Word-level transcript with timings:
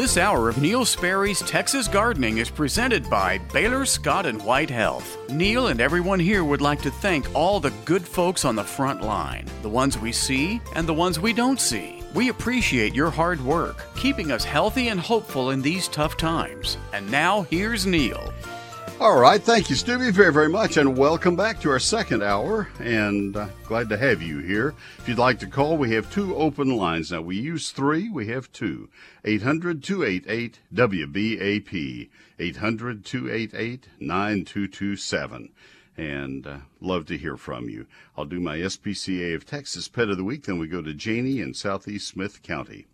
This 0.00 0.16
hour 0.16 0.48
of 0.48 0.56
Neil 0.56 0.86
Sperry's 0.86 1.40
Texas 1.40 1.86
Gardening 1.86 2.38
is 2.38 2.48
presented 2.48 3.10
by 3.10 3.36
Baylor 3.52 3.84
Scott 3.84 4.24
and 4.24 4.42
White 4.42 4.70
Health. 4.70 5.18
Neil 5.28 5.66
and 5.66 5.78
everyone 5.78 6.18
here 6.18 6.42
would 6.42 6.62
like 6.62 6.80
to 6.80 6.90
thank 6.90 7.26
all 7.34 7.60
the 7.60 7.74
good 7.84 8.08
folks 8.08 8.46
on 8.46 8.56
the 8.56 8.64
front 8.64 9.02
line, 9.02 9.44
the 9.60 9.68
ones 9.68 9.98
we 9.98 10.10
see 10.10 10.58
and 10.74 10.88
the 10.88 10.94
ones 10.94 11.20
we 11.20 11.34
don't 11.34 11.60
see. 11.60 12.02
We 12.14 12.30
appreciate 12.30 12.94
your 12.94 13.10
hard 13.10 13.44
work, 13.44 13.84
keeping 13.94 14.32
us 14.32 14.42
healthy 14.42 14.88
and 14.88 14.98
hopeful 14.98 15.50
in 15.50 15.60
these 15.60 15.86
tough 15.86 16.16
times. 16.16 16.78
And 16.94 17.10
now, 17.10 17.42
here's 17.42 17.84
Neil. 17.84 18.32
All 19.00 19.18
right, 19.18 19.42
thank 19.42 19.70
you, 19.70 19.76
Stubby, 19.76 20.10
very, 20.10 20.30
very 20.30 20.50
much, 20.50 20.76
and 20.76 20.94
welcome 20.94 21.34
back 21.34 21.58
to 21.62 21.70
our 21.70 21.78
second 21.78 22.22
hour. 22.22 22.68
And 22.80 23.34
uh, 23.34 23.48
glad 23.64 23.88
to 23.88 23.96
have 23.96 24.20
you 24.20 24.40
here. 24.40 24.74
If 24.98 25.08
you'd 25.08 25.16
like 25.16 25.38
to 25.38 25.46
call, 25.46 25.78
we 25.78 25.94
have 25.94 26.12
two 26.12 26.36
open 26.36 26.76
lines 26.76 27.10
now. 27.10 27.22
We 27.22 27.38
use 27.38 27.70
three, 27.70 28.10
we 28.10 28.26
have 28.26 28.52
two. 28.52 28.90
800 29.24 29.82
288 29.82 30.58
WBAP, 30.74 32.10
800 32.38 33.04
288 33.06 33.88
9227. 34.00 35.48
And 35.96 36.46
uh, 36.46 36.58
love 36.82 37.06
to 37.06 37.16
hear 37.16 37.38
from 37.38 37.70
you. 37.70 37.86
I'll 38.18 38.26
do 38.26 38.38
my 38.38 38.58
SPCA 38.58 39.34
of 39.34 39.46
Texas 39.46 39.88
Pet 39.88 40.10
of 40.10 40.18
the 40.18 40.24
Week, 40.24 40.44
then 40.44 40.58
we 40.58 40.66
go 40.66 40.82
to 40.82 40.92
Janie 40.92 41.40
in 41.40 41.54
Southeast 41.54 42.06
Smith 42.06 42.42
County. 42.42 42.86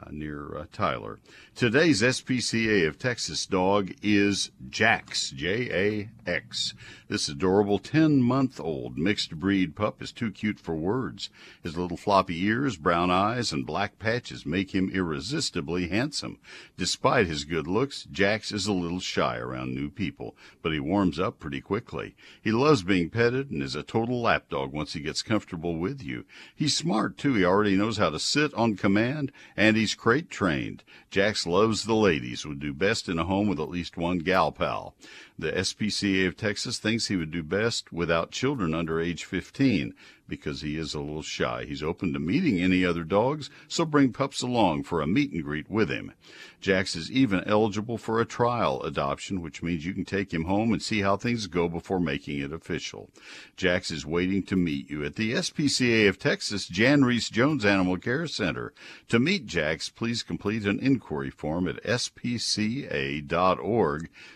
Uh, 0.00 0.08
near 0.10 0.56
uh, 0.56 0.64
Tyler. 0.72 1.18
Today's 1.54 2.00
SPCA 2.00 2.88
of 2.88 2.98
Texas 2.98 3.44
dog 3.44 3.92
is 4.02 4.50
Jax, 4.70 5.30
J 5.30 5.68
A 5.70 6.08
X. 6.26 6.72
This 7.08 7.28
adorable 7.28 7.78
10 7.78 8.22
month 8.22 8.58
old 8.58 8.96
mixed 8.96 9.38
breed 9.38 9.76
pup 9.76 10.00
is 10.02 10.12
too 10.12 10.30
cute 10.30 10.58
for 10.58 10.74
words. 10.74 11.28
His 11.62 11.76
little 11.76 11.98
floppy 11.98 12.42
ears, 12.44 12.78
brown 12.78 13.10
eyes, 13.10 13.52
and 13.52 13.66
black 13.66 13.98
patches 13.98 14.46
make 14.46 14.74
him 14.74 14.90
irresistibly 14.94 15.88
handsome. 15.88 16.38
Despite 16.78 17.26
his 17.26 17.44
good 17.44 17.66
looks, 17.66 18.04
Jax 18.10 18.50
is 18.50 18.66
a 18.66 18.72
little 18.72 19.00
shy 19.00 19.36
around 19.36 19.74
new 19.74 19.90
people, 19.90 20.34
but 20.62 20.72
he 20.72 20.80
warms 20.80 21.20
up 21.20 21.38
pretty 21.38 21.60
quickly. 21.60 22.16
He 22.40 22.50
loves 22.50 22.82
being 22.82 23.10
petted 23.10 23.50
and 23.50 23.62
is 23.62 23.74
a 23.76 23.82
total 23.82 24.22
lapdog 24.22 24.72
once 24.72 24.94
he 24.94 25.00
gets 25.00 25.22
comfortable 25.22 25.76
with 25.76 26.02
you. 26.02 26.24
He's 26.54 26.76
smart 26.76 27.18
too. 27.18 27.34
He 27.34 27.44
already 27.44 27.76
knows 27.76 27.98
how 27.98 28.08
to 28.08 28.18
sit 28.18 28.54
on 28.54 28.76
command 28.76 29.32
and 29.54 29.76
he's 29.76 29.94
crate 29.94 30.30
trained. 30.30 30.82
Jax 31.10 31.41
loves 31.46 31.84
the 31.84 31.94
ladies, 31.94 32.46
would 32.46 32.60
do 32.60 32.72
best 32.72 33.08
in 33.08 33.18
a 33.18 33.24
home 33.24 33.48
with 33.48 33.60
at 33.60 33.68
least 33.68 33.96
one 33.96 34.18
gal 34.18 34.52
pal. 34.52 34.94
The 35.38 35.52
SPCA 35.52 36.26
of 36.26 36.36
Texas 36.36 36.78
thinks 36.78 37.06
he 37.06 37.16
would 37.16 37.30
do 37.30 37.42
best 37.42 37.92
without 37.92 38.30
children 38.30 38.74
under 38.74 39.00
age 39.00 39.24
15 39.24 39.94
because 40.32 40.62
he 40.62 40.78
is 40.78 40.94
a 40.94 40.98
little 40.98 41.20
shy. 41.20 41.66
He's 41.68 41.82
open 41.82 42.14
to 42.14 42.18
meeting 42.18 42.58
any 42.58 42.86
other 42.86 43.04
dogs, 43.04 43.50
so 43.68 43.84
bring 43.84 44.14
pups 44.14 44.40
along 44.40 44.84
for 44.84 45.02
a 45.02 45.06
meet 45.06 45.30
and 45.30 45.44
greet 45.44 45.70
with 45.70 45.90
him. 45.90 46.14
Jax 46.58 46.96
is 46.96 47.12
even 47.12 47.44
eligible 47.44 47.98
for 47.98 48.18
a 48.18 48.24
trial 48.24 48.80
adoption, 48.82 49.42
which 49.42 49.62
means 49.62 49.84
you 49.84 49.92
can 49.92 50.06
take 50.06 50.32
him 50.32 50.44
home 50.44 50.72
and 50.72 50.80
see 50.80 51.02
how 51.02 51.18
things 51.18 51.46
go 51.48 51.68
before 51.68 52.00
making 52.00 52.38
it 52.38 52.50
official. 52.50 53.10
Jax 53.58 53.90
is 53.90 54.06
waiting 54.06 54.42
to 54.44 54.56
meet 54.56 54.88
you 54.88 55.04
at 55.04 55.16
the 55.16 55.32
SPCA 55.34 56.08
of 56.08 56.18
Texas 56.18 56.66
Jan 56.66 57.04
Rees 57.04 57.28
Jones 57.28 57.66
Animal 57.66 57.98
Care 57.98 58.26
Center. 58.26 58.72
To 59.08 59.18
meet 59.18 59.44
Jax, 59.44 59.90
please 59.90 60.22
complete 60.22 60.64
an 60.64 60.78
inquiry 60.78 61.28
form 61.28 61.68
at 61.68 61.82
spca.org 61.84 63.28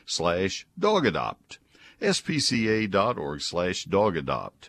slash 0.04 0.66
dogadopt. 0.78 1.56
spca.org 2.02 3.40
slash 3.40 3.86
dogadopt. 3.86 4.68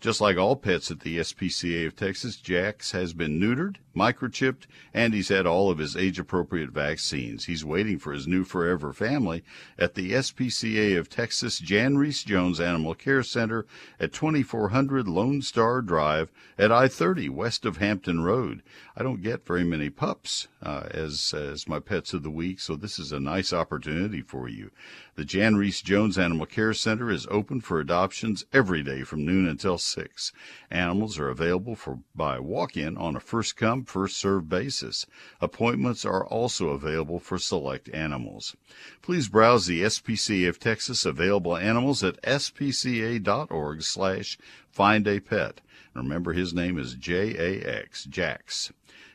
Just 0.00 0.20
like 0.20 0.36
all 0.36 0.56
pets 0.56 0.90
at 0.90 1.00
the 1.00 1.18
SPCA 1.18 1.86
of 1.86 1.96
Texas, 1.96 2.36
Jax 2.36 2.92
has 2.92 3.14
been 3.14 3.40
neutered, 3.40 3.76
microchipped, 3.96 4.66
and 4.92 5.14
he's 5.14 5.28
had 5.28 5.46
all 5.46 5.70
of 5.70 5.78
his 5.78 5.96
age 5.96 6.18
appropriate 6.18 6.70
vaccines. 6.70 7.46
He's 7.46 7.64
waiting 7.64 7.98
for 7.98 8.12
his 8.12 8.26
new 8.26 8.44
forever 8.44 8.92
family 8.92 9.42
at 9.78 9.94
the 9.94 10.12
SPCA 10.12 10.98
of 10.98 11.08
Texas 11.08 11.58
Jan 11.58 11.96
Rees 11.96 12.22
Jones 12.22 12.60
Animal 12.60 12.94
Care 12.94 13.22
Center 13.22 13.66
at 13.98 14.12
2400 14.12 15.08
Lone 15.08 15.40
Star 15.40 15.80
Drive 15.80 16.30
at 16.58 16.70
I 16.70 16.86
30 16.86 17.30
west 17.30 17.64
of 17.64 17.78
Hampton 17.78 18.22
Road. 18.22 18.62
I 18.96 19.02
don't 19.02 19.22
get 19.22 19.44
very 19.44 19.64
many 19.64 19.90
pups 19.90 20.46
uh, 20.62 20.86
as, 20.92 21.34
as 21.34 21.66
my 21.66 21.80
pets 21.80 22.14
of 22.14 22.22
the 22.22 22.30
week, 22.30 22.60
so 22.60 22.76
this 22.76 22.96
is 22.96 23.10
a 23.10 23.18
nice 23.18 23.52
opportunity 23.52 24.22
for 24.22 24.48
you. 24.48 24.70
The 25.16 25.24
Jan 25.24 25.56
Rees 25.56 25.82
Jones 25.82 26.16
Animal 26.16 26.46
Care 26.46 26.72
Center 26.74 27.10
is 27.10 27.26
open 27.28 27.60
for 27.60 27.80
adoptions 27.80 28.44
every 28.52 28.84
day 28.84 29.02
from 29.02 29.26
noon 29.26 29.48
until 29.48 29.78
6. 29.78 30.32
Animals 30.70 31.18
are 31.18 31.28
available 31.28 31.74
for 31.74 31.98
by 32.14 32.38
walk-in 32.38 32.96
on 32.96 33.16
a 33.16 33.20
first 33.20 33.56
come, 33.56 33.84
first 33.84 34.16
served 34.16 34.48
basis. 34.48 35.06
Appointments 35.40 36.04
are 36.04 36.24
also 36.24 36.68
available 36.68 37.18
for 37.18 37.36
select 37.36 37.88
animals. 37.92 38.54
Please 39.02 39.28
browse 39.28 39.66
the 39.66 39.82
SPCA 39.82 40.48
of 40.48 40.60
Texas 40.60 41.04
available 41.04 41.56
animals 41.56 42.04
at 42.04 42.22
spca.org 42.22 43.82
slash 43.82 44.38
find 44.70 45.08
a 45.08 45.18
pet. 45.18 45.60
Remember 45.94 46.32
his 46.32 46.54
name 46.54 46.78
is 46.78 46.94
J-A-X, 46.94 48.04
Jax. 48.04 48.72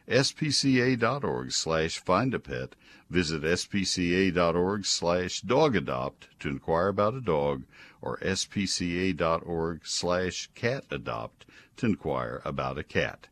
spca.org 0.09 1.51
slash 1.51 1.99
find 1.99 2.33
a 2.33 2.39
pet. 2.39 2.75
Visit 3.09 3.43
spca.org 3.43 4.85
slash 4.85 5.41
dogadopt 5.41 6.27
to 6.39 6.49
inquire 6.49 6.87
about 6.87 7.15
a 7.15 7.21
dog 7.21 7.63
or 8.01 8.17
spca.org 8.17 9.81
slash 9.83 10.49
catadopt 10.55 11.45
to 11.77 11.85
inquire 11.85 12.41
about 12.43 12.77
a 12.77 12.83
cat. 12.83 13.27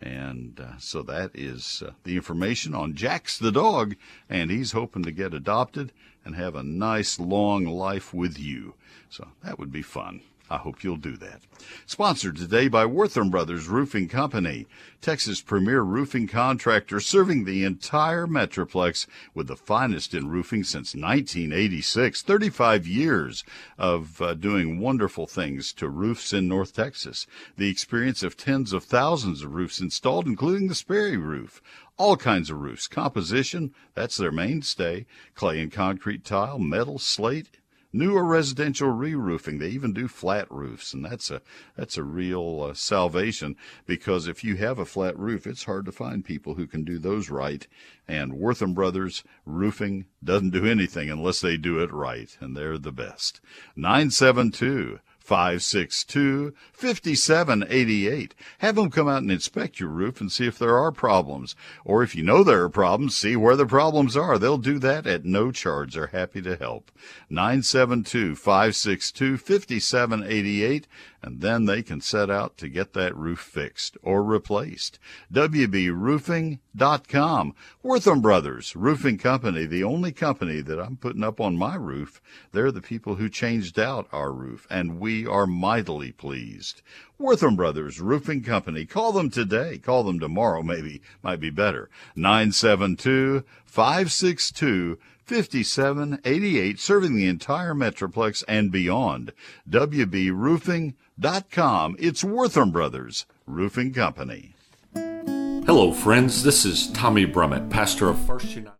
And 0.00 0.58
uh, 0.58 0.78
so 0.78 1.02
that 1.02 1.30
is 1.34 1.82
uh, 1.86 1.92
the 2.02 2.16
information 2.16 2.74
on 2.74 2.94
Jax 2.94 3.38
the 3.38 3.52
dog, 3.52 3.94
and 4.28 4.50
he's 4.50 4.72
hoping 4.72 5.04
to 5.04 5.12
get 5.12 5.32
adopted 5.32 5.92
and 6.24 6.34
have 6.34 6.56
a 6.56 6.62
nice 6.64 7.20
long 7.20 7.64
life 7.66 8.12
with 8.12 8.38
you. 8.38 8.74
So 9.08 9.28
that 9.44 9.58
would 9.58 9.70
be 9.70 9.82
fun. 9.82 10.22
I 10.52 10.58
hope 10.58 10.84
you'll 10.84 10.96
do 10.98 11.16
that. 11.16 11.40
Sponsored 11.86 12.36
today 12.36 12.68
by 12.68 12.84
Wortham 12.84 13.30
Brothers 13.30 13.68
Roofing 13.68 14.06
Company, 14.06 14.66
Texas' 15.00 15.40
premier 15.40 15.80
roofing 15.80 16.28
contractor 16.28 17.00
serving 17.00 17.44
the 17.44 17.64
entire 17.64 18.26
Metroplex 18.26 19.06
with 19.32 19.46
the 19.46 19.56
finest 19.56 20.12
in 20.12 20.28
roofing 20.28 20.62
since 20.62 20.94
1986. 20.94 22.20
35 22.20 22.86
years 22.86 23.44
of 23.78 24.20
uh, 24.20 24.34
doing 24.34 24.78
wonderful 24.78 25.26
things 25.26 25.72
to 25.72 25.88
roofs 25.88 26.34
in 26.34 26.48
North 26.48 26.74
Texas. 26.74 27.26
The 27.56 27.70
experience 27.70 28.22
of 28.22 28.36
tens 28.36 28.74
of 28.74 28.84
thousands 28.84 29.42
of 29.42 29.54
roofs 29.54 29.80
installed, 29.80 30.26
including 30.26 30.68
the 30.68 30.74
Sperry 30.74 31.16
roof 31.16 31.62
all 31.96 32.16
kinds 32.16 32.50
of 32.50 32.60
roofs. 32.60 32.88
Composition, 32.88 33.72
that's 33.94 34.16
their 34.16 34.32
mainstay. 34.32 35.06
Clay 35.34 35.60
and 35.60 35.70
concrete 35.70 36.24
tile, 36.24 36.58
metal, 36.58 36.98
slate, 36.98 37.58
new 37.92 38.16
or 38.16 38.24
residential 38.24 38.88
re-roofing. 38.88 39.58
They 39.58 39.68
even 39.68 39.92
do 39.92 40.08
flat 40.08 40.50
roofs, 40.50 40.94
and 40.94 41.04
that's 41.04 41.30
a 41.30 41.42
that's 41.76 41.96
a 41.96 42.02
real 42.02 42.68
uh, 42.70 42.74
salvation 42.74 43.56
because 43.86 44.26
if 44.26 44.42
you 44.42 44.56
have 44.56 44.78
a 44.78 44.84
flat 44.84 45.18
roof, 45.18 45.46
it's 45.46 45.64
hard 45.64 45.84
to 45.86 45.92
find 45.92 46.24
people 46.24 46.54
who 46.54 46.66
can 46.66 46.84
do 46.84 46.98
those 46.98 47.30
right. 47.30 47.66
And 48.08 48.34
Wortham 48.34 48.74
Brothers 48.74 49.22
Roofing 49.44 50.06
doesn't 50.22 50.50
do 50.50 50.66
anything 50.66 51.10
unless 51.10 51.40
they 51.40 51.56
do 51.56 51.78
it 51.78 51.92
right, 51.92 52.36
and 52.40 52.56
they're 52.56 52.78
the 52.78 52.92
best. 52.92 53.40
Nine 53.76 54.10
seven 54.10 54.50
two. 54.50 54.98
562 55.32 56.52
5788. 56.74 58.34
Have 58.58 58.74
them 58.74 58.90
come 58.90 59.08
out 59.08 59.22
and 59.22 59.30
inspect 59.30 59.80
your 59.80 59.88
roof 59.88 60.20
and 60.20 60.30
see 60.30 60.46
if 60.46 60.58
there 60.58 60.76
are 60.76 60.92
problems. 60.92 61.56
Or 61.86 62.02
if 62.02 62.14
you 62.14 62.22
know 62.22 62.44
there 62.44 62.60
are 62.64 62.68
problems, 62.68 63.16
see 63.16 63.34
where 63.34 63.56
the 63.56 63.64
problems 63.64 64.14
are. 64.14 64.38
They'll 64.38 64.58
do 64.58 64.78
that 64.80 65.06
at 65.06 65.24
no 65.24 65.50
charge. 65.50 65.94
They're 65.94 66.08
happy 66.08 66.42
to 66.42 66.56
help. 66.56 66.90
972 67.30 68.36
562 68.36 69.38
5788 69.38 70.86
and 71.22 71.40
then 71.40 71.66
they 71.66 71.82
can 71.82 72.00
set 72.00 72.30
out 72.30 72.56
to 72.58 72.68
get 72.68 72.94
that 72.94 73.16
roof 73.16 73.38
fixed 73.38 73.96
or 74.02 74.24
replaced. 74.24 74.98
WBRoofing.com. 75.32 77.54
Wortham 77.82 78.20
Brothers 78.20 78.74
Roofing 78.74 79.18
Company, 79.18 79.64
the 79.64 79.84
only 79.84 80.10
company 80.12 80.60
that 80.60 80.80
I'm 80.80 80.96
putting 80.96 81.22
up 81.22 81.40
on 81.40 81.56
my 81.56 81.76
roof. 81.76 82.20
They're 82.50 82.72
the 82.72 82.80
people 82.80 83.14
who 83.16 83.28
changed 83.28 83.78
out 83.78 84.08
our 84.12 84.32
roof, 84.32 84.66
and 84.68 84.98
we 84.98 85.26
are 85.26 85.46
mightily 85.46 86.12
pleased. 86.12 86.82
Wortham 87.18 87.54
Brothers 87.54 88.00
Roofing 88.00 88.42
Company. 88.42 88.84
Call 88.84 89.12
them 89.12 89.30
today. 89.30 89.78
Call 89.78 90.02
them 90.02 90.18
tomorrow, 90.18 90.62
maybe. 90.62 91.02
Might 91.22 91.38
be 91.38 91.50
better. 91.50 91.88
972 92.16 93.44
562 93.64 94.98
5788, 95.32 96.78
serving 96.78 97.14
the 97.14 97.26
entire 97.26 97.72
Metroplex 97.72 98.44
and 98.46 98.70
beyond. 98.70 99.32
WBRoofing.com. 99.66 101.96
It's 101.98 102.22
Wortham 102.22 102.70
Brothers 102.70 103.24
Roofing 103.46 103.94
Company. 103.94 104.54
Hello, 104.94 105.92
friends. 105.92 106.42
This 106.42 106.66
is 106.66 106.90
Tommy 106.90 107.24
Brummett, 107.24 107.70
pastor 107.70 108.10
of 108.10 108.18
First 108.18 108.54
United. 108.54 108.76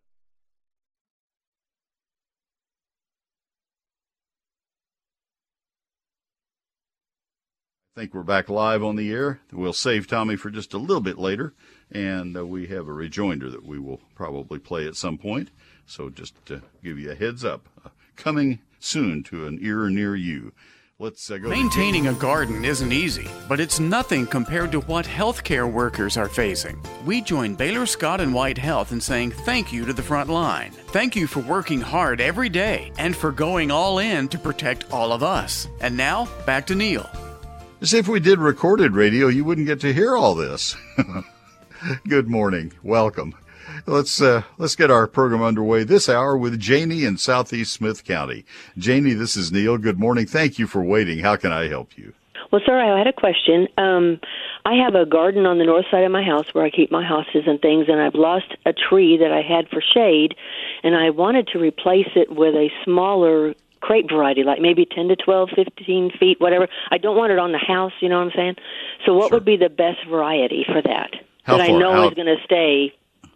I 7.95 8.01
think 8.01 8.15
we're 8.15 8.23
back 8.23 8.49
live 8.51 8.83
on 8.83 8.97
the 8.97 9.11
air. 9.11 9.41
We'll 9.53 9.73
save 9.73 10.07
Tommy 10.07 10.37
for 10.37 10.51
just 10.51 10.75
a 10.75 10.79
little 10.79 11.03
bit 11.03 11.19
later, 11.19 11.55
and 11.91 12.37
uh, 12.37 12.47
we 12.47 12.67
have 12.69 12.89
a 12.89 12.93
rejoinder 12.93 13.51
that 13.51 13.65
we 13.65 13.79
will 13.79 14.01
probably 14.15 14.59
play 14.59 14.87
at 14.87 14.97
some 14.97 15.19
point. 15.19 15.51
So 15.87 16.09
just 16.09 16.35
to 16.47 16.63
give 16.83 16.99
you 16.99 17.11
a 17.11 17.15
heads 17.15 17.45
up, 17.45 17.69
uh, 17.85 17.91
coming 18.17 18.61
soon 18.79 19.23
to 19.25 19.47
an 19.47 19.59
ear 19.63 19.89
near 19.89 20.17
you. 20.17 20.53
Let's 20.99 21.31
uh, 21.31 21.39
go. 21.39 21.49
Maintaining 21.49 22.07
a 22.07 22.13
garden 22.13 22.65
isn't 22.65 22.93
easy, 22.93 23.29
but 23.49 23.59
it's 23.59 23.81
nothing 23.81 24.27
compared 24.27 24.71
to 24.73 24.81
what 24.83 25.05
healthcare 25.05 25.71
workers 25.71 26.17
are 26.17 26.29
facing. 26.29 26.81
We 27.05 27.23
join 27.23 27.57
Baylor 27.57 27.87
Scott 27.87 28.21
and 28.21 28.33
White 28.33 28.59
Health 28.59 28.93
in 28.93 29.01
saying 29.01 29.33
thank 29.33 29.73
you 29.73 29.85
to 29.85 29.93
the 29.93 30.03
front 30.03 30.31
line. 30.31 30.71
Thank 30.71 31.17
you 31.17 31.27
for 31.27 31.41
working 31.41 31.81
hard 31.81 32.21
every 32.21 32.49
day 32.49 32.93
and 32.99 33.17
for 33.17 33.33
going 33.33 33.71
all 33.71 33.99
in 33.99 34.29
to 34.29 34.39
protect 34.39 34.93
all 34.93 35.13
of 35.13 35.25
us. 35.25 35.67
And 35.81 35.97
now, 35.97 36.29
back 36.47 36.67
to 36.69 36.77
Neil. 36.77 37.11
As 37.81 37.95
if 37.95 38.07
we 38.07 38.21
did 38.21 38.39
recorded 38.39 38.93
radio, 38.93 39.27
you 39.27 39.45
wouldn't 39.45 39.67
get 39.67 39.81
to 39.81 39.93
hear 39.93 40.17
all 40.17 40.37
this. 40.37 40.77
Good 42.09 42.29
morning. 42.29 42.73
Welcome. 42.85 43.35
Let's 43.87 44.23
uh, 44.23 44.43
let's 44.59 44.77
get 44.77 44.91
our 44.91 45.07
program 45.07 45.43
underway 45.43 45.83
this 45.85 46.09
hour 46.09 46.37
with 46.37 46.59
Janie 46.61 47.05
in 47.05 47.19
Southeast 47.19 47.73
Smith 47.73 48.05
County. 48.05 48.45
Janie, 48.79 49.13
this 49.15 49.37
is 49.37 49.51
Neil. 49.51 49.77
Good 49.77 49.99
morning. 49.99 50.25
Thank 50.27 50.59
you 50.59 50.67
for 50.69 50.83
waiting. 50.83 51.19
How 51.19 51.37
can 51.37 51.51
I 51.53 51.69
help 51.69 51.99
you? 51.99 52.13
Well, 52.53 52.61
sir, 52.65 52.79
I 52.79 52.97
had 52.99 53.07
a 53.09 53.13
question. 53.13 53.67
Um, 53.79 54.21
I 54.65 54.75
have 54.75 54.95
a 54.95 55.05
garden 55.07 55.47
on 55.47 55.59
the 55.59 55.65
north 55.65 55.87
side 55.91 56.05
of 56.05 56.13
my 56.13 56.23
house 56.23 56.47
where 56.53 56.65
I 56.65 56.71
keep 56.71 56.93
my 56.93 57.03
hostas 57.03 57.49
and 57.49 57.61
things, 57.61 57.87
and 57.89 58.01
I've 58.01 58.15
lost 58.15 58.55
a 58.67 58.73
tree 58.73 59.17
that 59.17 59.33
I 59.33 59.41
had 59.43 59.69
for 59.69 59.81
shade, 59.81 60.35
and 60.85 60.95
I 60.95 61.11
wanted 61.11 61.49
to 61.49 61.59
replace 61.59 62.09
it 62.15 62.31
with 62.31 62.55
a 62.55 62.69
smaller 62.85 63.55
crepe 63.81 64.09
variety, 64.11 64.45
like 64.45 64.61
maybe 64.61 64.85
10 64.87 65.09
to 65.09 65.17
12, 65.17 65.51
15 65.57 66.11
feet, 66.21 66.41
whatever. 66.41 66.69
I 66.93 66.99
don't 66.99 67.17
want 67.17 67.33
it 67.33 67.39
on 67.41 67.51
the 67.53 67.59
house, 67.59 67.93
you 68.01 68.09
know 68.09 68.19
what 68.19 68.27
I'm 68.27 68.33
saying? 68.37 68.57
So, 69.07 69.15
what 69.15 69.31
Sure. 69.31 69.39
would 69.39 69.45
be 69.45 69.57
the 69.57 69.71
best 69.71 70.05
variety 70.09 70.65
for 70.71 70.81
that? 70.83 71.11
How 71.45 71.57
that 71.57 71.71
I 71.71 71.73
know 71.77 71.93
out? 71.93 72.13
is 72.13 72.15
going 72.15 72.29
to 72.37 72.45
stay, 72.45 72.93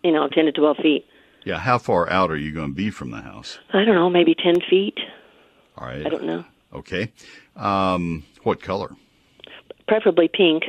you 0.07 0.13
know, 0.13 0.29
10 0.29 0.47
to 0.47 0.53
12 0.53 0.77
feet. 0.79 1.07
Yeah, 1.45 1.59
how 1.59 1.79
far 1.79 2.09
out 2.11 2.31
are 2.31 2.37
you 2.37 2.53
going 2.53 2.71
to 2.71 2.75
be 2.75 2.91
from 2.91 3.11
the 3.11 3.21
house? 3.21 3.59
I 3.73 3.85
don't 3.85 3.95
know, 3.95 4.09
maybe 4.09 4.35
10 4.35 4.61
feet. 4.69 4.99
All 5.77 5.87
right. 5.87 6.07
I 6.07 6.09
don't 6.09 6.25
know. 6.25 6.45
Okay. 6.73 7.13
Um, 7.55 8.25
what 8.43 8.63
color? 8.63 8.97
Preferably 9.87 10.29
pink. 10.29 10.65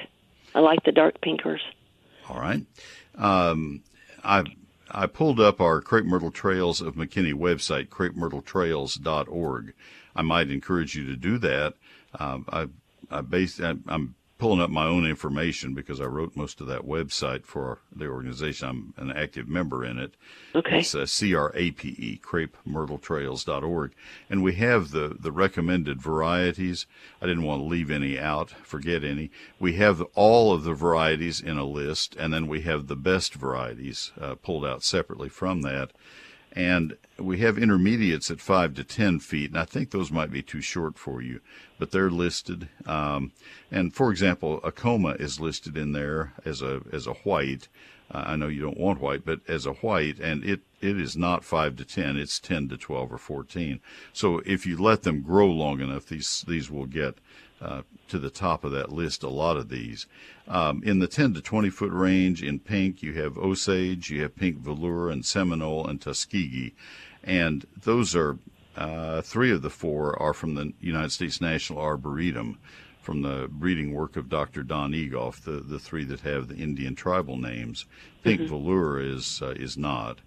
I 0.53 0.59
like 0.59 0.83
the 0.83 0.91
dark 0.91 1.21
pinkers. 1.21 1.61
All 2.29 2.39
right. 2.39 2.65
Um, 3.15 3.83
I 4.23 4.43
I 4.89 5.05
pulled 5.05 5.39
up 5.39 5.59
our 5.59 5.81
Crepe 5.81 6.05
Myrtle 6.05 6.31
Trails 6.31 6.81
of 6.81 6.95
McKinney 6.95 7.33
website, 7.33 7.89
crepemyrtletrails.org. 7.89 9.73
I 10.15 10.21
might 10.21 10.49
encourage 10.49 10.95
you 10.95 11.05
to 11.05 11.15
do 11.15 11.37
that. 11.39 11.73
Um, 12.19 12.45
I 12.49 12.67
I 13.09 13.21
base 13.21 13.59
I, 13.59 13.75
I'm 13.87 14.15
pulling 14.37 14.61
up 14.61 14.69
my 14.69 14.85
own 14.85 15.05
information 15.05 15.73
because 15.73 15.99
I 15.99 16.05
wrote 16.05 16.35
most 16.35 16.61
of 16.61 16.67
that 16.67 16.81
website 16.81 17.45
for 17.45 17.79
the 17.95 18.07
organization. 18.07 18.67
I'm 18.67 18.93
an 18.97 19.15
active 19.15 19.47
member 19.47 19.83
in 19.83 19.97
it. 19.97 20.13
Okay. 20.53 20.79
It's 20.79 20.93
uh, 20.93 21.05
C-R-A-P-E, 21.05 22.21
crepemyrtletrails.org. 22.23 23.91
And 24.29 24.43
we 24.43 24.53
have 24.53 24.91
the, 24.91 25.15
the 25.19 25.31
recommended 25.31 26.01
varieties. 26.01 26.85
I 27.21 27.25
didn't 27.25 27.43
want 27.43 27.61
to 27.61 27.65
leave 27.65 27.89
any 27.89 28.19
out, 28.19 28.51
forget 28.51 29.03
any. 29.03 29.31
We 29.59 29.73
have 29.73 30.01
all 30.13 30.53
of 30.53 30.63
the 30.63 30.73
varieties 30.73 31.41
in 31.41 31.57
a 31.57 31.65
list, 31.65 32.15
and 32.15 32.33
then 32.33 32.47
we 32.47 32.61
have 32.61 32.87
the 32.87 32.95
best 32.95 33.33
varieties 33.33 34.11
uh, 34.19 34.35
pulled 34.35 34.65
out 34.65 34.83
separately 34.83 35.29
from 35.29 35.61
that. 35.63 35.91
And 36.57 36.97
we 37.19 37.37
have 37.41 37.59
intermediates 37.59 38.31
at 38.31 38.41
5 38.41 38.73
to 38.73 38.83
10 38.83 39.19
feet, 39.19 39.51
and 39.51 39.59
I 39.59 39.65
think 39.65 39.91
those 39.91 40.09
might 40.09 40.31
be 40.31 40.41
too 40.41 40.59
short 40.59 40.97
for 40.97 41.21
you, 41.21 41.39
but 41.77 41.91
they're 41.91 42.09
listed. 42.09 42.67
Um, 42.87 43.31
and 43.69 43.93
for 43.93 44.09
example, 44.09 44.59
Acoma 44.63 45.11
is 45.19 45.39
listed 45.39 45.77
in 45.77 45.91
there 45.91 46.33
as 46.45 46.63
a, 46.63 46.81
as 46.91 47.05
a 47.05 47.13
white. 47.13 47.67
Uh, 48.09 48.23
I 48.25 48.35
know 48.37 48.47
you 48.47 48.63
don't 48.63 48.79
want 48.79 48.99
white, 48.99 49.23
but 49.23 49.41
as 49.47 49.67
a 49.67 49.73
white, 49.73 50.17
and 50.19 50.43
it, 50.43 50.61
it 50.81 50.99
is 50.99 51.15
not 51.15 51.43
5 51.43 51.75
to 51.75 51.85
10, 51.85 52.17
it's 52.17 52.39
10 52.39 52.69
to 52.69 52.77
12 52.77 53.13
or 53.13 53.19
14. 53.19 53.79
So 54.11 54.41
if 54.43 54.65
you 54.65 54.81
let 54.81 55.03
them 55.03 55.21
grow 55.21 55.45
long 55.45 55.79
enough, 55.79 56.07
these, 56.07 56.43
these 56.47 56.71
will 56.71 56.87
get 56.87 57.19
uh, 57.61 57.81
to 58.07 58.19
the 58.19 58.29
top 58.29 58.63
of 58.63 58.71
that 58.71 58.91
list, 58.91 59.23
a 59.23 59.29
lot 59.29 59.57
of 59.57 59.69
these. 59.69 60.05
Um, 60.47 60.81
in 60.85 60.99
the 60.99 61.07
10 61.07 61.33
to 61.33 61.41
20 61.41 61.69
foot 61.69 61.91
range, 61.91 62.43
in 62.43 62.59
pink, 62.59 63.01
you 63.01 63.13
have 63.13 63.37
Osage, 63.37 64.09
you 64.09 64.21
have 64.21 64.35
pink 64.35 64.57
velour, 64.57 65.09
and 65.09 65.25
Seminole, 65.25 65.87
and 65.87 65.99
Tuskegee. 65.99 66.75
And 67.23 67.65
those 67.81 68.15
are, 68.15 68.37
uh, 68.75 69.21
three 69.21 69.51
of 69.51 69.61
the 69.61 69.69
four 69.69 70.21
are 70.21 70.33
from 70.33 70.55
the 70.55 70.73
United 70.79 71.11
States 71.11 71.41
National 71.41 71.79
Arboretum, 71.79 72.59
from 73.01 73.21
the 73.21 73.47
breeding 73.49 73.93
work 73.93 74.15
of 74.17 74.29
Dr. 74.29 74.63
Don 74.63 74.91
Egolf, 74.91 75.41
the, 75.41 75.61
the 75.61 75.79
three 75.79 76.03
that 76.05 76.21
have 76.21 76.49
the 76.49 76.57
Indian 76.57 76.93
tribal 76.93 77.37
names. 77.37 77.85
Pink 78.23 78.41
velour 78.41 78.99
is, 78.99 79.41
uh, 79.41 79.51
is 79.51 79.77
not. 79.77 80.19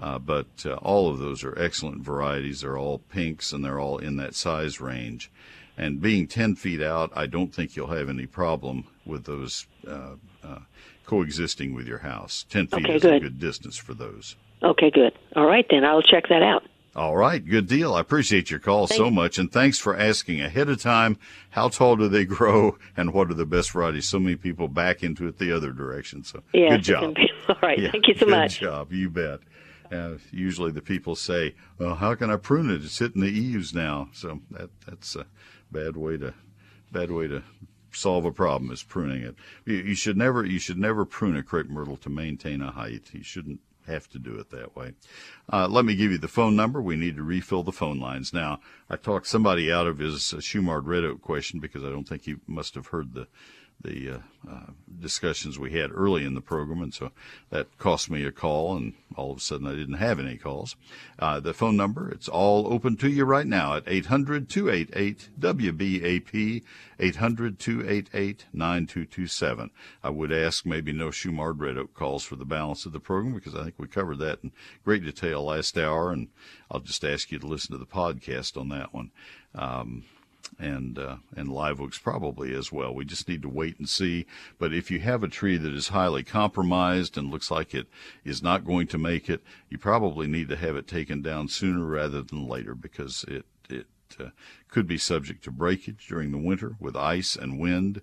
Uh, 0.00 0.18
but 0.18 0.46
uh, 0.64 0.74
all 0.76 1.10
of 1.10 1.18
those 1.18 1.44
are 1.44 1.56
excellent 1.58 2.02
varieties. 2.02 2.62
They're 2.62 2.78
all 2.78 2.98
pinks 2.98 3.52
and 3.52 3.64
they're 3.64 3.78
all 3.78 3.98
in 3.98 4.16
that 4.16 4.34
size 4.34 4.80
range. 4.80 5.30
And 5.76 6.00
being 6.00 6.26
10 6.28 6.54
feet 6.56 6.82
out, 6.82 7.10
I 7.14 7.26
don't 7.26 7.54
think 7.54 7.76
you'll 7.76 7.86
have 7.88 8.08
any 8.08 8.26
problem 8.26 8.84
with 9.06 9.24
those 9.24 9.66
uh, 9.88 10.16
uh, 10.44 10.58
coexisting 11.06 11.74
with 11.74 11.86
your 11.86 11.98
house. 11.98 12.44
10 12.50 12.66
feet 12.68 12.84
Okay, 12.84 12.94
is 12.96 13.04
a 13.04 13.08
good. 13.10 13.22
good 13.22 13.40
distance 13.40 13.76
for 13.76 13.94
those. 13.94 14.36
Okay, 14.62 14.90
good. 14.90 15.12
All 15.34 15.46
right, 15.46 15.66
then. 15.70 15.84
I'll 15.84 16.02
check 16.02 16.28
that 16.28 16.42
out. 16.42 16.62
All 16.94 17.16
right, 17.16 17.42
good 17.44 17.68
deal. 17.68 17.94
I 17.94 18.00
appreciate 18.00 18.50
your 18.50 18.60
call 18.60 18.86
so 18.86 19.10
much, 19.10 19.38
and 19.38 19.50
thanks 19.50 19.78
for 19.78 19.96
asking 19.96 20.42
ahead 20.42 20.68
of 20.68 20.80
time 20.82 21.16
how 21.50 21.68
tall 21.68 21.96
do 21.96 22.06
they 22.06 22.24
grow 22.26 22.76
and 22.94 23.14
what 23.14 23.30
are 23.30 23.34
the 23.34 23.46
best 23.46 23.70
varieties. 23.72 24.06
So 24.10 24.18
many 24.18 24.36
people 24.36 24.68
back 24.68 25.02
into 25.02 25.26
it 25.26 25.38
the 25.38 25.52
other 25.56 25.72
direction. 25.72 26.22
So 26.22 26.42
Yes, 26.52 26.72
good 26.72 26.82
job. 26.82 27.14
be. 27.14 27.30
All 27.48 27.56
right. 27.62 27.78
Yeah, 27.78 27.90
Thank 27.92 28.08
you 28.08 28.14
so 28.14 28.26
good 28.26 28.30
much. 28.32 28.60
Good 28.60 28.66
job. 28.66 28.92
You 28.92 29.08
bet. 29.08 29.40
Uh, 29.90 30.18
usually 30.30 30.70
the 30.70 30.80
people 30.82 31.14
say, 31.14 31.54
"Well, 31.78 31.94
how 31.94 32.14
can 32.14 32.30
I 32.30 32.36
prune 32.36 32.70
it? 32.70 32.82
It's 32.84 32.98
hitting 32.98 33.20
the 33.22 33.28
eaves 33.28 33.74
now." 33.74 34.08
So 34.12 34.40
that 34.50 34.68
that's 34.86 35.16
a 35.16 35.26
bad 35.72 35.96
way 35.96 36.16
to 36.18 36.34
bad 36.90 37.10
way 37.10 37.26
to 37.26 37.42
solve 37.92 38.24
a 38.24 38.32
problem 38.32 38.70
is 38.70 38.82
pruning 38.82 39.22
it. 39.22 39.36
You, 39.64 39.76
you 39.76 39.94
should 39.94 40.16
never 40.16 40.44
you 40.44 40.58
should 40.58 40.78
never 40.78 41.04
prune 41.04 41.36
a 41.36 41.42
crepe 41.42 41.68
myrtle 41.68 41.96
to 41.98 42.10
maintain 42.10 42.62
a 42.62 42.70
height. 42.70 43.10
You 43.12 43.22
shouldn't 43.22 43.60
have 43.86 44.08
to 44.10 44.18
do 44.18 44.38
it 44.38 44.50
that 44.50 44.76
way. 44.76 44.92
Uh, 45.52 45.66
let 45.68 45.84
me 45.84 45.96
give 45.96 46.12
you 46.12 46.18
the 46.18 46.28
phone 46.28 46.54
number. 46.54 46.80
We 46.80 46.96
need 46.96 47.16
to 47.16 47.22
refill 47.22 47.62
the 47.62 47.72
phone 47.72 47.98
lines 47.98 48.32
now. 48.32 48.60
I 48.88 48.96
talked 48.96 49.26
somebody 49.26 49.72
out 49.72 49.86
of 49.86 49.98
his 49.98 50.18
Shumard 50.38 50.86
Red 50.86 51.04
Oak 51.04 51.20
question 51.20 51.60
because 51.60 51.82
I 51.82 51.88
don't 51.88 52.08
think 52.08 52.22
he 52.22 52.36
must 52.46 52.74
have 52.74 52.88
heard 52.88 53.14
the 53.14 53.26
the 53.80 54.10
uh, 54.10 54.18
uh, 54.48 54.66
discussions 55.00 55.58
we 55.58 55.72
had 55.72 55.90
early 55.92 56.24
in 56.24 56.34
the 56.34 56.40
program, 56.40 56.80
and 56.82 56.94
so 56.94 57.10
that 57.50 57.76
cost 57.78 58.10
me 58.10 58.24
a 58.24 58.32
call, 58.32 58.76
and 58.76 58.94
all 59.16 59.32
of 59.32 59.38
a 59.38 59.40
sudden 59.40 59.66
I 59.66 59.74
didn't 59.74 59.94
have 59.94 60.20
any 60.20 60.36
calls. 60.36 60.76
Uh, 61.18 61.40
the 61.40 61.54
phone 61.54 61.76
number, 61.76 62.10
it's 62.10 62.28
all 62.28 62.72
open 62.72 62.96
to 62.98 63.10
you 63.10 63.24
right 63.24 63.46
now 63.46 63.74
at 63.76 63.86
800-288-WBAP, 63.86 66.62
800-288-9227. 67.00 69.70
I 70.02 70.10
would 70.10 70.32
ask 70.32 70.64
maybe 70.64 70.92
no 70.92 71.08
Shumard 71.08 71.60
Red 71.60 71.78
Oak 71.78 71.94
calls 71.94 72.24
for 72.24 72.36
the 72.36 72.44
balance 72.44 72.86
of 72.86 72.92
the 72.92 73.00
program 73.00 73.34
because 73.34 73.54
I 73.54 73.64
think 73.64 73.74
we 73.78 73.88
covered 73.88 74.18
that 74.18 74.40
in 74.42 74.52
great 74.84 75.04
detail 75.04 75.44
last 75.44 75.76
hour, 75.76 76.12
and 76.12 76.28
I'll 76.70 76.80
just 76.80 77.04
ask 77.04 77.32
you 77.32 77.38
to 77.38 77.46
listen 77.46 77.72
to 77.72 77.78
the 77.78 77.86
podcast 77.86 78.60
on 78.60 78.68
that 78.68 78.94
one. 78.94 79.10
Um, 79.54 80.04
and 80.58 80.98
uh, 80.98 81.16
and 81.36 81.48
live 81.48 81.80
oaks 81.80 81.98
probably 81.98 82.54
as 82.54 82.70
well. 82.70 82.94
We 82.94 83.04
just 83.04 83.28
need 83.28 83.42
to 83.42 83.48
wait 83.48 83.78
and 83.78 83.88
see. 83.88 84.26
But 84.58 84.72
if 84.72 84.90
you 84.90 85.00
have 85.00 85.22
a 85.22 85.28
tree 85.28 85.56
that 85.56 85.72
is 85.72 85.88
highly 85.88 86.22
compromised 86.22 87.16
and 87.16 87.30
looks 87.30 87.50
like 87.50 87.74
it 87.74 87.88
is 88.24 88.42
not 88.42 88.64
going 88.64 88.86
to 88.88 88.98
make 88.98 89.28
it, 89.28 89.42
you 89.68 89.78
probably 89.78 90.26
need 90.26 90.48
to 90.48 90.56
have 90.56 90.76
it 90.76 90.86
taken 90.86 91.22
down 91.22 91.48
sooner 91.48 91.84
rather 91.84 92.22
than 92.22 92.46
later 92.46 92.74
because 92.74 93.24
it 93.28 93.46
it 93.68 93.86
uh, 94.20 94.30
could 94.68 94.86
be 94.86 94.98
subject 94.98 95.44
to 95.44 95.50
breakage 95.50 96.06
during 96.08 96.32
the 96.32 96.38
winter 96.38 96.76
with 96.78 96.96
ice 96.96 97.36
and 97.36 97.58
wind, 97.58 98.02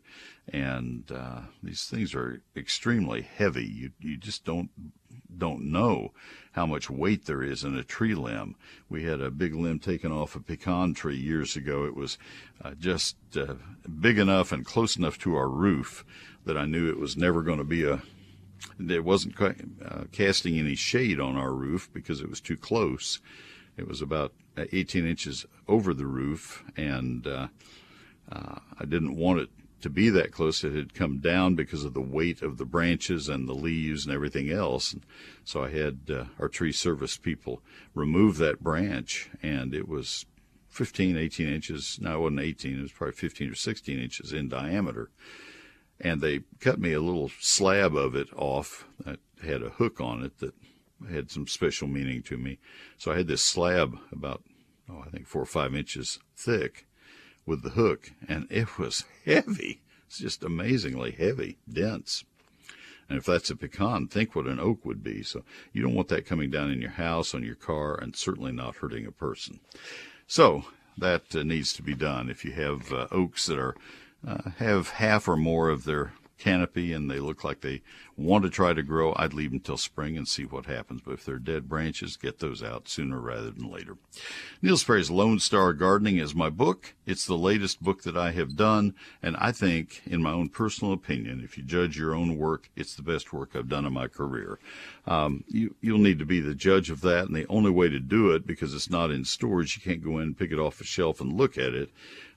and 0.51 1.11
uh, 1.11 1.41
these 1.61 1.85
things 1.85 2.13
are 2.15 2.41
extremely 2.55 3.21
heavy. 3.21 3.65
You 3.65 3.91
you 3.99 4.17
just 4.17 4.45
don't 4.45 4.69
don't 5.37 5.71
know 5.71 6.11
how 6.53 6.65
much 6.65 6.89
weight 6.89 7.25
there 7.25 7.43
is 7.43 7.63
in 7.63 7.75
a 7.75 7.83
tree 7.83 8.15
limb. 8.15 8.55
We 8.89 9.03
had 9.03 9.21
a 9.21 9.31
big 9.31 9.53
limb 9.53 9.79
taken 9.79 10.11
off 10.11 10.35
a 10.35 10.39
pecan 10.39 10.93
tree 10.93 11.17
years 11.17 11.55
ago. 11.55 11.85
It 11.85 11.95
was 11.95 12.17
uh, 12.63 12.71
just 12.71 13.15
uh, 13.35 13.55
big 13.99 14.17
enough 14.17 14.51
and 14.51 14.65
close 14.65 14.97
enough 14.97 15.17
to 15.19 15.35
our 15.35 15.49
roof 15.49 16.03
that 16.45 16.57
I 16.57 16.65
knew 16.65 16.89
it 16.89 16.99
was 16.99 17.15
never 17.15 17.41
going 17.41 17.59
to 17.59 17.63
be 17.63 17.83
a. 17.83 18.01
It 18.77 19.05
wasn't 19.05 19.39
uh, 19.39 20.03
casting 20.11 20.59
any 20.59 20.75
shade 20.75 21.19
on 21.19 21.37
our 21.37 21.53
roof 21.53 21.89
because 21.93 22.19
it 22.19 22.29
was 22.29 22.41
too 22.41 22.57
close. 22.57 23.19
It 23.77 23.87
was 23.87 24.01
about 24.01 24.33
uh, 24.57 24.65
18 24.73 25.07
inches 25.07 25.45
over 25.67 25.93
the 25.93 26.05
roof, 26.05 26.65
and 26.75 27.25
uh, 27.25 27.47
uh, 28.29 28.59
I 28.77 28.85
didn't 28.85 29.15
want 29.15 29.39
it 29.39 29.49
to 29.81 29.89
be 29.89 30.09
that 30.09 30.31
close. 30.31 30.63
It 30.63 30.73
had 30.73 30.93
come 30.93 31.19
down 31.19 31.55
because 31.55 31.83
of 31.83 31.93
the 31.93 32.01
weight 32.01 32.41
of 32.41 32.57
the 32.57 32.65
branches 32.65 33.29
and 33.29 33.47
the 33.47 33.53
leaves 33.53 34.05
and 34.05 34.13
everything 34.13 34.51
else. 34.51 34.93
And 34.93 35.05
so 35.43 35.63
I 35.63 35.69
had 35.69 35.99
uh, 36.09 36.25
our 36.39 36.47
tree 36.47 36.71
service 36.71 37.17
people 37.17 37.61
remove 37.93 38.37
that 38.37 38.63
branch, 38.63 39.29
and 39.41 39.73
it 39.73 39.87
was 39.87 40.25
15, 40.69 41.17
18 41.17 41.49
inches. 41.49 41.97
No, 42.01 42.17
it 42.17 42.19
wasn't 42.21 42.39
18. 42.41 42.79
It 42.79 42.81
was 42.81 42.91
probably 42.91 43.15
15 43.15 43.51
or 43.51 43.55
16 43.55 43.99
inches 43.99 44.33
in 44.33 44.49
diameter. 44.49 45.09
And 45.99 46.21
they 46.21 46.41
cut 46.59 46.79
me 46.79 46.93
a 46.93 47.01
little 47.01 47.29
slab 47.39 47.95
of 47.95 48.15
it 48.15 48.29
off 48.35 48.85
that 49.05 49.19
had 49.43 49.61
a 49.61 49.69
hook 49.69 49.99
on 49.99 50.23
it 50.23 50.37
that 50.39 50.53
had 51.11 51.31
some 51.31 51.47
special 51.47 51.87
meaning 51.87 52.21
to 52.23 52.37
me. 52.37 52.59
So 52.97 53.11
I 53.11 53.17
had 53.17 53.27
this 53.27 53.41
slab 53.41 53.97
about, 54.11 54.43
oh, 54.89 55.03
I 55.05 55.09
think 55.09 55.27
four 55.27 55.41
or 55.41 55.45
five 55.45 55.75
inches 55.75 56.19
thick 56.37 56.85
with 57.45 57.63
the 57.63 57.71
hook, 57.71 58.11
and 58.27 58.47
it 58.49 58.77
was 58.77 59.05
heavy. 59.25 59.81
It's 60.07 60.19
just 60.19 60.43
amazingly 60.43 61.11
heavy, 61.11 61.57
dense. 61.71 62.23
And 63.09 63.17
if 63.17 63.25
that's 63.25 63.49
a 63.49 63.55
pecan, 63.55 64.07
think 64.07 64.35
what 64.35 64.45
an 64.45 64.59
oak 64.59 64.85
would 64.85 65.03
be. 65.03 65.23
So 65.23 65.43
you 65.73 65.81
don't 65.81 65.95
want 65.95 66.09
that 66.09 66.27
coming 66.27 66.51
down 66.51 66.69
in 66.69 66.81
your 66.81 66.91
house, 66.91 67.33
on 67.33 67.43
your 67.43 67.55
car, 67.55 67.95
and 67.95 68.15
certainly 68.15 68.51
not 68.51 68.77
hurting 68.77 69.07
a 69.07 69.11
person. 69.11 69.59
So 70.27 70.65
that 70.97 71.35
uh, 71.35 71.43
needs 71.43 71.73
to 71.73 71.81
be 71.81 71.95
done. 71.95 72.29
If 72.29 72.45
you 72.45 72.51
have 72.51 72.93
uh, 72.93 73.07
oaks 73.11 73.47
that 73.47 73.57
are 73.57 73.75
uh, 74.27 74.51
have 74.57 74.89
half 74.89 75.27
or 75.27 75.37
more 75.37 75.69
of 75.69 75.85
their 75.85 76.13
canopy 76.39 76.93
and 76.93 77.11
they 77.11 77.19
look 77.19 77.43
like 77.43 77.61
they 77.61 77.81
want 78.17 78.43
to 78.43 78.49
try 78.49 78.73
to 78.73 78.81
grow, 78.81 79.13
I'd 79.15 79.33
leave 79.33 79.51
them 79.51 79.59
till 79.59 79.77
spring 79.77 80.17
and 80.17 80.27
see 80.27 80.43
what 80.43 80.65
happens. 80.65 81.01
But 81.01 81.13
if 81.13 81.25
they're 81.25 81.37
dead 81.37 81.69
branches, 81.69 82.17
get 82.17 82.39
those 82.39 82.63
out 82.63 82.87
sooner 82.87 83.19
rather 83.19 83.51
than 83.51 83.71
later. 83.71 83.97
Neil 84.61 84.77
Sperry's 84.77 85.11
Lone 85.11 85.39
Star 85.39 85.73
Gardening 85.73 86.17
is 86.17 86.33
my 86.33 86.49
book. 86.49 86.95
It's 87.05 87.25
the 87.25 87.37
latest 87.37 87.81
book 87.81 88.03
that 88.03 88.17
I 88.17 88.31
have 88.31 88.55
done, 88.55 88.95
and 89.21 89.35
I 89.37 89.51
think, 89.51 90.01
in 90.05 90.21
my 90.21 90.31
own 90.31 90.49
personal 90.49 90.93
opinion, 90.93 91.41
if 91.43 91.57
you 91.57 91.63
judge 91.63 91.97
your 91.97 92.15
own 92.15 92.37
work, 92.37 92.69
it's 92.75 92.95
the 92.95 93.03
best 93.03 93.33
work 93.33 93.55
I've 93.55 93.69
done 93.69 93.85
in 93.85 93.93
my 93.93 94.07
career. 94.07 94.59
Um, 95.05 95.43
you, 95.47 95.75
you'll 95.81 95.99
need 95.99 96.19
to 96.19 96.25
be 96.25 96.39
the 96.39 96.55
judge 96.55 96.89
of 96.89 97.01
that, 97.01 97.25
and 97.25 97.35
the 97.35 97.47
only 97.47 97.71
way 97.71 97.89
to 97.89 97.99
do 97.99 98.31
it, 98.31 98.45
because 98.45 98.73
it's 98.73 98.89
not 98.89 99.11
in 99.11 99.25
storage, 99.25 99.75
you 99.75 99.81
can't 99.81 100.03
go 100.03 100.17
in, 100.17 100.23
and 100.23 100.37
pick 100.37 100.51
it 100.51 100.59
off 100.59 100.81
a 100.81 100.83
shelf, 100.83 101.19
and 101.21 101.33
look 101.33 101.57
at 101.57 101.73
it. 101.73 101.89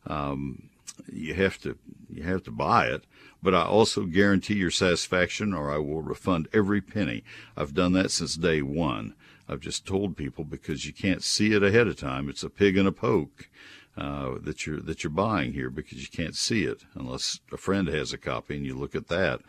Um, 0.06 0.71
you 1.11 1.35
have 1.35 1.59
to 1.59 1.78
you 2.11 2.23
have 2.23 2.42
to 2.44 2.50
buy 2.50 2.87
it 2.87 3.04
but 3.42 3.54
I 3.54 3.62
also 3.64 4.04
guarantee 4.04 4.54
your 4.54 4.70
satisfaction 4.70 5.52
or 5.52 5.70
I 5.70 5.78
will 5.78 6.02
refund 6.02 6.49
every 6.52 6.80
penny. 6.80 7.25
I've 7.56 7.75
done 7.75 7.92
that 7.92 8.11
since 8.11 8.37
day 8.37 8.62
one. 8.62 9.14
I've 9.49 9.61
just 9.61 9.87
told 9.87 10.16
people 10.16 10.44
because 10.44 10.87
you 10.87 10.92
can't 10.92 11.22
see 11.22 11.52
it 11.52 11.62
ahead 11.62 11.88
of 11.88 11.96
time. 11.96 12.28
It's 12.28 12.44
a 12.44 12.50
pig 12.50 12.76
and 12.76 12.88
a 12.88 12.92
poke 12.92 13.49
uh, 13.96 14.37
that 14.40 14.66
you're 14.66 14.80
that 14.80 15.04
you're 15.04 15.11
buying 15.11 15.52
here 15.52 15.70
because 15.70 16.00
you 16.00 16.08
can't 16.08 16.37
see 16.37 16.64
it 16.64 16.84
unless 16.94 17.40
a 17.52 17.56
friend 17.56 17.88
has 17.88 18.12
a 18.12 18.18
copy 18.18 18.56
and 18.56 18.64
you 18.64 18.75
look 18.75 18.94
at 18.94 19.08
that. 19.08 19.40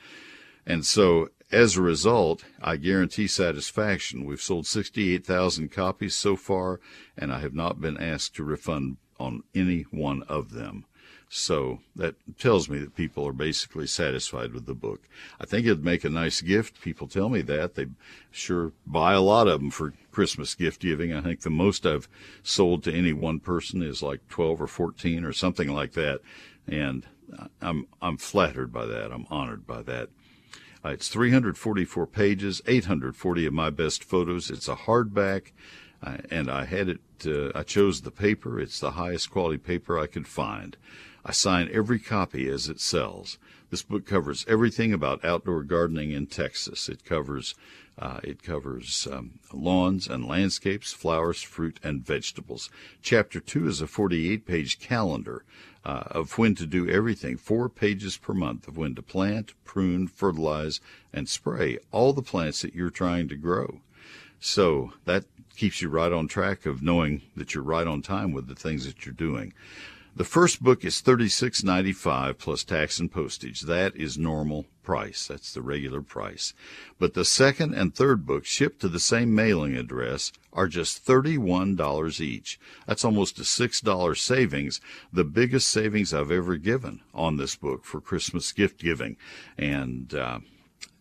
And 0.66 0.86
so 0.86 1.30
as 1.52 1.78
a 1.78 1.82
result, 1.82 2.44
I 2.62 2.78
guarantee 2.78 3.28
satisfaction. 3.28 4.26
We've 4.26 4.42
sold 4.42 4.66
68,000 4.66 5.70
copies 5.72 6.16
so 6.16 6.36
far, 6.36 6.80
and 7.18 7.32
I 7.32 7.40
have 7.40 7.54
not 7.54 7.80
been 7.80 7.98
asked 7.98 8.36
to 8.36 8.44
refund 8.44 8.98
on 9.20 9.44
any 9.54 9.84
one 9.92 10.24
of 10.24 10.52
them. 10.52 10.86
So 11.36 11.80
that 11.96 12.14
tells 12.38 12.70
me 12.70 12.78
that 12.78 12.96
people 12.96 13.28
are 13.28 13.34
basically 13.34 13.88
satisfied 13.88 14.54
with 14.54 14.68
the 14.68 14.76
book. 14.76 15.10
I 15.40 15.48
think 15.48 15.66
it'd 15.66 15.84
make 15.84 16.04
a 16.04 16.10
nice 16.10 16.42
gift. 16.42 16.80
People 16.80 17.08
tell 17.08 17.28
me 17.28 17.42
that. 17.42 17.74
They 17.74 17.88
sure 18.30 18.72
buy 18.86 19.14
a 19.14 19.20
lot 19.20 19.48
of 19.48 19.60
them 19.60 19.72
for 19.72 19.96
Christmas 20.12 20.54
gift 20.54 20.82
giving. 20.82 21.12
I 21.12 21.22
think 21.22 21.42
the 21.42 21.50
most 21.50 21.88
I've 21.88 22.08
sold 22.44 22.84
to 22.84 22.94
any 22.94 23.14
one 23.14 23.40
person 23.40 23.82
is 23.82 24.04
like 24.04 24.28
12 24.30 24.62
or 24.62 24.68
14 24.68 25.26
or 25.26 25.34
something 25.34 25.70
like 25.70 25.94
that. 25.94 26.20
And 26.68 27.08
I'm, 27.60 27.88
I'm 28.00 28.18
flattered 28.18 28.72
by 28.72 28.86
that. 28.86 29.12
I'm 29.12 29.26
honored 29.32 29.66
by 29.66 29.82
that. 29.82 30.10
Uh, 30.86 30.90
it's 30.90 31.08
344 31.08 32.06
pages, 32.06 32.62
840 32.68 33.48
of 33.48 33.54
my 33.54 33.72
best 33.72 34.04
photos. 34.04 34.52
It's 34.52 34.68
a 34.68 34.76
hardback. 34.76 35.52
Uh, 36.04 36.18
and 36.30 36.52
I 36.52 36.66
had 36.66 36.90
it, 36.90 37.02
uh, 37.26 37.58
I 37.58 37.64
chose 37.64 38.02
the 38.02 38.12
paper. 38.12 38.60
It's 38.60 38.80
the 38.80 38.92
highest 38.92 39.32
quality 39.32 39.58
paper 39.58 39.98
I 39.98 40.06
could 40.06 40.28
find. 40.28 40.78
I 41.26 41.32
sign 41.32 41.70
every 41.72 42.00
copy 42.00 42.50
as 42.50 42.68
it 42.68 42.80
sells. 42.80 43.38
This 43.70 43.82
book 43.82 44.06
covers 44.06 44.46
everything 44.48 44.94
about 44.94 45.24
outdoor 45.26 45.64
gardening 45.64 46.12
in 46.12 46.28
Texas. 46.28 46.90
It 46.90 47.06
covers 47.06 47.56
uh, 47.98 48.20
it 48.24 48.42
covers 48.42 49.08
um, 49.12 49.40
lawns 49.54 50.08
and 50.08 50.26
landscapes, 50.26 50.94
flowers, 50.94 51.42
fruit, 51.42 51.80
and 51.84 52.06
vegetables. 52.06 52.70
Chapter 53.02 53.40
two 53.40 53.68
is 53.68 53.82
a 53.82 53.86
48-page 53.86 54.80
calendar 54.80 55.44
uh, 55.86 56.04
of 56.08 56.38
when 56.38 56.56
to 56.56 56.66
do 56.66 56.90
everything. 56.90 57.38
Four 57.38 57.70
pages 57.70 58.18
per 58.18 58.34
month 58.34 58.68
of 58.68 58.78
when 58.78 58.96
to 58.96 59.02
plant, 59.02 59.54
prune, 59.64 60.08
fertilize, 60.08 60.82
and 61.14 61.30
spray 61.30 61.78
all 61.92 62.14
the 62.14 62.22
plants 62.22 62.64
that 62.64 62.74
you're 62.74 62.90
trying 62.90 63.28
to 63.30 63.36
grow. 63.36 63.82
So 64.40 64.94
that 65.06 65.26
keeps 65.56 65.82
you 65.82 65.90
right 65.90 66.12
on 66.12 66.28
track 66.28 66.66
of 66.66 66.82
knowing 66.82 67.22
that 67.36 67.54
you're 67.54 67.64
right 67.64 67.88
on 67.88 68.02
time 68.02 68.32
with 68.34 68.48
the 68.48 68.56
things 68.56 68.86
that 68.86 69.06
you're 69.06 69.14
doing. 69.14 69.54
The 70.16 70.24
first 70.24 70.62
book 70.62 70.86
is 70.86 71.02
$36.95 71.02 72.38
plus 72.38 72.64
tax 72.64 73.00
and 73.00 73.12
postage. 73.12 73.62
That 73.62 73.96
is 73.96 74.16
normal 74.16 74.68
price. 74.84 75.26
That's 75.26 75.52
the 75.52 75.64
regular 75.64 76.02
price. 76.02 76.54
But 77.00 77.16
the 77.16 77.26
second 77.26 77.74
and 77.74 77.96
third 77.96 78.24
books 78.24 78.48
shipped 78.48 78.82
to 78.82 78.90
the 78.90 79.00
same 79.00 79.34
mailing 79.34 79.76
address 79.76 80.32
are 80.52 80.68
just 80.68 81.04
$31 81.04 82.22
each. 82.22 82.60
That's 82.86 83.04
almost 83.04 83.40
a 83.40 83.42
$6 83.42 84.18
savings, 84.18 84.82
the 85.12 85.24
biggest 85.24 85.68
savings 85.70 86.14
I've 86.14 86.32
ever 86.32 86.58
given 86.58 87.02
on 87.16 87.38
this 87.38 87.56
book 87.56 87.84
for 87.84 88.00
Christmas 88.00 88.52
gift 88.52 88.80
giving. 88.80 89.18
And 89.58 90.14
uh, 90.14 90.40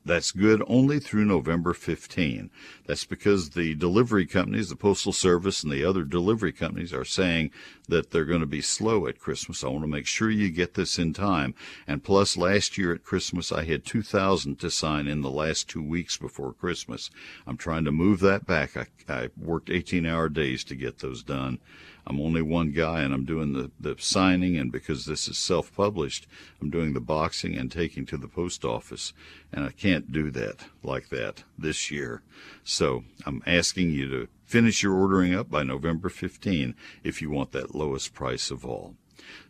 that's 0.04 0.32
good 0.32 0.62
only 0.66 0.98
through 0.98 1.24
November 1.24 1.72
15. 1.74 2.50
That's 2.86 3.04
because 3.04 3.50
the 3.50 3.74
delivery 3.74 4.26
companies, 4.26 4.68
the 4.68 4.76
Postal 4.76 5.12
Service, 5.12 5.62
and 5.62 5.70
the 5.70 5.84
other 5.84 6.02
delivery 6.02 6.52
companies 6.52 6.92
are 6.92 7.04
saying 7.04 7.50
that 7.88 8.10
they're 8.10 8.24
going 8.24 8.40
to 8.40 8.46
be 8.46 8.60
slow 8.60 9.06
at 9.06 9.20
Christmas. 9.20 9.62
I 9.62 9.68
want 9.68 9.82
to 9.82 9.88
make 9.88 10.06
sure 10.06 10.30
you 10.30 10.50
get 10.50 10.74
this 10.74 10.98
in 10.98 11.12
time. 11.12 11.54
And 11.86 12.02
plus, 12.02 12.36
last 12.36 12.76
year 12.76 12.92
at 12.92 13.04
Christmas, 13.04 13.52
I 13.52 13.64
had 13.64 13.84
2,000 13.84 14.58
to 14.58 14.70
sign 14.70 15.06
in 15.06 15.20
the 15.20 15.30
last 15.30 15.68
two 15.68 15.82
weeks 15.82 16.16
before 16.16 16.52
Christmas. 16.52 17.10
I'm 17.46 17.56
trying 17.56 17.84
to 17.84 17.92
move 17.92 18.20
that 18.20 18.44
back. 18.44 18.76
I, 18.76 18.86
I 19.08 19.28
worked 19.36 19.70
18 19.70 20.04
hour 20.04 20.28
days 20.28 20.64
to 20.64 20.74
get 20.74 20.98
those 20.98 21.22
done. 21.22 21.58
I'm 22.06 22.20
only 22.20 22.42
one 22.42 22.72
guy 22.72 23.02
and 23.02 23.14
I'm 23.14 23.24
doing 23.24 23.52
the, 23.52 23.70
the 23.78 23.96
signing 23.98 24.56
and 24.56 24.72
because 24.72 25.06
this 25.06 25.28
is 25.28 25.38
self-published, 25.38 26.26
I'm 26.60 26.70
doing 26.70 26.92
the 26.92 27.00
boxing 27.00 27.56
and 27.56 27.70
taking 27.70 28.06
to 28.06 28.16
the 28.16 28.28
post 28.28 28.64
office 28.64 29.12
and 29.52 29.64
I 29.64 29.70
can't 29.70 30.12
do 30.12 30.30
that 30.32 30.66
like 30.82 31.08
that 31.10 31.44
this 31.56 31.90
year. 31.90 32.22
So 32.64 33.04
I'm 33.24 33.42
asking 33.46 33.90
you 33.90 34.08
to 34.08 34.28
finish 34.44 34.82
your 34.82 34.94
ordering 34.94 35.34
up 35.34 35.48
by 35.48 35.62
November 35.62 36.08
15 36.08 36.74
if 37.04 37.22
you 37.22 37.30
want 37.30 37.52
that 37.52 37.74
lowest 37.74 38.14
price 38.14 38.50
of 38.50 38.66
all. 38.66 38.94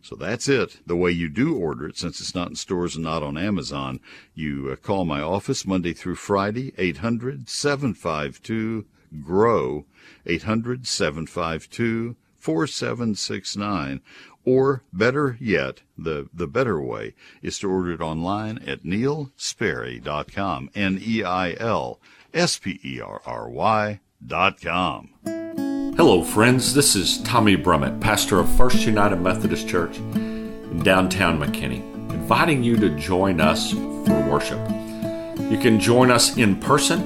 So 0.02 0.16
that's 0.16 0.48
it. 0.48 0.80
The 0.86 0.96
way 0.96 1.10
you 1.10 1.28
do 1.28 1.56
order 1.56 1.88
it, 1.88 1.96
since 1.96 2.20
it's 2.20 2.34
not 2.34 2.48
in 2.48 2.56
stores 2.56 2.94
and 2.94 3.04
not 3.04 3.22
on 3.22 3.38
Amazon, 3.38 4.00
you 4.34 4.68
uh, 4.70 4.76
call 4.76 5.04
my 5.04 5.22
office 5.22 5.66
Monday 5.66 5.92
through 5.92 6.16
Friday, 6.16 6.72
800 6.76 7.48
752 7.48 8.84
GROW, 9.22 9.84
800 10.26 10.86
752 10.86 12.16
4769 12.42 14.02
or 14.44 14.82
better 14.92 15.36
yet, 15.40 15.82
the, 15.96 16.28
the 16.34 16.48
better 16.48 16.80
way 16.80 17.14
is 17.40 17.60
to 17.60 17.70
order 17.70 17.92
it 17.92 18.00
online 18.00 18.58
at 18.66 18.82
neilsperry.com. 18.82 20.70
N-E-I-L 20.74 22.00
S-P-E-R-R-Y 22.34 24.00
dot 24.24 24.60
com. 24.60 25.10
Hello, 25.96 26.24
friends. 26.24 26.74
This 26.74 26.96
is 26.96 27.22
Tommy 27.22 27.56
Brummett, 27.56 28.00
pastor 28.00 28.40
of 28.40 28.48
First 28.56 28.86
United 28.86 29.20
Methodist 29.20 29.68
Church 29.68 29.98
in 29.98 30.82
downtown 30.82 31.38
McKinney, 31.38 31.82
inviting 32.10 32.64
you 32.64 32.76
to 32.78 32.90
join 32.96 33.40
us 33.40 33.72
for 33.72 34.28
worship. 34.28 34.58
You 35.50 35.58
can 35.58 35.78
join 35.78 36.10
us 36.10 36.36
in 36.36 36.58
person 36.58 37.00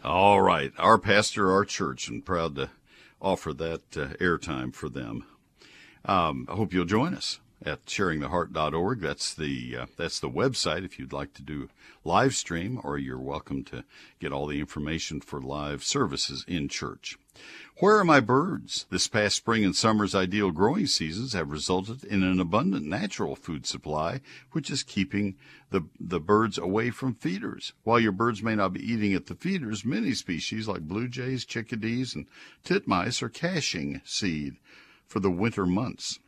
All 0.04 0.40
right, 0.40 0.70
our 0.78 0.98
pastor, 0.98 1.50
our 1.50 1.64
church, 1.64 2.06
and 2.06 2.24
proud 2.24 2.54
to 2.54 2.70
offer 3.20 3.52
that 3.54 3.96
uh, 3.96 4.06
airtime 4.20 4.72
for 4.72 4.88
them. 4.88 5.24
Um, 6.04 6.46
I 6.48 6.54
hope 6.54 6.72
you'll 6.72 6.84
join 6.84 7.12
us 7.12 7.40
at 7.66 7.84
sharingtheheart.org. 7.86 9.00
That's 9.00 9.34
the 9.34 9.76
uh, 9.76 9.86
that's 9.96 10.20
the 10.20 10.30
website 10.30 10.84
if 10.84 10.98
you'd 10.98 11.12
like 11.12 11.34
to 11.34 11.42
do 11.42 11.68
live 12.04 12.34
stream, 12.36 12.80
or 12.84 12.96
you're 12.96 13.18
welcome 13.18 13.64
to 13.64 13.84
get 14.20 14.32
all 14.32 14.46
the 14.46 14.60
information 14.60 15.20
for 15.20 15.42
live 15.42 15.82
services 15.82 16.44
in 16.46 16.68
church. 16.68 17.18
Where 17.78 17.98
are 17.98 18.04
my 18.04 18.20
birds? 18.20 18.86
This 18.88 19.08
past 19.08 19.36
spring 19.36 19.64
and 19.64 19.76
summer's 19.76 20.14
ideal 20.14 20.52
growing 20.52 20.86
seasons 20.86 21.34
have 21.34 21.50
resulted 21.50 22.04
in 22.04 22.22
an 22.22 22.40
abundant 22.40 22.86
natural 22.86 23.34
food 23.36 23.66
supply, 23.66 24.20
which 24.52 24.70
is 24.70 24.82
keeping 24.82 25.36
the, 25.70 25.82
the 26.00 26.20
birds 26.20 26.56
away 26.56 26.90
from 26.90 27.14
feeders. 27.14 27.74
While 27.82 28.00
your 28.00 28.12
birds 28.12 28.42
may 28.42 28.54
not 28.54 28.72
be 28.72 28.80
eating 28.80 29.12
at 29.12 29.26
the 29.26 29.34
feeders, 29.34 29.84
many 29.84 30.14
species 30.14 30.68
like 30.68 30.82
blue 30.82 31.08
jays, 31.08 31.44
chickadees, 31.44 32.14
and 32.14 32.26
titmice 32.64 33.20
are 33.22 33.28
caching 33.28 34.00
seed 34.04 34.56
for 35.06 35.20
the 35.20 35.30
winter 35.30 35.66
months. 35.66 36.20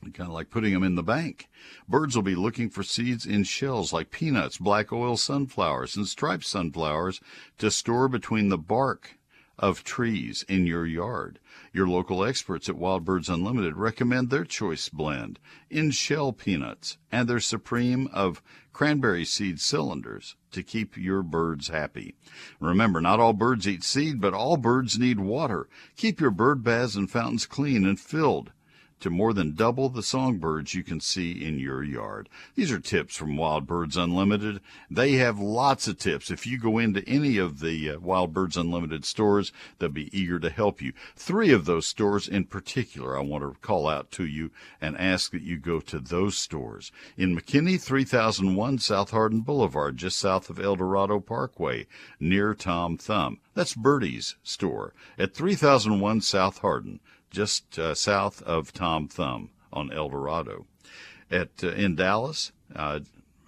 Kind 0.00 0.28
of 0.28 0.34
like 0.34 0.50
putting 0.50 0.72
them 0.72 0.84
in 0.84 0.94
the 0.94 1.02
bank. 1.02 1.48
Birds 1.88 2.14
will 2.14 2.22
be 2.22 2.36
looking 2.36 2.70
for 2.70 2.82
seeds 2.82 3.26
in 3.26 3.42
shells 3.42 3.92
like 3.92 4.10
peanuts, 4.10 4.56
black 4.56 4.92
oil 4.92 5.16
sunflowers, 5.16 5.96
and 5.96 6.06
striped 6.06 6.44
sunflowers 6.44 7.20
to 7.58 7.70
store 7.70 8.08
between 8.08 8.48
the 8.48 8.58
bark 8.58 9.18
of 9.58 9.82
trees 9.82 10.44
in 10.48 10.66
your 10.66 10.86
yard. 10.86 11.40
Your 11.72 11.88
local 11.88 12.24
experts 12.24 12.68
at 12.68 12.76
Wild 12.76 13.04
Birds 13.04 13.28
Unlimited 13.28 13.76
recommend 13.76 14.30
their 14.30 14.44
choice 14.44 14.88
blend 14.88 15.40
in 15.68 15.90
shell 15.90 16.32
peanuts 16.32 16.96
and 17.10 17.28
their 17.28 17.40
supreme 17.40 18.08
of 18.12 18.40
cranberry 18.72 19.24
seed 19.24 19.60
cylinders 19.60 20.36
to 20.52 20.62
keep 20.62 20.96
your 20.96 21.22
birds 21.22 21.68
happy. 21.68 22.14
Remember, 22.60 23.00
not 23.00 23.18
all 23.18 23.32
birds 23.32 23.66
eat 23.66 23.82
seed, 23.82 24.20
but 24.20 24.32
all 24.32 24.56
birds 24.56 24.96
need 24.96 25.18
water. 25.18 25.68
Keep 25.96 26.20
your 26.20 26.30
bird 26.30 26.62
baths 26.62 26.94
and 26.94 27.10
fountains 27.10 27.46
clean 27.46 27.84
and 27.84 27.98
filled 27.98 28.52
to 29.00 29.10
more 29.10 29.32
than 29.32 29.54
double 29.54 29.88
the 29.88 30.02
songbirds 30.02 30.74
you 30.74 30.82
can 30.82 31.00
see 31.00 31.44
in 31.44 31.58
your 31.58 31.82
yard. 31.82 32.28
These 32.54 32.72
are 32.72 32.80
tips 32.80 33.16
from 33.16 33.36
Wild 33.36 33.66
Birds 33.66 33.96
Unlimited. 33.96 34.60
They 34.90 35.12
have 35.12 35.38
lots 35.38 35.88
of 35.88 35.98
tips. 35.98 36.30
If 36.30 36.46
you 36.46 36.58
go 36.58 36.78
into 36.78 37.06
any 37.08 37.36
of 37.38 37.60
the 37.60 37.90
uh, 37.90 37.98
Wild 38.00 38.32
Birds 38.32 38.56
Unlimited 38.56 39.04
stores, 39.04 39.52
they'll 39.78 39.88
be 39.88 40.16
eager 40.18 40.38
to 40.38 40.50
help 40.50 40.82
you. 40.82 40.92
Three 41.16 41.52
of 41.52 41.64
those 41.64 41.86
stores 41.86 42.28
in 42.28 42.44
particular, 42.44 43.16
I 43.16 43.22
want 43.22 43.44
to 43.44 43.58
call 43.60 43.88
out 43.88 44.10
to 44.12 44.24
you 44.24 44.50
and 44.80 44.96
ask 44.98 45.30
that 45.32 45.42
you 45.42 45.58
go 45.58 45.80
to 45.80 45.98
those 45.98 46.36
stores. 46.36 46.92
In 47.16 47.36
McKinney, 47.36 47.80
3001 47.80 48.78
South 48.78 49.10
Hardin 49.10 49.40
Boulevard, 49.40 49.96
just 49.96 50.18
south 50.18 50.50
of 50.50 50.58
El 50.58 50.76
Dorado 50.76 51.20
Parkway, 51.20 51.86
near 52.18 52.54
Tom 52.54 52.96
Thumb. 52.96 53.38
That's 53.54 53.74
Birdie's 53.74 54.36
store 54.42 54.94
at 55.18 55.34
3001 55.34 56.20
South 56.20 56.58
Hardin 56.58 57.00
just 57.30 57.78
uh, 57.78 57.94
south 57.94 58.42
of 58.42 58.72
Tom 58.72 59.08
Thumb 59.08 59.50
on 59.72 59.92
El 59.92 60.08
Dorado. 60.08 60.66
At 61.30 61.50
uh, 61.62 61.68
in 61.68 61.94
Dallas, 61.94 62.52
uh, 62.74 63.00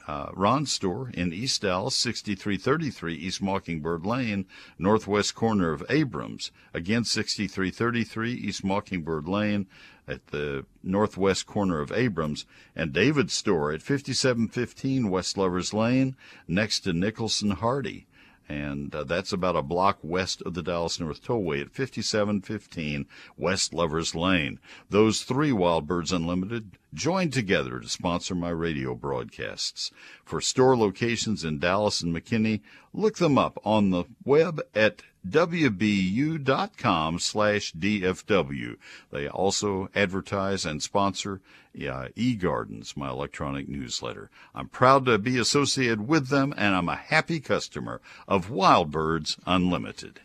uh, 0.06 0.30
Ron's 0.34 0.72
store 0.72 1.10
in 1.14 1.32
East 1.32 1.62
Dallas, 1.62 1.94
6333 1.96 3.14
East 3.14 3.40
Mockingbird 3.40 4.04
Lane, 4.04 4.46
northwest 4.78 5.34
corner 5.34 5.72
of 5.72 5.84
Abrams. 5.88 6.50
Again, 6.74 7.04
6333 7.04 8.32
East 8.32 8.64
Mockingbird 8.64 9.28
Lane 9.28 9.66
at 10.08 10.26
the 10.28 10.66
northwest 10.82 11.46
corner 11.46 11.80
of 11.80 11.92
Abrams. 11.92 12.44
And 12.74 12.92
David's 12.92 13.34
store 13.34 13.72
at 13.72 13.82
5715 13.82 15.10
West 15.10 15.38
Lovers 15.38 15.72
Lane, 15.72 16.16
next 16.48 16.80
to 16.80 16.92
Nicholson 16.92 17.52
Hardie 17.52 18.06
and 18.50 18.92
uh, 18.96 19.04
that's 19.04 19.32
about 19.32 19.54
a 19.54 19.62
block 19.62 19.98
west 20.02 20.42
of 20.42 20.54
the 20.54 20.62
Dallas 20.62 20.98
North 20.98 21.22
Tollway 21.22 21.60
at 21.60 21.70
5715 21.70 23.06
West 23.36 23.72
Lovers 23.72 24.16
Lane. 24.16 24.58
Those 24.88 25.22
three 25.22 25.52
Wild 25.52 25.86
Birds 25.86 26.10
Unlimited 26.10 26.72
joined 26.92 27.32
together 27.32 27.78
to 27.78 27.88
sponsor 27.88 28.34
my 28.34 28.48
radio 28.48 28.96
broadcasts. 28.96 29.92
For 30.24 30.40
store 30.40 30.76
locations 30.76 31.44
in 31.44 31.60
Dallas 31.60 32.00
and 32.00 32.12
McKinney, 32.12 32.60
look 32.92 33.18
them 33.18 33.38
up 33.38 33.56
on 33.64 33.90
the 33.90 34.04
web 34.24 34.60
at 34.74 35.02
wbu.com 35.28 37.18
slash 37.18 37.72
DFW. 37.72 38.76
They 39.10 39.28
also 39.28 39.88
advertise 39.94 40.64
and 40.64 40.82
sponsor 40.82 41.40
uh, 41.76 42.08
eGardens, 42.16 42.96
my 42.96 43.10
electronic 43.10 43.68
newsletter. 43.68 44.30
I'm 44.54 44.68
proud 44.68 45.06
to 45.06 45.18
be 45.18 45.38
associated 45.38 46.08
with 46.08 46.28
them, 46.28 46.52
and 46.56 46.74
I'm 46.74 46.88
a 46.88 46.96
happy 46.96 47.40
customer 47.40 48.00
of 48.26 48.50
Wild 48.50 48.90
Birds 48.90 49.36
Unlimited. 49.46 50.20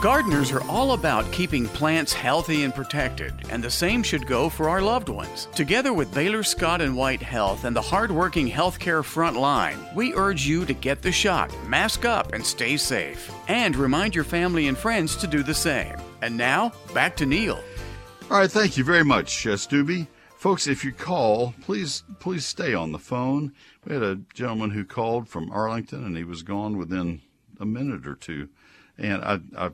Gardeners 0.00 0.50
are 0.50 0.66
all 0.66 0.92
about 0.92 1.30
keeping 1.30 1.66
plants 1.66 2.14
healthy 2.14 2.64
and 2.64 2.74
protected, 2.74 3.34
and 3.50 3.62
the 3.62 3.70
same 3.70 4.02
should 4.02 4.26
go 4.26 4.48
for 4.48 4.70
our 4.70 4.80
loved 4.80 5.10
ones. 5.10 5.46
Together 5.54 5.92
with 5.92 6.14
Baylor 6.14 6.42
Scott 6.42 6.80
and 6.80 6.96
White 6.96 7.20
Health 7.20 7.64
and 7.64 7.76
the 7.76 7.82
hardworking 7.82 8.50
healthcare 8.50 9.04
front 9.04 9.36
line, 9.36 9.76
we 9.94 10.14
urge 10.14 10.46
you 10.46 10.64
to 10.64 10.72
get 10.72 11.02
the 11.02 11.12
shot, 11.12 11.54
mask 11.68 12.06
up, 12.06 12.32
and 12.32 12.44
stay 12.44 12.78
safe. 12.78 13.30
And 13.46 13.76
remind 13.76 14.14
your 14.14 14.24
family 14.24 14.68
and 14.68 14.78
friends 14.78 15.16
to 15.16 15.26
do 15.26 15.42
the 15.42 15.52
same. 15.52 15.94
And 16.22 16.34
now, 16.34 16.72
back 16.94 17.14
to 17.16 17.26
Neil. 17.26 17.62
All 18.30 18.38
right, 18.38 18.50
thank 18.50 18.78
you 18.78 18.84
very 18.84 19.04
much, 19.04 19.46
uh, 19.46 19.58
Stubby. 19.58 20.06
Folks, 20.38 20.66
if 20.66 20.82
you 20.82 20.92
call, 20.92 21.52
please 21.60 22.04
please 22.20 22.46
stay 22.46 22.72
on 22.72 22.92
the 22.92 22.98
phone. 22.98 23.52
We 23.84 23.92
had 23.92 24.02
a 24.02 24.20
gentleman 24.32 24.70
who 24.70 24.86
called 24.86 25.28
from 25.28 25.52
Arlington, 25.52 26.06
and 26.06 26.16
he 26.16 26.24
was 26.24 26.42
gone 26.42 26.78
within 26.78 27.20
a 27.60 27.66
minute 27.66 28.06
or 28.06 28.14
two. 28.14 28.48
And 28.96 29.22
I, 29.22 29.40
I 29.56 29.70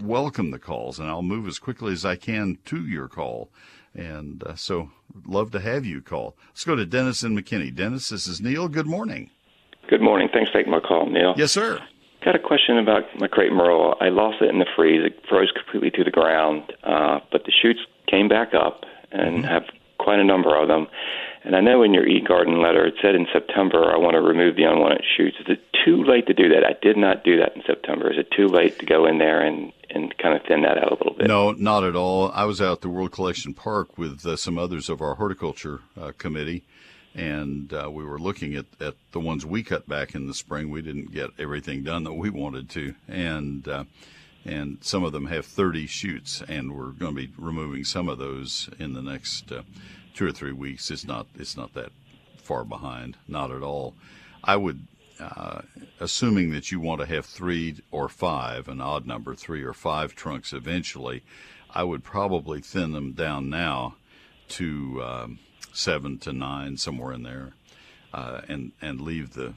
welcome 0.00 0.50
the 0.50 0.58
calls, 0.58 0.98
and 0.98 1.08
I'll 1.08 1.22
move 1.22 1.46
as 1.46 1.58
quickly 1.58 1.92
as 1.92 2.04
I 2.04 2.16
can 2.16 2.58
to 2.66 2.86
your 2.86 3.08
call. 3.08 3.50
And 3.94 4.42
uh, 4.44 4.54
so, 4.54 4.90
love 5.26 5.50
to 5.52 5.60
have 5.60 5.84
you 5.84 6.00
call. 6.00 6.36
Let's 6.48 6.64
go 6.64 6.76
to 6.76 6.86
Dennis 6.86 7.22
and 7.22 7.36
McKinney. 7.36 7.74
Dennis, 7.74 8.10
this 8.10 8.26
is 8.26 8.40
Neil. 8.40 8.68
Good 8.68 8.86
morning. 8.86 9.30
Good 9.88 10.02
morning. 10.02 10.28
Thanks 10.32 10.50
for 10.50 10.58
taking 10.58 10.70
my 10.70 10.80
call, 10.80 11.08
Neil. 11.10 11.34
Yes, 11.36 11.52
sir. 11.52 11.80
Got 12.24 12.36
a 12.36 12.38
question 12.38 12.78
about 12.78 13.04
my 13.18 13.28
crepe 13.28 13.52
myrtle. 13.52 13.96
I 14.00 14.08
lost 14.08 14.42
it 14.42 14.50
in 14.50 14.58
the 14.58 14.66
freeze. 14.76 15.02
It 15.04 15.24
froze 15.28 15.50
completely 15.52 15.90
to 15.92 16.04
the 16.04 16.10
ground, 16.10 16.72
uh, 16.82 17.20
but 17.32 17.44
the 17.44 17.52
shoots 17.52 17.80
came 18.06 18.28
back 18.28 18.54
up 18.54 18.84
and 19.10 19.38
mm-hmm. 19.38 19.44
have 19.44 19.64
quite 19.98 20.18
a 20.18 20.24
number 20.24 20.54
of 20.54 20.68
them. 20.68 20.88
And 21.44 21.54
I 21.56 21.60
know 21.60 21.82
in 21.82 21.94
your 21.94 22.06
e-garden 22.06 22.60
letter 22.60 22.84
it 22.84 22.94
said 23.00 23.14
in 23.14 23.26
September 23.32 23.90
I 23.90 23.96
want 23.96 24.14
to 24.14 24.20
remove 24.20 24.56
the 24.56 24.64
unwanted 24.64 25.04
shoots. 25.16 25.36
Is 25.40 25.46
it 25.48 25.62
too 25.84 26.02
late 26.04 26.26
to 26.26 26.34
do 26.34 26.48
that? 26.50 26.64
I 26.64 26.76
did 26.82 26.96
not 26.96 27.24
do 27.24 27.38
that 27.38 27.56
in 27.56 27.62
September. 27.66 28.10
Is 28.12 28.18
it 28.18 28.30
too 28.36 28.48
late 28.48 28.78
to 28.80 28.86
go 28.86 29.06
in 29.06 29.18
there 29.18 29.40
and 29.40 29.72
and 29.90 30.16
kind 30.18 30.34
of 30.34 30.42
thin 30.46 30.62
that 30.62 30.78
out 30.78 30.92
a 30.92 30.94
little 30.94 31.14
bit? 31.14 31.26
No, 31.26 31.52
not 31.52 31.84
at 31.84 31.96
all. 31.96 32.30
I 32.32 32.44
was 32.44 32.60
out 32.60 32.72
at 32.72 32.80
the 32.82 32.88
World 32.88 33.12
Collection 33.12 33.54
Park 33.54 33.98
with 33.98 34.24
uh, 34.26 34.36
some 34.36 34.58
others 34.58 34.88
of 34.88 35.00
our 35.00 35.14
horticulture 35.14 35.80
uh, 36.00 36.12
committee, 36.18 36.64
and 37.14 37.72
uh, 37.72 37.90
we 37.90 38.04
were 38.04 38.18
looking 38.18 38.54
at, 38.54 38.66
at 38.80 38.94
the 39.12 39.20
ones 39.20 39.44
we 39.46 39.62
cut 39.62 39.88
back 39.88 40.14
in 40.14 40.26
the 40.26 40.34
spring. 40.34 40.70
We 40.70 40.82
didn't 40.82 41.12
get 41.12 41.30
everything 41.38 41.82
done 41.82 42.04
that 42.04 42.14
we 42.14 42.30
wanted 42.30 42.68
to, 42.70 42.94
and 43.08 43.66
uh, 43.66 43.84
and 44.44 44.78
some 44.80 45.04
of 45.04 45.12
them 45.12 45.26
have 45.26 45.44
30 45.44 45.86
shoots, 45.86 46.42
and 46.48 46.76
we're 46.76 46.92
going 46.92 47.14
to 47.14 47.26
be 47.26 47.32
removing 47.36 47.84
some 47.84 48.08
of 48.08 48.18
those 48.18 48.70
in 48.78 48.94
the 48.94 49.02
next 49.02 49.50
uh, 49.52 49.62
two 50.14 50.26
or 50.26 50.32
three 50.32 50.52
weeks. 50.52 50.90
It's 50.90 51.06
not 51.06 51.26
it's 51.34 51.56
not 51.56 51.74
that 51.74 51.92
far 52.36 52.64
behind, 52.64 53.16
not 53.26 53.50
at 53.50 53.62
all. 53.62 53.94
I 54.42 54.56
would 54.56 54.86
uh, 55.20 55.62
assuming 56.00 56.50
that 56.50 56.70
you 56.70 56.80
want 56.80 57.00
to 57.00 57.06
have 57.06 57.26
three 57.26 57.76
or 57.90 58.08
five, 58.08 58.68
an 58.68 58.80
odd 58.80 59.06
number, 59.06 59.34
three 59.34 59.62
or 59.62 59.72
five 59.72 60.14
trunks 60.14 60.52
eventually, 60.52 61.22
I 61.70 61.84
would 61.84 62.04
probably 62.04 62.60
thin 62.60 62.92
them 62.92 63.12
down 63.12 63.50
now 63.50 63.96
to 64.50 65.02
um, 65.02 65.38
seven 65.72 66.18
to 66.18 66.32
nine, 66.32 66.76
somewhere 66.76 67.12
in 67.12 67.22
there, 67.22 67.52
uh, 68.12 68.42
and 68.48 68.72
and 68.80 69.00
leave 69.00 69.34
the 69.34 69.54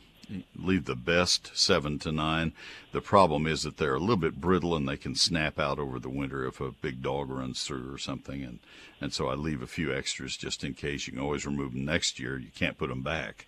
leave 0.56 0.86
the 0.86 0.96
best 0.96 1.52
seven 1.54 2.00
to 2.00 2.12
nine. 2.12 2.54
The 2.92 3.02
problem 3.02 3.46
is 3.46 3.64
that 3.64 3.78
they're 3.78 3.96
a 3.96 4.00
little 4.00 4.16
bit 4.18 4.40
brittle 4.40 4.76
and 4.76 4.88
they 4.88 4.98
can 4.98 5.16
snap 5.16 5.60
out 5.60 5.78
over 5.78 6.00
the 6.00 6.10
winter 6.10 6.48
if 6.48 6.62
a 6.62 6.72
big 6.72 7.02
dog 7.02 7.30
runs 7.30 7.64
through 7.64 7.94
or 7.94 7.98
something. 7.98 8.44
And 8.44 8.60
and 9.00 9.14
so 9.14 9.28
I 9.28 9.36
leave 9.36 9.62
a 9.62 9.68
few 9.68 9.94
extras 9.94 10.38
just 10.38 10.64
in 10.64 10.74
case. 10.74 11.08
You 11.08 11.14
can 11.14 11.22
always 11.22 11.46
remove 11.46 11.74
them 11.74 11.86
next 11.86 12.20
year. 12.20 12.38
You 12.38 12.52
can't 12.56 12.78
put 12.78 12.90
them 12.90 13.04
back. 13.04 13.48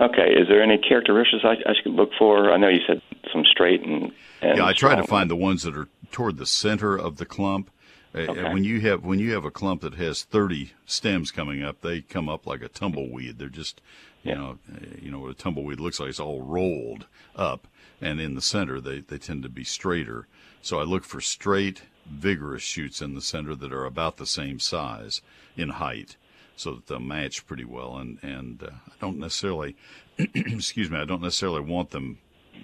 Okay. 0.00 0.32
Is 0.32 0.48
there 0.48 0.62
any 0.62 0.78
characteristics 0.78 1.44
I, 1.44 1.56
I 1.68 1.74
should 1.82 1.92
look 1.92 2.10
for? 2.18 2.50
I 2.50 2.56
know 2.56 2.68
you 2.68 2.80
said 2.86 3.02
some 3.32 3.44
straight 3.44 3.84
and, 3.84 4.12
and 4.40 4.58
yeah. 4.58 4.64
I 4.64 4.72
try 4.72 4.94
to 4.94 5.04
find 5.04 5.30
the 5.30 5.36
ones 5.36 5.62
that 5.64 5.76
are 5.76 5.88
toward 6.10 6.38
the 6.38 6.46
center 6.46 6.96
of 6.96 7.18
the 7.18 7.26
clump. 7.26 7.70
Uh, 8.14 8.20
okay. 8.20 8.52
When 8.52 8.64
you 8.64 8.80
have 8.80 9.04
when 9.04 9.18
you 9.18 9.32
have 9.34 9.44
a 9.44 9.50
clump 9.50 9.82
that 9.82 9.94
has 9.94 10.24
30 10.24 10.72
stems 10.86 11.30
coming 11.30 11.62
up, 11.62 11.82
they 11.82 12.00
come 12.00 12.28
up 12.28 12.46
like 12.46 12.62
a 12.62 12.68
tumbleweed. 12.68 13.38
They're 13.38 13.48
just, 13.48 13.80
you 14.22 14.32
yeah. 14.32 14.38
know, 14.38 14.58
uh, 14.72 14.78
you 15.00 15.10
know 15.10 15.20
what 15.20 15.30
a 15.30 15.34
tumbleweed 15.34 15.78
looks 15.78 16.00
like. 16.00 16.08
It's 16.08 16.18
all 16.18 16.42
rolled 16.42 17.06
up, 17.36 17.68
and 18.00 18.20
in 18.20 18.34
the 18.34 18.42
center 18.42 18.80
they 18.80 19.00
they 19.00 19.18
tend 19.18 19.42
to 19.44 19.48
be 19.48 19.64
straighter. 19.64 20.26
So 20.62 20.80
I 20.80 20.82
look 20.82 21.04
for 21.04 21.20
straight, 21.20 21.82
vigorous 22.10 22.62
shoots 22.62 23.00
in 23.00 23.14
the 23.14 23.22
center 23.22 23.54
that 23.54 23.72
are 23.72 23.84
about 23.84 24.16
the 24.16 24.26
same 24.26 24.58
size 24.58 25.20
in 25.56 25.68
height 25.68 26.16
so 26.60 26.74
that 26.74 26.86
they'll 26.86 27.00
match 27.00 27.46
pretty 27.46 27.64
well. 27.64 27.96
And 27.96 28.18
and 28.22 28.62
uh, 28.62 28.70
I 28.88 28.92
don't 29.00 29.18
necessarily, 29.18 29.76
excuse 30.18 30.90
me, 30.90 30.98
I 30.98 31.04
don't 31.04 31.22
necessarily 31.22 31.60
want 31.60 31.90
them 31.90 32.18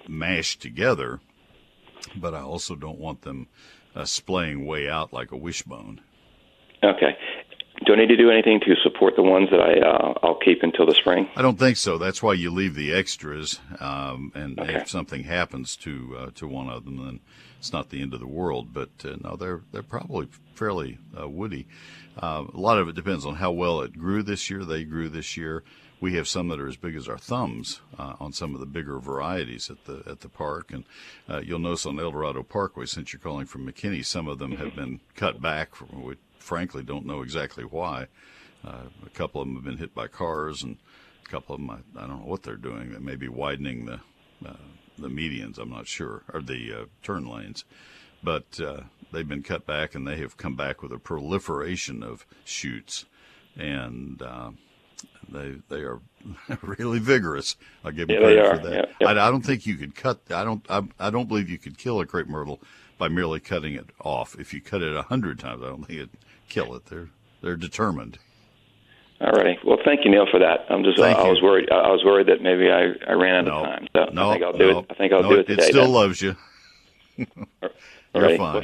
mashed 0.07 0.61
together, 0.61 1.19
but 2.15 2.33
I 2.33 2.41
also 2.41 2.75
don't 2.75 2.99
want 2.99 3.21
them 3.23 3.47
uh, 3.95 4.05
splaying 4.05 4.65
way 4.65 4.87
out 4.87 5.11
like 5.11 5.31
a 5.31 5.37
wishbone. 5.37 6.01
Okay. 6.83 7.17
do 7.85 7.93
I 7.93 7.95
need 7.97 8.07
to 8.09 8.17
do 8.17 8.29
anything 8.29 8.59
to 8.61 8.75
support 8.83 9.15
the 9.15 9.23
ones 9.23 9.49
that 9.49 9.59
I 9.59 9.79
uh, 9.79 10.13
I'll 10.23 10.35
keep 10.39 10.61
until 10.61 10.85
the 10.85 10.93
spring? 10.93 11.27
I 11.35 11.41
don't 11.41 11.57
think 11.57 11.77
so. 11.77 11.97
That's 11.97 12.21
why 12.21 12.33
you 12.33 12.51
leave 12.51 12.75
the 12.75 12.93
extras, 12.93 13.59
um, 13.79 14.31
and 14.35 14.59
Okay. 14.59 14.75
if 14.75 14.89
something 14.89 15.23
happens 15.23 15.75
to 15.77 16.15
uh, 16.19 16.29
to 16.35 16.47
one 16.47 16.69
of 16.69 16.85
them, 16.85 16.97
then 16.97 17.19
it's 17.57 17.73
not 17.73 17.89
the 17.89 18.01
end 18.01 18.13
of 18.13 18.19
the 18.19 18.27
world. 18.27 18.73
But 18.73 18.89
uh, 19.03 19.17
no, 19.21 19.35
they're 19.35 19.61
they're 19.71 19.83
probably 19.83 20.27
fairly 20.53 20.97
uh, 21.19 21.27
woody. 21.27 21.67
Uh, 22.21 22.45
a 22.53 22.59
lot 22.59 22.79
of 22.79 22.89
it 22.89 22.95
depends 22.95 23.25
on 23.25 23.35
how 23.35 23.51
well 23.51 23.81
it 23.81 23.97
grew 23.97 24.23
this 24.23 24.49
year. 24.49 24.65
They 24.65 24.83
grew 24.83 25.09
this 25.09 25.37
year. 25.37 25.63
We 25.99 26.13
have 26.13 26.27
some 26.27 26.47
that 26.49 26.59
are 26.59 26.67
as 26.67 26.77
big 26.77 26.95
as 26.95 27.07
our 27.07 27.17
thumbs 27.17 27.81
uh, 27.97 28.13
on 28.19 28.31
some 28.31 28.53
of 28.53 28.59
the 28.59 28.67
bigger 28.67 28.99
varieties 28.99 29.71
at 29.71 29.85
the 29.85 30.03
at 30.09 30.19
the 30.19 30.29
park, 30.29 30.71
and 30.71 30.83
uh, 31.27 31.39
you'll 31.39 31.59
notice 31.59 31.85
on 31.85 31.99
El 31.99 32.11
Dorado 32.11 32.43
Parkway, 32.43 32.85
since 32.85 33.11
you're 33.11 33.19
calling 33.19 33.47
from 33.47 33.67
McKinney, 33.67 34.05
some 34.05 34.27
of 34.27 34.37
them 34.37 34.57
have 34.57 34.75
been 34.75 34.99
cut 35.15 35.41
back. 35.41 35.75
From, 35.75 36.03
we 36.03 36.15
frankly 36.37 36.83
don't 36.83 37.05
know 37.05 37.21
exactly 37.21 37.63
why. 37.63 38.07
Uh, 38.65 38.83
a 39.05 39.09
couple 39.09 39.41
of 39.41 39.47
them 39.47 39.55
have 39.55 39.63
been 39.63 39.77
hit 39.77 39.95
by 39.95 40.07
cars, 40.07 40.61
and 40.61 40.77
a 41.25 41.29
couple 41.29 41.55
of 41.55 41.61
them, 41.61 41.71
I, 41.71 42.03
I 42.03 42.07
don't 42.07 42.19
know 42.21 42.25
what 42.27 42.43
they're 42.43 42.55
doing. 42.55 42.91
They 42.91 42.99
may 42.99 43.15
be 43.15 43.27
widening 43.27 43.85
the 43.85 43.99
the 44.97 45.09
medians. 45.09 45.57
I'm 45.57 45.69
not 45.69 45.87
sure, 45.87 46.23
or 46.33 46.41
the 46.41 46.73
uh, 46.73 46.85
turn 47.03 47.25
lanes. 47.27 47.63
But 48.23 48.59
uh, 48.59 48.81
they've 49.11 49.27
been 49.27 49.43
cut 49.43 49.65
back, 49.65 49.95
and 49.95 50.07
they 50.07 50.17
have 50.17 50.37
come 50.37 50.55
back 50.55 50.81
with 50.81 50.91
a 50.91 50.97
proliferation 50.99 52.03
of 52.03 52.25
shoots, 52.43 53.05
and 53.55 54.21
uh, 54.21 54.51
they 55.29 55.55
they 55.69 55.81
are 55.81 55.99
really 56.61 56.99
vigorous. 56.99 57.55
I'll 57.83 57.91
give 57.91 58.07
them 58.07 58.17
Yeah, 58.17 58.21
credit 58.21 58.47
for 58.47 58.57
that. 58.59 58.89
I, 59.05 59.11
I 59.11 59.31
don't 59.31 59.45
think 59.45 59.65
you 59.65 59.75
could 59.75 59.95
cut. 59.95 60.19
I 60.29 60.43
don't. 60.43 60.65
I, 60.69 60.83
I 60.99 61.09
don't 61.09 61.27
believe 61.27 61.49
you 61.49 61.59
could 61.59 61.77
kill 61.77 61.99
a 61.99 62.05
crepe 62.05 62.27
myrtle 62.27 62.59
by 62.97 63.07
merely 63.07 63.39
cutting 63.39 63.75
it 63.75 63.89
off. 64.01 64.35
If 64.39 64.53
you 64.53 64.61
cut 64.61 64.81
it 64.81 64.95
a 64.95 65.03
hundred 65.03 65.39
times, 65.39 65.61
I 65.63 65.67
don't 65.67 65.85
think 65.85 65.99
it'd 65.99 66.09
kill 66.49 66.75
it. 66.75 66.87
They're 66.87 67.09
they're 67.41 67.55
determined. 67.55 68.17
All 69.19 69.31
righty. 69.31 69.57
Well, 69.63 69.77
thank 69.83 70.05
you, 70.05 70.11
Neil, 70.11 70.27
for 70.29 70.39
that. 70.39 70.65
I'm 70.69 70.83
just 70.83 70.99
Thank 70.99 71.17
I 71.17 71.27
was 71.27 71.41
worried. 71.41 71.69
I 71.71 71.89
was 71.89 72.03
worried 72.05 72.27
that 72.27 72.41
maybe 72.41 72.69
I, 72.69 72.93
I 73.09 73.13
ran 73.13 73.35
out 73.35 73.45
No, 73.45 73.57
of 73.57 73.65
time. 73.65 73.87
So 73.93 74.05
no, 74.13 74.29
I 74.29 74.33
think 74.33 74.45
I'll 74.45 74.57
do 74.57 74.71
no, 74.71 74.79
it. 74.79 74.85
I 74.91 74.93
think 74.93 75.13
I'll 75.13 75.23
do 75.23 75.39
it 75.39 75.47
today. 75.47 75.63
It 75.63 75.67
still 75.67 75.83
then. 75.85 75.93
loves 75.93 76.21
you. 76.21 76.35
All 77.63 77.69
You're 78.15 78.37
fine. 78.37 78.53
Well, 78.53 78.63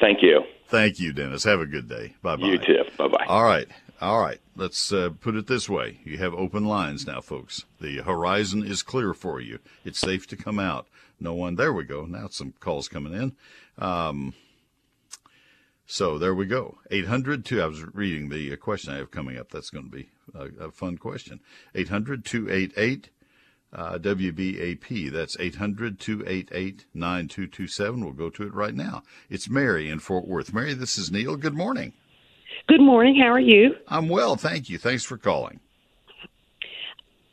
thank 0.00 0.22
you. 0.22 0.42
Thank 0.68 0.98
you, 0.98 1.12
Dennis. 1.12 1.44
Have 1.44 1.60
a 1.60 1.66
good 1.66 1.88
day. 1.88 2.14
Bye 2.22 2.36
bye. 2.36 2.46
You 2.46 2.58
too. 2.58 2.82
Bye 2.98 3.08
bye. 3.08 3.24
All 3.28 3.44
right. 3.44 3.68
All 4.00 4.20
right. 4.20 4.40
Let's 4.56 4.92
uh, 4.92 5.10
put 5.20 5.36
it 5.36 5.46
this 5.46 5.68
way. 5.68 6.00
You 6.04 6.18
have 6.18 6.34
open 6.34 6.64
lines 6.64 7.06
now, 7.06 7.20
folks. 7.20 7.64
The 7.80 7.98
horizon 7.98 8.66
is 8.66 8.82
clear 8.82 9.14
for 9.14 9.40
you. 9.40 9.60
It's 9.84 10.00
safe 10.00 10.26
to 10.28 10.36
come 10.36 10.58
out. 10.58 10.88
No 11.20 11.34
one. 11.34 11.54
There 11.54 11.72
we 11.72 11.84
go. 11.84 12.04
Now 12.04 12.26
some 12.28 12.52
calls 12.58 12.88
coming 12.88 13.14
in. 13.14 13.36
Um, 13.78 14.34
so 15.86 16.18
there 16.18 16.34
we 16.34 16.46
go. 16.46 16.78
800 16.90 17.50
I 17.52 17.66
was 17.66 17.84
reading 17.94 18.28
the 18.28 18.52
uh, 18.52 18.56
question 18.56 18.94
I 18.94 18.98
have 18.98 19.10
coming 19.10 19.38
up. 19.38 19.50
That's 19.50 19.70
going 19.70 19.90
to 19.90 19.96
be 19.96 20.08
a, 20.34 20.66
a 20.66 20.70
fun 20.70 20.98
question. 20.98 21.40
800 21.74 22.24
288 22.24 23.10
uh, 23.72 23.98
WBAP. 23.98 25.12
That's 25.12 25.36
800 25.38 25.98
288 25.98 26.86
9227. 26.94 28.04
We'll 28.04 28.12
go 28.12 28.30
to 28.30 28.44
it 28.44 28.54
right 28.54 28.74
now. 28.74 29.02
It's 29.28 29.48
Mary 29.48 29.90
in 29.90 29.98
Fort 29.98 30.26
Worth. 30.26 30.54
Mary, 30.54 30.74
this 30.74 30.96
is 30.96 31.10
Neil. 31.10 31.36
Good 31.36 31.54
morning. 31.54 31.92
Good 32.66 32.80
morning. 32.80 33.20
How 33.20 33.28
are 33.28 33.40
you? 33.40 33.74
I'm 33.88 34.08
well, 34.08 34.36
thank 34.36 34.70
you. 34.70 34.78
Thanks 34.78 35.04
for 35.04 35.18
calling. 35.18 35.60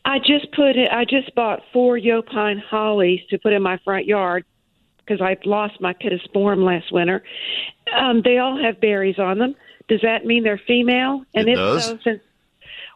I 0.04 0.18
just 0.20 0.52
put 0.54 0.76
it. 0.76 0.90
I 0.92 1.06
just 1.06 1.34
bought 1.36 1.62
four 1.72 1.98
Yaupon 1.98 2.62
hollies 2.62 3.22
to 3.30 3.38
put 3.38 3.54
in 3.54 3.62
my 3.62 3.78
front 3.86 4.08
yard 4.08 4.44
because 5.12 5.22
I 5.22 5.38
lost 5.48 5.82
my 5.82 5.94
pittosporum 5.94 6.64
last 6.64 6.92
winter. 6.92 7.24
Um, 7.98 8.22
they 8.24 8.38
all 8.38 8.62
have 8.62 8.80
berries 8.80 9.20
on 9.20 9.40
them. 9.40 9.56
Does 9.88 10.02
that 10.02 10.26
mean 10.26 10.44
they're 10.44 10.62
female? 10.68 11.26
And 11.34 11.48
It 11.50 11.54
if 11.54 11.58
does. 11.58 11.86
so, 11.86 11.98
since 12.04 12.22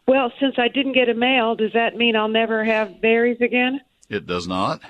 well, 0.07 0.31
since 0.39 0.55
I 0.59 0.67
didn't 0.67 0.93
get 0.93 1.09
a 1.09 1.15
male, 1.15 1.55
does 1.55 1.73
that 1.73 1.95
mean 1.97 2.15
I'll 2.15 2.27
never 2.27 2.63
have 2.63 3.01
berries 3.01 3.41
again? 3.41 3.81
It 4.07 4.27
does 4.27 4.47
not. 4.47 4.81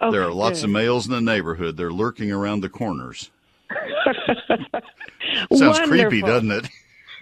Okay, 0.00 0.10
there 0.10 0.24
are 0.24 0.32
lots 0.32 0.60
good. 0.60 0.64
of 0.66 0.70
males 0.72 1.06
in 1.06 1.12
the 1.12 1.20
neighborhood. 1.20 1.76
They're 1.76 1.92
lurking 1.92 2.32
around 2.32 2.60
the 2.60 2.68
corners. 2.68 3.30
Sounds 5.54 5.78
creepy, 5.80 6.20
doesn't 6.22 6.50
it? 6.50 6.68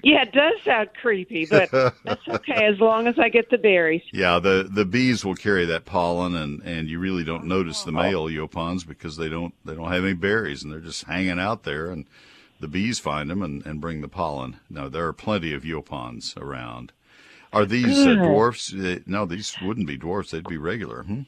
Yeah, 0.03 0.23
it 0.23 0.33
does 0.33 0.55
sound 0.65 0.91
creepy, 1.01 1.47
but 1.47 1.71
that's 2.05 2.27
okay 2.29 2.67
as 2.67 2.79
long 2.81 3.07
as 3.07 3.19
I 3.19 3.29
get 3.29 3.51
the 3.51 3.59
berries. 3.59 4.03
Yeah, 4.13 4.39
the 4.39 4.69
the 4.73 4.85
bees 4.85 5.25
will 5.25 5.35
carry 5.35 5.65
that 5.67 5.85
pollen, 5.85 6.35
and 6.35 6.63
and 6.63 6.89
you 6.89 6.99
really 6.99 7.25
don't 7.25 7.45
notice 7.47 7.83
the 7.83 7.93
male 7.93 8.27
yaupons 8.27 8.87
because 8.87 9.17
they 9.17 9.29
don't 9.29 9.55
they 9.65 9.75
don't 9.75 9.93
have 9.93 10.05
any 10.05 10.15
berries, 10.15 10.63
and 10.63 10.73
they're 10.73 10.81
just 10.81 11.05
hanging 11.05 11.39
out 11.39 11.65
there, 11.65 11.91
and 11.91 12.07
the 12.61 12.69
bees 12.69 12.99
find 12.99 13.31
them 13.31 13.43
and 13.43 13.65
and 13.67 13.81
bring 13.81 14.01
the 14.01 14.09
pollen. 14.09 14.59
Now 14.69 14.89
there 14.89 15.07
are 15.07 15.13
plenty 15.13 15.53
of 15.53 15.63
yaupons 15.65 16.37
around. 16.37 16.93
Are 17.53 17.67
these 17.67 18.07
uh, 18.07 18.15
dwarfs? 18.15 18.73
Uh, 18.73 19.01
no, 19.07 19.27
these 19.27 19.57
wouldn't 19.61 19.87
be 19.89 19.97
dwarfs. 19.97 20.31
They'd 20.31 20.49
be 20.49 20.57
regular. 20.59 21.03
Hmm? 21.03 21.23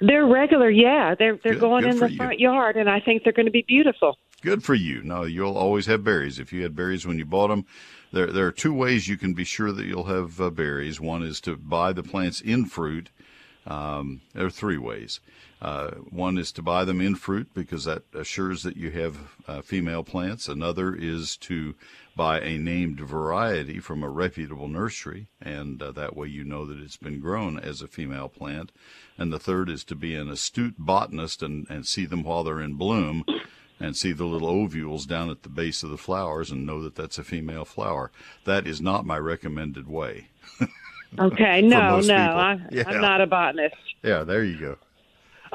They're 0.00 0.26
regular, 0.26 0.70
yeah. 0.70 1.14
They're 1.18 1.38
they're 1.42 1.54
Good- 1.54 1.60
going 1.60 1.84
good 1.84 1.94
in 1.94 1.98
the 2.00 2.10
you. 2.10 2.16
front 2.16 2.40
yard, 2.40 2.76
and 2.76 2.88
I 2.88 3.00
think 3.00 3.24
they're 3.24 3.32
going 3.32 3.46
to 3.46 3.52
be 3.52 3.64
beautiful. 3.66 4.18
Good 4.42 4.62
for 4.62 4.74
you. 4.74 5.02
No, 5.02 5.22
you'll 5.24 5.56
always 5.56 5.86
have 5.86 6.04
berries. 6.04 6.38
If 6.38 6.52
you 6.52 6.62
had 6.62 6.76
berries 6.76 7.06
when 7.06 7.16
you 7.18 7.24
bought 7.24 7.48
them, 7.48 7.64
there 8.14 8.32
there 8.32 8.46
are 8.46 8.52
two 8.52 8.72
ways 8.72 9.08
you 9.08 9.16
can 9.16 9.34
be 9.34 9.44
sure 9.44 9.72
that 9.72 9.86
you'll 9.86 10.04
have 10.04 10.40
uh, 10.40 10.48
berries. 10.50 11.00
One 11.00 11.22
is 11.22 11.40
to 11.42 11.56
buy 11.56 11.92
the 11.92 12.02
plants 12.02 12.40
in 12.40 12.66
fruit. 12.66 13.10
Um, 13.66 14.20
there 14.34 14.46
are 14.46 14.50
three 14.50 14.78
ways. 14.78 15.20
Uh, 15.60 15.92
one 16.10 16.36
is 16.36 16.52
to 16.52 16.62
buy 16.62 16.84
them 16.84 17.00
in 17.00 17.14
fruit 17.16 17.48
because 17.54 17.84
that 17.86 18.02
assures 18.12 18.62
that 18.62 18.76
you 18.76 18.90
have 18.90 19.16
uh, 19.48 19.62
female 19.62 20.04
plants. 20.04 20.46
Another 20.46 20.94
is 20.94 21.36
to 21.38 21.74
buy 22.14 22.38
a 22.40 22.58
named 22.58 23.00
variety 23.00 23.80
from 23.80 24.02
a 24.02 24.08
reputable 24.08 24.68
nursery, 24.68 25.26
and 25.40 25.82
uh, 25.82 25.90
that 25.92 26.14
way 26.14 26.28
you 26.28 26.44
know 26.44 26.66
that 26.66 26.78
it's 26.78 26.98
been 26.98 27.18
grown 27.18 27.58
as 27.58 27.80
a 27.80 27.88
female 27.88 28.28
plant. 28.28 28.70
And 29.16 29.32
the 29.32 29.38
third 29.38 29.70
is 29.70 29.82
to 29.84 29.94
be 29.94 30.14
an 30.14 30.28
astute 30.28 30.76
botanist 30.78 31.42
and, 31.42 31.66
and 31.70 31.86
see 31.86 32.04
them 32.04 32.22
while 32.22 32.44
they're 32.44 32.60
in 32.60 32.74
bloom 32.74 33.24
and 33.84 33.96
see 33.96 34.12
the 34.12 34.24
little 34.24 34.48
ovules 34.48 35.06
down 35.06 35.30
at 35.30 35.42
the 35.42 35.48
base 35.48 35.82
of 35.82 35.90
the 35.90 35.96
flowers 35.98 36.50
and 36.50 36.66
know 36.66 36.82
that 36.82 36.94
that's 36.94 37.18
a 37.18 37.24
female 37.24 37.64
flower. 37.64 38.10
That 38.44 38.66
is 38.66 38.80
not 38.80 39.06
my 39.06 39.18
recommended 39.18 39.86
way. 39.88 40.28
Okay, 41.16 41.62
no, 41.62 42.00
no. 42.00 42.14
I, 42.16 42.58
Yeah. 42.72 42.84
I'm 42.88 43.00
not 43.00 43.20
a 43.20 43.26
botanist. 43.28 43.76
Yeah, 44.02 44.24
there 44.24 44.42
you 44.42 44.58
go. 44.58 44.76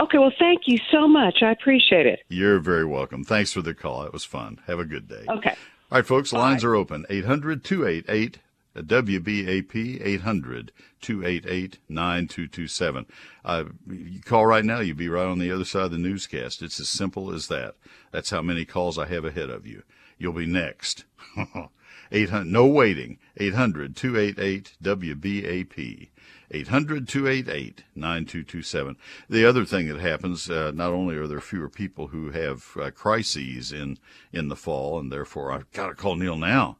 Okay, 0.02 0.18
well, 0.18 0.32
thank 0.40 0.62
you 0.68 0.78
so 0.90 1.06
much. 1.06 1.40
I 1.44 1.52
appreciate 1.52 2.06
it. 2.06 2.22
You're 2.30 2.60
very 2.60 2.86
welcome. 2.86 3.26
Thanks 3.26 3.52
for 3.52 3.62
the 3.62 3.74
call. 3.74 4.04
That 4.04 4.14
was 4.14 4.24
fun. 4.24 4.60
Have 4.68 4.80
a 4.80 4.86
good 4.86 5.10
day. 5.10 5.26
Okay. 5.28 5.50
All 5.92 5.98
right, 5.98 6.06
folks, 6.06 6.32
lines 6.32 6.64
are 6.64 6.76
open. 6.76 7.06
800 7.10 7.64
288 7.66 8.38
WBAP, 8.84 10.02
800 10.02 10.72
288 11.02 11.80
9227. 11.88 13.06
Uh, 13.46 13.64
You 13.88 14.22
call 14.22 14.46
right 14.46 14.66
now, 14.66 14.80
you'll 14.80 14.98
be 14.98 15.10
right 15.10 15.26
on 15.26 15.40
the 15.40 15.52
other 15.52 15.66
side 15.66 15.84
of 15.86 15.92
the 15.92 15.98
newscast. 15.98 16.62
It's 16.62 16.80
as 16.80 16.90
simple 16.90 17.34
as 17.34 17.48
that. 17.48 17.76
That's 18.12 18.30
how 18.30 18.42
many 18.42 18.66
calls 18.66 18.98
I 18.98 19.06
have 19.08 19.26
ahead 19.26 19.50
of 19.50 19.66
you. 19.66 19.84
You'll 20.18 20.34
be 20.34 20.46
next. 20.46 21.06
800, 22.12 22.46
no 22.46 22.66
waiting. 22.66 23.20
800 23.38 23.96
288 23.96 24.78
WBAP. 24.82 26.10
800 26.52 27.08
288 27.08 27.84
9227. 27.96 28.98
The 29.30 29.46
other 29.46 29.66
thing 29.66 29.88
that 29.88 30.00
happens, 30.00 30.50
uh, 30.50 30.72
not 30.74 30.92
only 30.92 31.16
are 31.16 31.28
there 31.28 31.40
fewer 31.40 31.70
people 31.70 32.08
who 32.08 32.32
have 32.32 32.76
uh, 32.80 32.90
crises 32.92 33.72
in, 33.72 34.00
in 34.34 34.48
the 34.48 34.56
fall, 34.56 35.00
and 35.00 35.12
therefore 35.12 35.52
I've 35.52 35.72
got 35.72 35.88
to 35.88 35.94
call 35.94 36.16
Neil 36.16 36.38
now. 36.38 36.78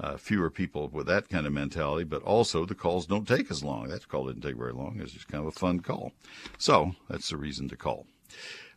Uh, 0.00 0.16
fewer 0.16 0.50
people 0.50 0.88
with 0.88 1.06
that 1.06 1.28
kind 1.28 1.46
of 1.46 1.52
mentality, 1.52 2.02
but 2.02 2.22
also 2.22 2.64
the 2.64 2.74
calls 2.74 3.06
don't 3.06 3.28
take 3.28 3.50
as 3.50 3.62
long. 3.62 3.88
That 3.88 4.08
call 4.08 4.26
didn't 4.26 4.42
take 4.42 4.56
very 4.56 4.72
long. 4.72 4.98
It's 5.00 5.12
just 5.12 5.28
kind 5.28 5.42
of 5.42 5.48
a 5.48 5.58
fun 5.58 5.80
call. 5.80 6.12
So 6.58 6.96
that's 7.08 7.28
the 7.28 7.36
reason 7.36 7.68
to 7.68 7.76
call. 7.76 8.06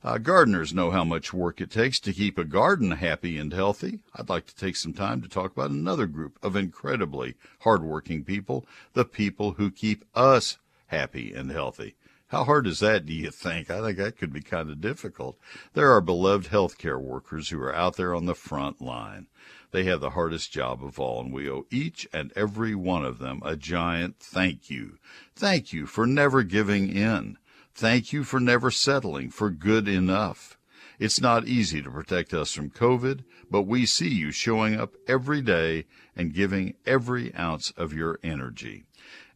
Uh, 0.04 0.19
gardeners 0.19 0.71
know 0.71 0.91
how 0.91 1.04
much 1.04 1.34
work 1.34 1.60
it 1.60 1.71
takes 1.71 1.99
to 1.99 2.13
keep 2.13 2.38
a 2.38 2.43
garden 2.43 2.91
happy 2.91 3.39
and 3.39 3.51
healthy. 3.51 3.99
I'd 4.13 4.30
like 4.30 4.45
to 4.45 4.56
take 4.56 4.75
some 4.75 4.93
time 4.93 5.21
to 5.23 5.28
talk 5.28 5.51
about 5.51 5.71
another 5.71 6.06
group 6.06 6.38
of 6.43 6.56
incredibly 6.56 7.34
hardworking 7.62 8.23
people, 8.23 8.67
the 8.93 9.06
people 9.06 9.54
who 9.54 9.71
keep 9.71 10.06
us 10.13 10.60
happy 10.88 11.34
and 11.34 11.49
healthy. 11.49 11.95
How 12.28 12.43
hard 12.43 12.67
is 12.67 12.80
that, 12.80 13.06
do 13.06 13.13
you 13.13 13.32
think? 13.32 13.71
I 13.71 13.82
think 13.82 13.97
that 13.97 14.17
could 14.17 14.34
be 14.34 14.41
kind 14.41 14.69
of 14.69 14.82
difficult. 14.82 15.38
There 15.73 15.91
are 15.91 16.01
beloved 16.01 16.51
healthcare 16.51 17.01
workers 17.01 17.49
who 17.49 17.60
are 17.62 17.73
out 17.73 17.95
there 17.97 18.13
on 18.13 18.25
the 18.25 18.36
front 18.36 18.82
line. 18.82 19.28
They 19.75 19.83
have 19.83 19.99
the 19.99 20.11
hardest 20.11 20.53
job 20.53 20.81
of 20.85 21.01
all, 21.01 21.19
and 21.19 21.33
we 21.33 21.49
owe 21.49 21.65
each 21.69 22.07
and 22.13 22.31
every 22.33 22.75
one 22.75 23.03
of 23.03 23.19
them 23.19 23.41
a 23.43 23.57
giant 23.57 24.17
thank 24.21 24.69
you. 24.69 24.99
Thank 25.35 25.73
you 25.73 25.85
for 25.85 26.07
never 26.07 26.43
giving 26.43 26.89
in. 26.89 27.38
Thank 27.73 28.13
you 28.13 28.23
for 28.23 28.39
never 28.39 28.71
settling 28.71 29.31
for 29.31 29.49
good 29.49 29.89
enough. 29.89 30.57
It's 30.97 31.19
not 31.19 31.49
easy 31.49 31.81
to 31.81 31.91
protect 31.91 32.33
us 32.33 32.53
from 32.53 32.69
COVID, 32.69 33.25
but 33.51 33.63
we 33.63 33.85
see 33.85 34.07
you 34.07 34.31
showing 34.31 34.79
up 34.79 34.93
every 35.09 35.41
day 35.41 35.88
and 36.15 36.33
giving 36.33 36.75
every 36.85 37.35
ounce 37.35 37.71
of 37.71 37.91
your 37.91 38.17
energy. 38.23 38.85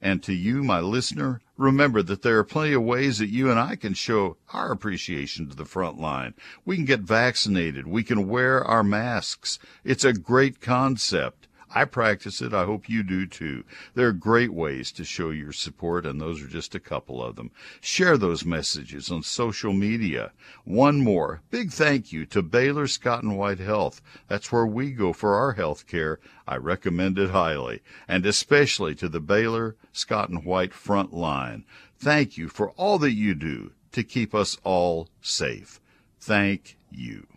And 0.02 0.24
to 0.24 0.34
you, 0.34 0.64
my 0.64 0.80
listener, 0.80 1.42
remember 1.58 2.02
that 2.04 2.22
there 2.22 2.38
are 2.38 2.44
plenty 2.46 2.72
of 2.74 2.84
ways 2.84 3.18
that 3.18 3.30
you 3.30 3.52
and 3.52 3.60
I 3.60 3.76
can 3.76 3.94
show 3.94 4.38
our 4.54 4.72
appreciation 4.72 5.50
to 5.50 5.56
the 5.56 5.66
front 5.66 6.00
line. 6.00 6.36
We 6.64 6.78
can 6.78 6.86
get 6.86 7.02
vaccinated. 7.02 7.86
We 7.86 8.04
can 8.04 8.30
wear 8.30 8.64
our 8.64 8.84
masks. 8.84 9.60
It's 9.84 10.06
a 10.06 10.14
great 10.14 10.62
concept. 10.62 11.49
I 11.74 11.86
practice 11.86 12.42
it. 12.42 12.54
I 12.54 12.66
hope 12.66 12.90
you 12.90 13.04
do 13.04 13.28
too. 13.28 13.64
There 13.94 14.08
are 14.08 14.14
great 14.14 14.52
ways 14.52 14.92
to 14.94 15.04
show 15.04 15.30
your 15.30 15.52
support, 15.52 16.06
and 16.06 16.20
those 16.20 16.42
are 16.42 16.48
just 16.48 16.74
a 16.74 16.80
couple 16.80 17.24
of 17.24 17.36
them. 17.36 17.52
Share 17.80 18.18
those 18.18 18.44
messages 18.44 19.12
on 19.12 19.22
social 19.22 19.72
media. 19.72 20.32
One 20.66 21.02
more 21.02 21.42
big 21.52 21.72
thank 21.72 22.12
you 22.12 22.26
to 22.28 22.42
Baylor 22.42 22.88
Scott 22.88 23.22
and 23.22 23.38
White 23.38 23.60
Health. 23.60 24.02
That's 24.28 24.52
where 24.52 24.66
we 24.66 24.92
go 24.92 25.14
for 25.14 25.36
our 25.36 25.54
health 25.54 25.86
care. 25.86 26.20
I 26.48 26.58
recommend 26.58 27.20
it 27.20 27.30
highly, 27.30 27.82
and 28.08 28.26
especially 28.26 28.96
to 28.96 29.08
the 29.08 29.20
Baylor 29.20 29.76
Scott 29.94 30.30
and 30.30 30.44
White 30.44 30.74
front 30.74 31.14
line. 31.14 31.66
Thank 32.00 32.38
you 32.38 32.50
for 32.50 32.72
all 32.72 32.98
that 33.00 33.14
you 33.14 33.36
do 33.36 33.72
to 33.92 34.04
keep 34.04 34.34
us 34.34 34.58
all 34.64 35.08
safe. 35.22 35.80
Thank 36.20 36.78
you. 36.90 37.29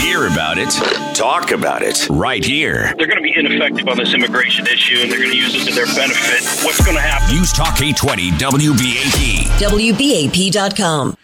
Hear 0.00 0.28
about 0.28 0.58
it, 0.58 0.70
talk 1.16 1.50
about 1.50 1.82
it 1.82 2.08
right 2.08 2.44
here. 2.44 2.94
They're 2.96 3.08
going 3.08 3.16
to 3.16 3.22
be 3.22 3.34
ineffective 3.36 3.88
on 3.88 3.96
this 3.96 4.14
immigration 4.14 4.66
issue 4.66 4.98
and 5.00 5.10
they're 5.10 5.18
going 5.18 5.32
to 5.32 5.36
use 5.36 5.56
it 5.56 5.68
to 5.68 5.74
their 5.74 5.86
benefit. 5.86 6.64
What's 6.64 6.84
going 6.84 6.96
to 6.96 7.02
happen? 7.02 7.34
News 7.34 7.52
Talk 7.52 7.82
820 7.82 8.30
WBAP. 8.30 9.58
WBAP.com. 9.58 11.16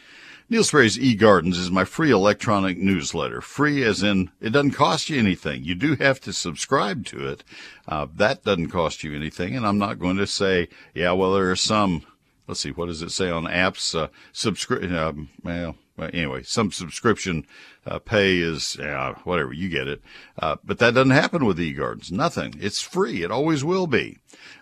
Neil 0.51 0.65
Sperry's 0.65 0.99
eGardens 0.99 1.55
is 1.55 1.71
my 1.71 1.85
free 1.85 2.11
electronic 2.11 2.77
newsletter. 2.77 3.41
Free 3.41 3.85
as 3.85 4.03
in 4.03 4.31
it 4.41 4.51
doesn't 4.51 4.73
cost 4.73 5.09
you 5.09 5.21
anything. 5.21 5.65
You 5.65 5.77
do 5.77 5.95
have 5.97 6.21
to 6.23 6.33
subscribe 6.33 7.07
to 7.07 7.29
it. 7.29 7.45
Uh, 7.87 8.09
that 8.17 8.43
doesn't 8.43 8.71
cost 8.71 9.05
you 9.05 9.15
anything. 9.15 9.57
And 9.57 9.65
I'm 9.65 9.79
not 9.79 10.01
going 10.01 10.17
to 10.17 10.27
say, 10.27 10.69
yeah, 10.95 11.13
well, 11.13 11.33
there 11.33 11.51
are 11.51 11.57
some, 11.57 12.05
let's 12.49 12.61
see, 12.61 12.73
what 12.73 12.87
does 12.87 13.03
it 13.03 13.11
say 13.13 13.31
on 13.31 13.45
apps? 13.45 13.99
Uh, 13.99 14.09
subscribe, 14.33 14.93
um, 14.93 15.31
well, 15.45 15.77
anyway, 15.99 16.43
some 16.43 16.73
subscription 16.73 17.47
uh, 17.87 17.99
pay 17.99 18.39
is 18.39 18.77
uh, 18.79 19.15
whatever 19.25 19.53
you 19.53 19.69
get 19.69 19.89
it, 19.89 20.03
uh, 20.39 20.57
but 20.65 20.79
that 20.79 20.95
doesn't 20.95 21.11
happen 21.11 21.45
with 21.45 21.59
eGardens. 21.59 22.11
Nothing. 22.11 22.55
It's 22.61 22.81
free. 22.81 23.23
It 23.23 23.31
always 23.31 23.65
will 23.65 23.87
be. 23.87 24.19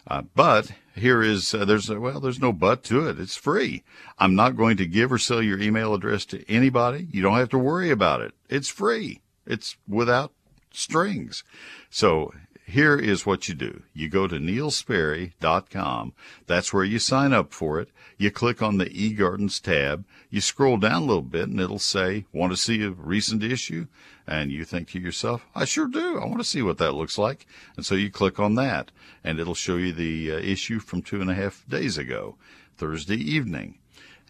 Uh, 0.07 0.23
but 0.35 0.73
here 0.95 1.23
is 1.23 1.55
uh, 1.55 1.65
there's 1.65 1.89
well 1.89 2.21
there's 2.21 2.41
no 2.41 2.53
but 2.53 2.85
to 2.85 3.09
it. 3.09 3.19
It's 3.19 3.37
free. 3.37 3.83
I'm 4.19 4.35
not 4.35 4.57
going 4.57 4.77
to 4.79 4.87
give 4.87 5.13
or 5.13 5.19
sell 5.19 5.43
your 5.43 5.61
email 5.61 5.95
address 5.95 6.25
to 6.27 6.49
anybody. 6.51 7.09
You 7.11 7.23
don't 7.23 7.39
have 7.39 7.51
to 7.51 7.59
worry 7.59 7.91
about 7.91 8.21
it. 8.21 8.33
It's 8.49 8.69
free. 8.69 9.21
It's 9.47 9.77
without 9.89 10.33
strings. 10.73 11.45
So 11.91 12.33
here 12.67 12.97
is 12.97 13.27
what 13.27 13.49
you 13.49 13.55
do. 13.55 13.83
You 13.93 14.09
go 14.09 14.27
to 14.27 14.37
neilsperry.com. 14.37 16.13
That's 16.47 16.73
where 16.73 16.85
you 16.85 16.99
sign 16.99 17.33
up 17.33 17.53
for 17.53 17.81
it. 17.81 17.91
You 18.23 18.31
click 18.31 18.63
on 18.63 18.79
the 18.79 18.87
eGardens 18.87 19.61
tab. 19.61 20.05
You 20.31 20.41
scroll 20.41 20.77
down 20.77 21.03
a 21.03 21.07
little 21.07 21.23
bit 21.23 21.49
and 21.49 21.59
it'll 21.59 21.81
say, 21.81 22.25
want 22.33 22.53
to 22.53 22.57
see 22.57 22.81
a 22.85 22.93
recent 22.93 23.43
issue? 23.43 23.89
And 24.29 24.53
you 24.53 24.65
think 24.65 24.91
to 24.91 25.01
yourself, 25.01 25.45
I 25.57 25.65
sure 25.65 25.89
do. 25.89 26.21
I 26.21 26.27
want 26.27 26.39
to 26.39 26.45
see 26.45 26.63
what 26.63 26.79
that 26.79 26.93
looks 26.93 27.19
like. 27.19 27.49
And 27.77 27.85
so 27.85 27.97
you 27.97 28.13
click 28.13 28.39
on 28.39 28.55
that 28.55 28.93
and 29.25 29.41
it'll 29.41 29.57
show 29.57 29.75
you 29.75 29.93
the 29.93 30.31
uh, 30.31 30.37
issue 30.37 30.79
from 30.79 31.03
two 31.03 31.21
and 31.21 31.33
a 31.33 31.35
half 31.35 31.65
days 31.69 31.99
ago, 31.99 32.37
Thursday 32.77 33.17
evening 33.17 33.79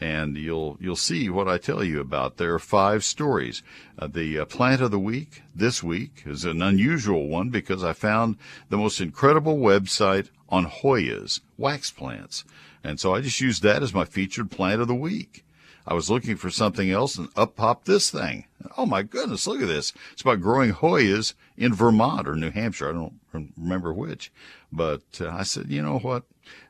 and 0.01 0.37
you'll 0.37 0.79
you'll 0.81 0.97
see 0.97 1.29
what 1.29 1.47
I 1.47 1.59
tell 1.59 1.85
you 1.85 2.01
about. 2.01 2.39
There 2.39 2.55
are 2.55 2.59
five 2.59 3.05
stories. 3.05 3.63
Uh, 3.99 4.09
the 4.09 4.39
uh, 4.39 4.45
plant 4.47 4.81
of 4.81 4.91
the 4.91 4.99
week 4.99 5.43
this 5.55 5.83
week 5.83 6.23
is 6.27 6.45
an 6.45 6.61
unusual 6.63 7.29
one 7.29 7.51
because 7.51 7.85
I 7.85 7.93
found 7.93 8.37
the 8.69 8.79
most 8.79 9.01
incredible 9.01 9.59
website 9.59 10.31
on 10.53 10.67
Hoyas 10.67 11.41
wax 11.57 11.91
plants, 11.91 12.45
and 12.85 13.01
so 13.01 13.15
I 13.15 13.23
just 13.23 13.41
used 13.41 13.63
that 13.63 13.83
as 13.83 13.95
my 13.95 14.05
featured 14.05 14.51
plant 14.51 14.81
of 14.81 14.87
the 14.87 14.95
week. 14.95 15.45
I 15.85 15.95
was 15.95 16.11
looking 16.11 16.37
for 16.37 16.51
something 16.51 16.91
else, 16.91 17.17
and 17.19 17.29
up 17.35 17.57
popped 17.57 17.87
this 17.87 18.11
thing. 18.11 18.45
Oh 18.77 18.87
my 18.87 19.03
goodness, 19.03 19.49
look 19.49 19.63
at 19.63 19.67
this! 19.67 19.93
It's 20.13 20.23
about 20.23 20.41
growing 20.41 20.73
Hoyas 20.73 21.35
in 21.57 21.75
Vermont 21.75 22.29
or 22.29 22.37
New 22.37 22.51
Hampshire. 22.51 22.91
I 22.91 22.93
don't 22.93 23.21
remember 23.33 23.93
which, 23.93 24.31
but 24.71 25.03
uh, 25.21 25.31
I 25.31 25.43
said, 25.43 25.71
you 25.71 25.83
know 25.83 25.99
what? 25.99 26.25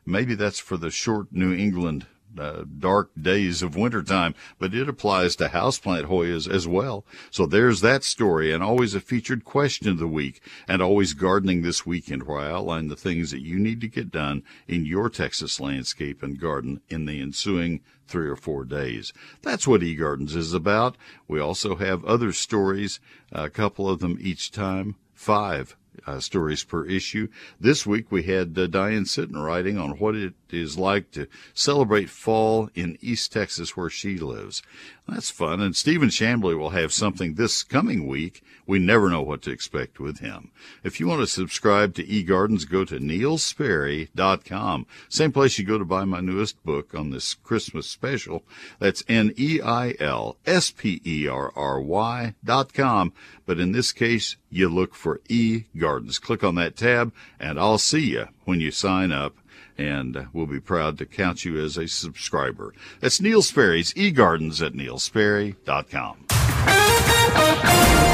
Maybe 0.05 0.33
that's 0.33 0.59
for 0.59 0.77
the 0.77 0.89
short 0.89 1.27
New 1.31 1.53
England 1.53 2.07
uh, 2.37 2.63
dark 2.79 3.11
days 3.19 3.61
of 3.61 3.75
wintertime, 3.75 4.35
but 4.59 4.73
it 4.73 4.89
applies 4.89 5.35
to 5.35 5.47
houseplant 5.47 6.05
Hoyas 6.05 6.49
as 6.49 6.67
well. 6.67 7.05
So 7.31 7.45
there's 7.45 7.81
that 7.81 8.03
story 8.03 8.51
and 8.51 8.63
always 8.63 8.95
a 8.95 8.99
featured 8.99 9.43
question 9.43 9.87
of 9.89 9.99
the 9.99 10.07
week 10.07 10.41
and 10.67 10.81
always 10.81 11.13
gardening 11.13 11.61
this 11.61 11.85
weekend 11.85 12.23
where 12.23 12.39
I 12.39 12.51
outline 12.51 12.87
the 12.87 12.95
things 12.95 13.31
that 13.31 13.41
you 13.41 13.59
need 13.59 13.81
to 13.81 13.87
get 13.87 14.11
done 14.11 14.43
in 14.67 14.85
your 14.85 15.09
Texas 15.09 15.59
landscape 15.59 16.23
and 16.23 16.39
garden 16.39 16.81
in 16.89 17.05
the 17.05 17.21
ensuing 17.21 17.81
three 18.07 18.27
or 18.27 18.35
four 18.35 18.65
days. 18.65 19.13
That's 19.41 19.67
what 19.67 19.81
eGardens 19.81 20.35
is 20.35 20.53
about. 20.53 20.97
We 21.27 21.39
also 21.39 21.75
have 21.75 22.03
other 22.05 22.31
stories, 22.33 22.99
a 23.31 23.49
couple 23.49 23.89
of 23.89 23.99
them 23.99 24.17
each 24.21 24.51
time, 24.51 24.95
five 25.13 25.75
uh, 26.05 26.19
stories 26.19 26.63
per 26.63 26.85
issue. 26.85 27.27
This 27.59 27.85
week 27.85 28.11
we 28.11 28.23
had 28.23 28.57
uh, 28.57 28.67
Diane 28.67 29.05
Sitten 29.05 29.41
writing 29.41 29.77
on 29.77 29.91
what 29.91 30.15
it 30.15 30.33
is 30.53 30.77
like 30.77 31.11
to 31.11 31.27
celebrate 31.53 32.09
fall 32.09 32.69
in 32.75 32.97
East 33.01 33.31
Texas 33.31 33.75
where 33.75 33.89
she 33.89 34.17
lives. 34.17 34.61
That's 35.07 35.29
fun. 35.29 35.59
And 35.59 35.75
Stephen 35.75 36.07
Chamblee 36.09 36.57
will 36.57 36.69
have 36.69 36.93
something 36.93 37.35
this 37.35 37.61
coming 37.63 38.07
week. 38.07 38.41
We 38.65 38.79
never 38.79 39.09
know 39.09 39.21
what 39.21 39.41
to 39.41 39.51
expect 39.51 39.99
with 39.99 40.19
him. 40.19 40.51
If 40.83 41.01
you 41.01 41.07
want 41.07 41.19
to 41.19 41.27
subscribe 41.27 41.93
to 41.95 42.05
eGardens, 42.05 42.69
go 42.69 42.85
to 42.85 42.97
neilsperry.com. 42.99 44.87
Same 45.09 45.33
place 45.33 45.59
you 45.59 45.65
go 45.65 45.77
to 45.77 45.83
buy 45.83 46.05
my 46.05 46.21
newest 46.21 46.63
book 46.63 46.95
on 46.95 47.09
this 47.09 47.33
Christmas 47.33 47.89
special. 47.89 48.43
That's 48.79 49.03
N-E-I-L-S-P-E-R-R-Y 49.09 49.95
dot 52.45 52.73
com. 52.73 53.13
But 53.45 53.59
in 53.59 53.73
this 53.73 53.91
case, 53.91 54.37
you 54.49 54.69
look 54.69 54.95
for 54.95 55.19
eGardens. 55.29 56.21
Click 56.21 56.45
on 56.45 56.55
that 56.55 56.77
tab 56.77 57.11
and 57.39 57.59
I'll 57.59 57.77
see 57.77 58.11
you 58.11 58.29
when 58.45 58.61
you 58.61 58.71
sign 58.71 59.11
up 59.11 59.35
and 59.77 60.15
uh, 60.17 60.23
we'll 60.33 60.45
be 60.45 60.59
proud 60.59 60.97
to 60.97 61.05
count 61.05 61.45
you 61.45 61.63
as 61.63 61.77
a 61.77 61.87
subscriber. 61.87 62.73
That's 62.99 63.21
Neil 63.21 63.41
Sperry's 63.41 63.93
eGardens 63.93 64.65
at 64.65 64.73
neilsperry.com. 64.73 66.25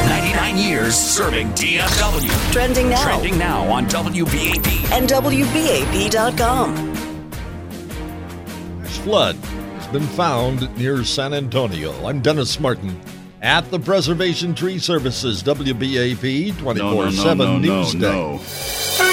99 0.10 0.58
years 0.58 0.95
serving 0.95 1.50
DFW. 1.50 2.52
Trending 2.54 2.89
now. 2.89 3.04
Trending 3.04 3.38
now 3.38 3.62
on 3.69 3.86
WBAP. 3.88 4.91
And 4.91 5.10
WBAP.com. 5.10 6.95
Flood 8.84 9.36
has 9.36 9.88
been 9.88 10.08
found 10.08 10.76
near 10.78 11.04
San 11.04 11.34
Antonio. 11.34 11.91
I'm 12.06 12.22
Dennis 12.22 12.60
Martin 12.60 13.00
at 13.41 13.69
the 13.72 13.80
Preservation 13.80 14.54
Tree 14.54 14.80
Services 14.80 15.41
WBAP 15.43 16.58
24 16.60 17.12
7 17.12 17.62
News 17.62 17.93
Day. 17.93 19.09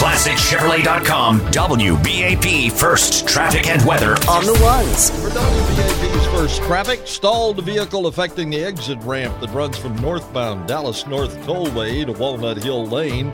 ClassicChevrolet.com, 0.00 1.40
WBAP 1.40 2.72
First 2.72 3.28
Traffic 3.28 3.66
and 3.66 3.84
Weather. 3.84 4.12
On 4.30 4.46
the 4.46 4.58
ones. 4.62 5.10
For 5.10 5.28
WBAP's 5.28 6.26
first 6.28 6.62
traffic, 6.62 7.06
stalled 7.06 7.62
vehicle 7.62 8.06
affecting 8.06 8.48
the 8.48 8.64
exit 8.64 8.98
ramp 9.02 9.38
that 9.42 9.50
runs 9.50 9.76
from 9.76 9.94
northbound 9.96 10.66
Dallas 10.66 11.06
North 11.06 11.36
Tollway 11.44 12.06
to 12.06 12.12
Walnut 12.12 12.56
Hill 12.56 12.86
Lane. 12.86 13.30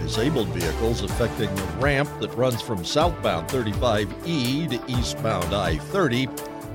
Disabled 0.00 0.48
vehicles 0.48 1.02
affecting 1.02 1.54
the 1.54 1.62
ramp 1.78 2.08
that 2.20 2.34
runs 2.34 2.62
from 2.62 2.86
southbound 2.86 3.46
35E 3.48 4.70
to 4.70 4.90
eastbound 4.90 5.52
I 5.52 5.76
30. 5.76 6.26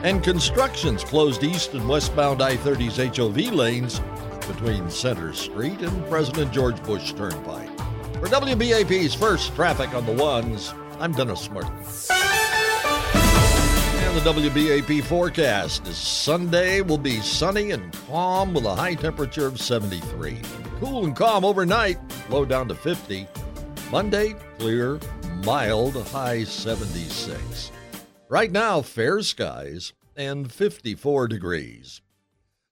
And 0.04 0.24
constructions 0.24 1.04
closed 1.04 1.44
east 1.44 1.74
and 1.74 1.90
westbound 1.90 2.44
I 2.44 2.56
30's 2.58 3.18
HOV 3.18 3.52
lanes 3.52 4.00
between 4.46 4.92
Center 4.92 5.34
Street 5.34 5.82
and 5.82 6.06
President 6.08 6.52
George 6.52 6.82
Bush 6.84 7.14
Turnpike. 7.14 7.73
For 8.24 8.30
WBAP's 8.30 9.14
first 9.14 9.54
traffic 9.54 9.94
on 9.94 10.06
the 10.06 10.14
ones, 10.14 10.74
I'm 10.98 11.12
Dennis 11.12 11.52
Martin. 11.52 11.76
And 14.00 14.16
the 14.16 14.22
WBAP 14.32 15.04
forecast 15.04 15.86
is 15.88 15.98
Sunday 15.98 16.80
will 16.80 16.98
be 16.98 17.20
sunny 17.20 17.72
and 17.72 17.92
calm 18.08 18.54
with 18.54 18.64
a 18.64 18.76
high 18.76 18.94
temperature 18.94 19.46
of 19.46 19.60
73. 19.60 20.40
Cool 20.80 21.04
and 21.04 21.14
calm 21.14 21.44
overnight, 21.44 22.00
low 22.30 22.46
down 22.46 22.70
to 22.70 22.76
50. 22.76 23.28
Monday, 23.92 24.36
clear, 24.58 25.02
mild, 25.44 26.02
high 26.08 26.46
76. 26.46 27.74
Right 28.30 28.54
now, 28.54 28.82
fair 28.82 29.22
skies 29.22 29.92
and 30.16 30.50
54 30.50 31.28
degrees. 31.28 32.00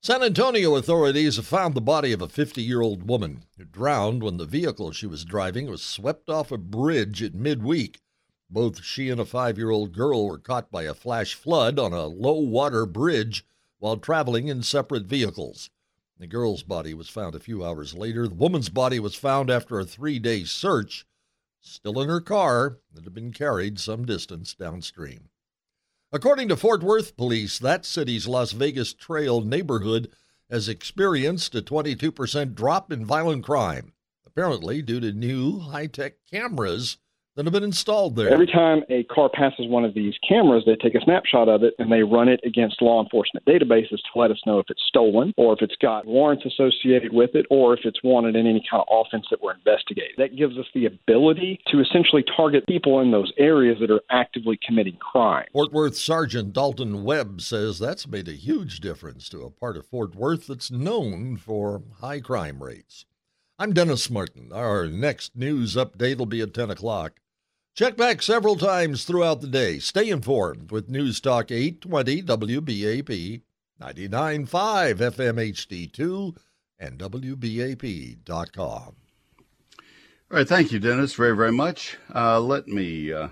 San 0.03 0.23
Antonio 0.23 0.77
authorities 0.77 1.35
have 1.35 1.45
found 1.45 1.75
the 1.75 1.79
body 1.79 2.11
of 2.11 2.23
a 2.23 2.27
50 2.27 2.59
year 2.59 2.81
old 2.81 3.07
woman 3.07 3.43
who 3.55 3.65
drowned 3.65 4.23
when 4.23 4.37
the 4.37 4.47
vehicle 4.47 4.91
she 4.91 5.05
was 5.05 5.23
driving 5.23 5.67
was 5.69 5.83
swept 5.83 6.27
off 6.27 6.51
a 6.51 6.57
bridge 6.57 7.21
at 7.21 7.35
midweek. 7.35 8.01
Both 8.49 8.83
she 8.83 9.09
and 9.09 9.21
a 9.21 9.25
five 9.25 9.59
year 9.59 9.69
old 9.69 9.93
girl 9.93 10.25
were 10.25 10.39
caught 10.39 10.71
by 10.71 10.85
a 10.85 10.95
flash 10.95 11.35
flood 11.35 11.77
on 11.77 11.93
a 11.93 12.07
low 12.07 12.39
water 12.39 12.87
bridge 12.87 13.45
while 13.77 13.97
traveling 13.97 14.47
in 14.47 14.63
separate 14.63 15.05
vehicles. 15.05 15.69
The 16.17 16.25
girl's 16.25 16.63
body 16.63 16.95
was 16.95 17.07
found 17.07 17.35
a 17.35 17.39
few 17.39 17.63
hours 17.63 17.93
later. 17.93 18.27
The 18.27 18.33
woman's 18.33 18.69
body 18.69 18.99
was 18.99 19.13
found 19.13 19.51
after 19.51 19.79
a 19.79 19.85
three 19.85 20.17
day 20.17 20.45
search, 20.45 21.05
still 21.59 22.01
in 22.01 22.09
her 22.09 22.21
car 22.21 22.79
that 22.91 23.03
had 23.03 23.13
been 23.13 23.31
carried 23.31 23.79
some 23.79 24.07
distance 24.07 24.55
downstream. 24.55 25.29
According 26.13 26.49
to 26.49 26.57
Fort 26.57 26.83
Worth 26.83 27.15
police, 27.15 27.57
that 27.59 27.85
city's 27.85 28.27
Las 28.27 28.51
Vegas 28.51 28.93
Trail 28.93 29.39
neighborhood 29.39 30.11
has 30.49 30.67
experienced 30.67 31.55
a 31.55 31.61
22% 31.61 32.53
drop 32.53 32.91
in 32.91 33.05
violent 33.05 33.45
crime. 33.45 33.93
Apparently 34.25 34.81
due 34.81 34.99
to 34.99 35.13
new 35.13 35.59
high 35.59 35.87
tech 35.87 36.15
cameras 36.29 36.97
that 37.35 37.45
have 37.45 37.53
been 37.53 37.63
installed 37.63 38.15
there. 38.15 38.29
Every 38.29 38.47
time 38.47 38.83
a 38.89 39.03
car 39.05 39.29
passes 39.33 39.67
one 39.67 39.85
of 39.85 39.93
these 39.93 40.13
cameras, 40.27 40.63
they 40.65 40.75
take 40.75 40.95
a 40.95 41.01
snapshot 41.03 41.47
of 41.47 41.63
it 41.63 41.73
and 41.79 41.91
they 41.91 42.03
run 42.03 42.27
it 42.27 42.41
against 42.43 42.81
law 42.81 43.01
enforcement 43.01 43.45
databases 43.45 43.89
to 43.89 44.19
let 44.19 44.31
us 44.31 44.39
know 44.45 44.59
if 44.59 44.65
it's 44.69 44.83
stolen 44.87 45.33
or 45.37 45.53
if 45.53 45.61
it's 45.61 45.75
got 45.81 46.05
warrants 46.05 46.45
associated 46.45 47.13
with 47.13 47.31
it 47.33 47.45
or 47.49 47.73
if 47.73 47.81
it's 47.85 48.03
wanted 48.03 48.35
in 48.35 48.45
any 48.45 48.63
kind 48.69 48.83
of 48.87 49.05
offense 49.05 49.25
that 49.31 49.41
we're 49.41 49.53
investigating. 49.53 50.11
That 50.17 50.35
gives 50.35 50.57
us 50.57 50.65
the 50.73 50.85
ability 50.85 51.61
to 51.67 51.79
essentially 51.79 52.23
target 52.35 52.67
people 52.67 52.99
in 52.99 53.11
those 53.11 53.31
areas 53.37 53.77
that 53.79 53.91
are 53.91 54.01
actively 54.09 54.59
committing 54.65 54.97
crime. 54.97 55.45
Fort 55.53 55.71
Worth 55.71 55.95
Sergeant 55.95 56.53
Dalton 56.53 57.03
Webb 57.03 57.41
says 57.41 57.79
that's 57.79 58.07
made 58.07 58.27
a 58.27 58.33
huge 58.33 58.81
difference 58.81 59.29
to 59.29 59.43
a 59.43 59.49
part 59.49 59.77
of 59.77 59.85
Fort 59.85 60.15
Worth 60.15 60.47
that's 60.47 60.69
known 60.69 61.37
for 61.37 61.81
high 62.01 62.19
crime 62.19 62.61
rates. 62.61 63.05
I'm 63.61 63.73
Dennis 63.73 64.09
Martin. 64.09 64.49
Our 64.51 64.87
next 64.87 65.35
news 65.35 65.75
update 65.75 66.17
will 66.17 66.25
be 66.25 66.41
at 66.41 66.51
10 66.51 66.71
o'clock. 66.71 67.19
Check 67.75 67.95
back 67.95 68.23
several 68.23 68.55
times 68.55 69.03
throughout 69.03 69.39
the 69.39 69.47
day. 69.47 69.77
Stay 69.77 70.09
informed 70.09 70.71
with 70.71 70.89
News 70.89 71.21
Talk 71.21 71.51
820 71.51 72.23
WBAP, 72.23 73.41
99.5 73.79 74.47
FM 74.97 75.37
HD2, 75.53 76.35
and 76.79 76.97
WBAP.com. 76.97 78.65
All 78.65 78.95
right, 80.31 80.47
thank 80.47 80.71
you, 80.71 80.79
Dennis, 80.79 81.13
very, 81.13 81.35
very 81.35 81.51
much. 81.51 81.99
Uh, 82.15 82.39
let 82.39 82.67
me 82.67 83.13
uh, 83.13 83.27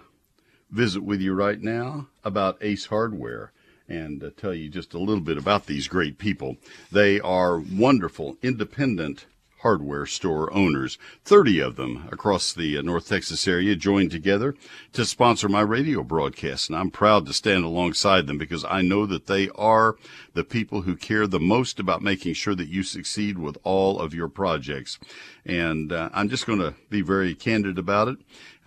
visit 0.69 1.01
with 1.01 1.21
you 1.21 1.33
right 1.33 1.59
now 1.59 2.07
about 2.23 2.59
Ace 2.61 2.85
Hardware 2.85 3.51
and 3.87 4.23
uh, 4.23 4.29
tell 4.37 4.53
you 4.53 4.69
just 4.69 4.93
a 4.93 4.99
little 4.99 5.23
bit 5.23 5.39
about 5.39 5.65
these 5.65 5.87
great 5.87 6.19
people. 6.19 6.57
They 6.91 7.19
are 7.19 7.59
wonderful, 7.59 8.37
independent 8.43 9.25
hardware 9.61 10.05
store 10.05 10.51
owners. 10.53 10.97
30 11.25 11.59
of 11.59 11.75
them 11.75 12.07
across 12.11 12.53
the 12.53 12.77
uh, 12.77 12.81
North 12.81 13.09
Texas 13.09 13.47
area 13.47 13.75
joined 13.75 14.11
together 14.11 14.55
to 14.93 15.05
sponsor 15.05 15.49
my 15.49 15.61
radio 15.61 16.03
broadcast. 16.03 16.69
And 16.69 16.77
I'm 16.77 16.91
proud 16.91 17.25
to 17.25 17.33
stand 17.33 17.65
alongside 17.65 18.27
them 18.27 18.37
because 18.37 18.65
I 18.65 18.81
know 18.81 19.05
that 19.05 19.27
they 19.27 19.49
are 19.55 19.95
the 20.33 20.43
people 20.43 20.83
who 20.83 20.95
care 20.95 21.27
the 21.27 21.39
most 21.39 21.79
about 21.79 22.01
making 22.01 22.33
sure 22.33 22.55
that 22.55 22.69
you 22.69 22.83
succeed 22.83 23.37
with 23.37 23.57
all 23.63 23.99
of 23.99 24.13
your 24.13 24.29
projects. 24.29 24.97
And 25.45 25.91
uh, 25.91 26.09
I'm 26.13 26.29
just 26.29 26.45
going 26.45 26.59
to 26.59 26.75
be 26.89 27.01
very 27.01 27.35
candid 27.35 27.77
about 27.77 28.07
it 28.07 28.17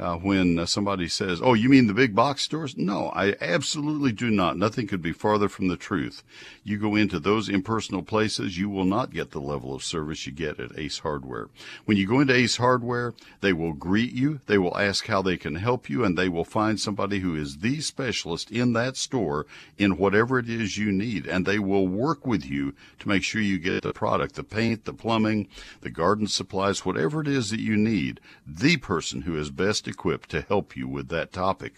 uh, 0.02 0.16
when 0.16 0.58
uh, 0.58 0.66
somebody 0.66 1.06
says, 1.06 1.40
Oh, 1.40 1.54
you 1.54 1.68
mean 1.68 1.86
the 1.86 1.94
big 1.94 2.12
box 2.14 2.42
stores? 2.42 2.76
No, 2.76 3.10
I 3.14 3.36
absolutely 3.40 4.10
do 4.10 4.30
not. 4.30 4.56
Nothing 4.58 4.88
could 4.88 5.00
be 5.00 5.12
farther 5.12 5.48
from 5.48 5.68
the 5.68 5.76
truth. 5.76 6.24
You 6.64 6.76
go 6.76 6.96
into 6.96 7.20
those 7.20 7.48
impersonal 7.48 8.02
places, 8.02 8.58
you 8.58 8.68
will 8.68 8.84
not 8.84 9.12
get 9.12 9.30
the 9.30 9.40
level 9.40 9.72
of 9.72 9.84
service 9.84 10.26
you 10.26 10.32
get 10.32 10.58
at 10.58 10.76
Ace 10.76 10.98
Hardware. 10.98 11.48
When 11.84 11.96
you 11.96 12.08
go 12.08 12.18
into 12.18 12.34
Ace 12.34 12.56
Hardware, 12.56 13.14
they 13.42 13.52
will 13.52 13.74
greet 13.74 14.12
you, 14.12 14.40
they 14.46 14.58
will 14.58 14.76
ask 14.76 15.06
how 15.06 15.22
they 15.22 15.36
can 15.36 15.54
help 15.54 15.88
you, 15.88 16.04
and 16.04 16.18
they 16.18 16.28
will 16.28 16.44
find 16.44 16.80
somebody 16.80 17.20
who 17.20 17.36
is 17.36 17.58
the 17.58 17.80
specialist 17.80 18.50
in 18.50 18.72
that 18.72 18.96
store 18.96 19.46
in 19.78 19.98
whatever 19.98 20.38
it 20.40 20.50
is 20.50 20.78
you 20.78 20.90
need. 20.90 21.26
And 21.26 21.46
they 21.46 21.60
will 21.60 21.86
work 21.86 22.26
with 22.26 22.44
you 22.44 22.74
to 22.98 23.08
make 23.08 23.22
sure 23.22 23.40
you 23.40 23.60
get 23.60 23.84
the 23.84 23.92
product, 23.92 24.34
the 24.34 24.42
paint, 24.42 24.84
the 24.84 24.92
plumbing, 24.92 25.46
the 25.80 25.90
garden 25.90 26.26
supplies, 26.26 26.84
whatever 26.84 27.20
it 27.20 27.28
is 27.28 27.50
that 27.50 27.60
you 27.60 27.76
need. 27.76 28.18
The 28.44 28.78
person 28.78 29.22
who 29.22 29.38
is 29.38 29.50
best 29.50 29.86
equipped 29.92 30.30
to 30.30 30.40
help 30.40 30.76
you 30.76 30.88
with 30.88 31.08
that 31.08 31.32
topic. 31.32 31.74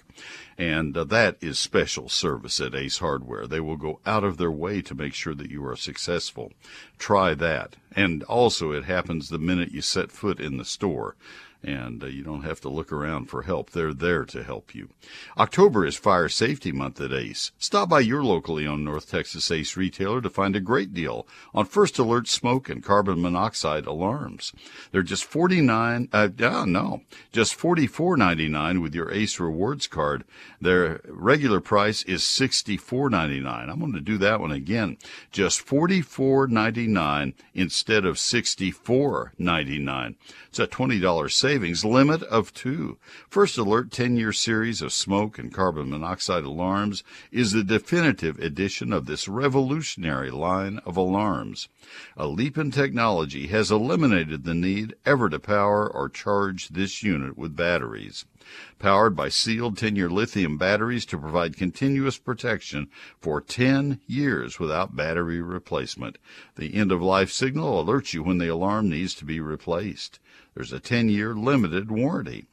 And 0.56 0.96
uh, 0.96 1.04
that 1.04 1.36
is 1.40 1.58
special 1.58 2.08
service 2.08 2.60
at 2.60 2.74
Ace 2.74 2.98
Hardware. 2.98 3.46
They 3.46 3.60
will 3.60 3.76
go 3.76 4.00
out 4.06 4.24
of 4.24 4.36
their 4.36 4.50
way 4.50 4.80
to 4.82 4.94
make 4.94 5.14
sure 5.14 5.34
that 5.34 5.50
you 5.50 5.66
are 5.66 5.76
successful. 5.76 6.52
Try 6.98 7.34
that. 7.34 7.76
And 7.94 8.22
also, 8.24 8.72
it 8.72 8.84
happens 8.84 9.28
the 9.28 9.38
minute 9.38 9.72
you 9.72 9.82
set 9.82 10.10
foot 10.10 10.40
in 10.40 10.56
the 10.56 10.64
store 10.64 11.16
and 11.64 12.02
uh, 12.02 12.06
you 12.06 12.22
don't 12.22 12.44
have 12.44 12.60
to 12.62 12.68
look 12.68 12.92
around 12.92 13.26
for 13.26 13.42
help. 13.42 13.70
They're 13.70 13.94
there 13.94 14.24
to 14.26 14.42
help 14.42 14.74
you. 14.74 14.90
October 15.38 15.86
is 15.86 15.96
Fire 15.96 16.28
Safety 16.28 16.72
Month 16.72 17.00
at 17.00 17.12
ACE. 17.12 17.52
Stop 17.58 17.88
by 17.88 18.00
your 18.00 18.22
locally 18.22 18.66
owned 18.66 18.84
North 18.84 19.10
Texas 19.10 19.50
ACE 19.50 19.76
retailer 19.76 20.20
to 20.20 20.30
find 20.30 20.54
a 20.56 20.60
great 20.60 20.94
deal 20.94 21.26
on 21.54 21.66
First 21.66 21.98
Alert 21.98 22.28
smoke 22.28 22.68
and 22.68 22.82
carbon 22.82 23.20
monoxide 23.20 23.86
alarms. 23.86 24.52
They're 24.92 25.02
just 25.02 25.24
49 25.24 26.08
uh, 26.12 26.28
no, 26.66 27.02
just 27.32 27.58
44.99 27.58 28.82
with 28.82 28.94
your 28.94 29.12
ACE 29.12 29.40
rewards 29.40 29.86
card. 29.86 30.24
Their 30.60 31.00
regular 31.06 31.60
price 31.60 32.02
is 32.04 32.22
64.99. 32.22 33.46
I'm 33.46 33.80
going 33.80 33.92
to 33.92 34.00
do 34.00 34.18
that 34.18 34.40
one 34.40 34.52
again. 34.52 34.96
Just 35.30 35.66
44.99 35.66 37.34
instead 37.54 38.04
of 38.04 38.16
64.99. 38.16 40.14
It's 40.54 40.60
a 40.60 40.68
$20 40.68 41.32
savings 41.32 41.84
limit 41.84 42.22
of 42.22 42.54
two. 42.54 42.96
First 43.28 43.58
Alert 43.58 43.90
10 43.90 44.16
year 44.16 44.32
series 44.32 44.82
of 44.82 44.92
smoke 44.92 45.36
and 45.36 45.52
carbon 45.52 45.90
monoxide 45.90 46.44
alarms 46.44 47.02
is 47.32 47.50
the 47.50 47.64
definitive 47.64 48.38
edition 48.38 48.92
of 48.92 49.06
this 49.06 49.26
revolutionary 49.26 50.30
line 50.30 50.78
of 50.86 50.96
alarms. 50.96 51.68
A 52.16 52.28
leap 52.28 52.56
in 52.56 52.70
technology 52.70 53.48
has 53.48 53.72
eliminated 53.72 54.44
the 54.44 54.54
need 54.54 54.94
ever 55.04 55.28
to 55.28 55.40
power 55.40 55.90
or 55.90 56.08
charge 56.08 56.68
this 56.68 57.02
unit 57.02 57.36
with 57.36 57.56
batteries. 57.56 58.24
Powered 58.78 59.16
by 59.16 59.30
sealed 59.30 59.76
10 59.76 59.96
year 59.96 60.08
lithium 60.08 60.56
batteries 60.56 61.04
to 61.06 61.18
provide 61.18 61.56
continuous 61.56 62.16
protection 62.16 62.88
for 63.18 63.40
10 63.40 63.98
years 64.06 64.60
without 64.60 64.94
battery 64.94 65.42
replacement. 65.42 66.16
The 66.54 66.74
end 66.74 66.92
of 66.92 67.02
life 67.02 67.32
signal 67.32 67.84
alerts 67.84 68.14
you 68.14 68.22
when 68.22 68.38
the 68.38 68.46
alarm 68.46 68.88
needs 68.88 69.14
to 69.14 69.24
be 69.24 69.40
replaced. 69.40 70.20
There's 70.54 70.72
a 70.72 70.80
10 70.80 71.08
year 71.08 71.34
limited 71.34 71.90
warranty. 71.90 72.46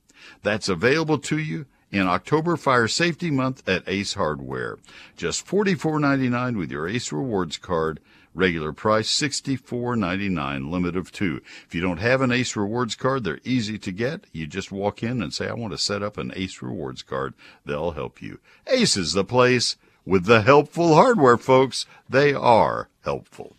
That's 0.43 0.69
available 0.69 1.17
to 1.19 1.37
you 1.37 1.65
in 1.91 2.07
October 2.07 2.57
Fire 2.57 2.87
Safety 2.87 3.29
Month 3.29 3.67
at 3.67 3.83
Ace 3.87 4.13
Hardware. 4.13 4.77
Just 5.17 5.45
$44.99 5.45 6.57
with 6.57 6.71
your 6.71 6.87
Ace 6.87 7.11
Rewards 7.11 7.57
card. 7.57 7.99
Regular 8.33 8.71
price 8.71 9.09
$64.99, 9.09 10.71
limit 10.71 10.95
of 10.95 11.11
two. 11.11 11.41
If 11.67 11.75
you 11.75 11.81
don't 11.81 11.99
have 11.99 12.21
an 12.21 12.31
Ace 12.31 12.55
Rewards 12.55 12.95
card, 12.95 13.25
they're 13.25 13.41
easy 13.43 13.77
to 13.79 13.91
get. 13.91 14.25
You 14.31 14.47
just 14.47 14.71
walk 14.71 15.03
in 15.03 15.21
and 15.21 15.33
say, 15.33 15.49
I 15.49 15.53
want 15.53 15.73
to 15.73 15.77
set 15.77 16.01
up 16.01 16.17
an 16.17 16.31
Ace 16.33 16.61
Rewards 16.61 17.03
card. 17.03 17.33
They'll 17.65 17.91
help 17.91 18.21
you. 18.21 18.39
Ace 18.67 18.95
is 18.95 19.11
the 19.11 19.25
place 19.25 19.75
with 20.05 20.25
the 20.25 20.43
helpful 20.43 20.95
hardware, 20.95 21.37
folks. 21.37 21.85
They 22.09 22.33
are 22.33 22.87
helpful. 23.03 23.57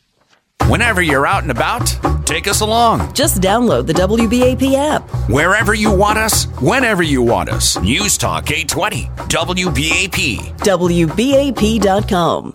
Whenever 0.66 1.02
you're 1.02 1.26
out 1.26 1.42
and 1.42 1.50
about, 1.50 1.84
take 2.24 2.46
us 2.46 2.60
along. 2.60 3.12
Just 3.14 3.40
download 3.40 3.88
the 3.88 3.92
WBAP 3.94 4.74
app. 4.76 5.02
Wherever 5.28 5.74
you 5.74 5.92
want 5.92 6.18
us, 6.18 6.44
whenever 6.60 7.02
you 7.02 7.20
want 7.20 7.48
us. 7.48 7.80
News 7.80 8.16
Talk 8.16 8.48
820, 8.48 9.06
WBAP. 9.28 10.56
WBAP.com. 10.58 12.54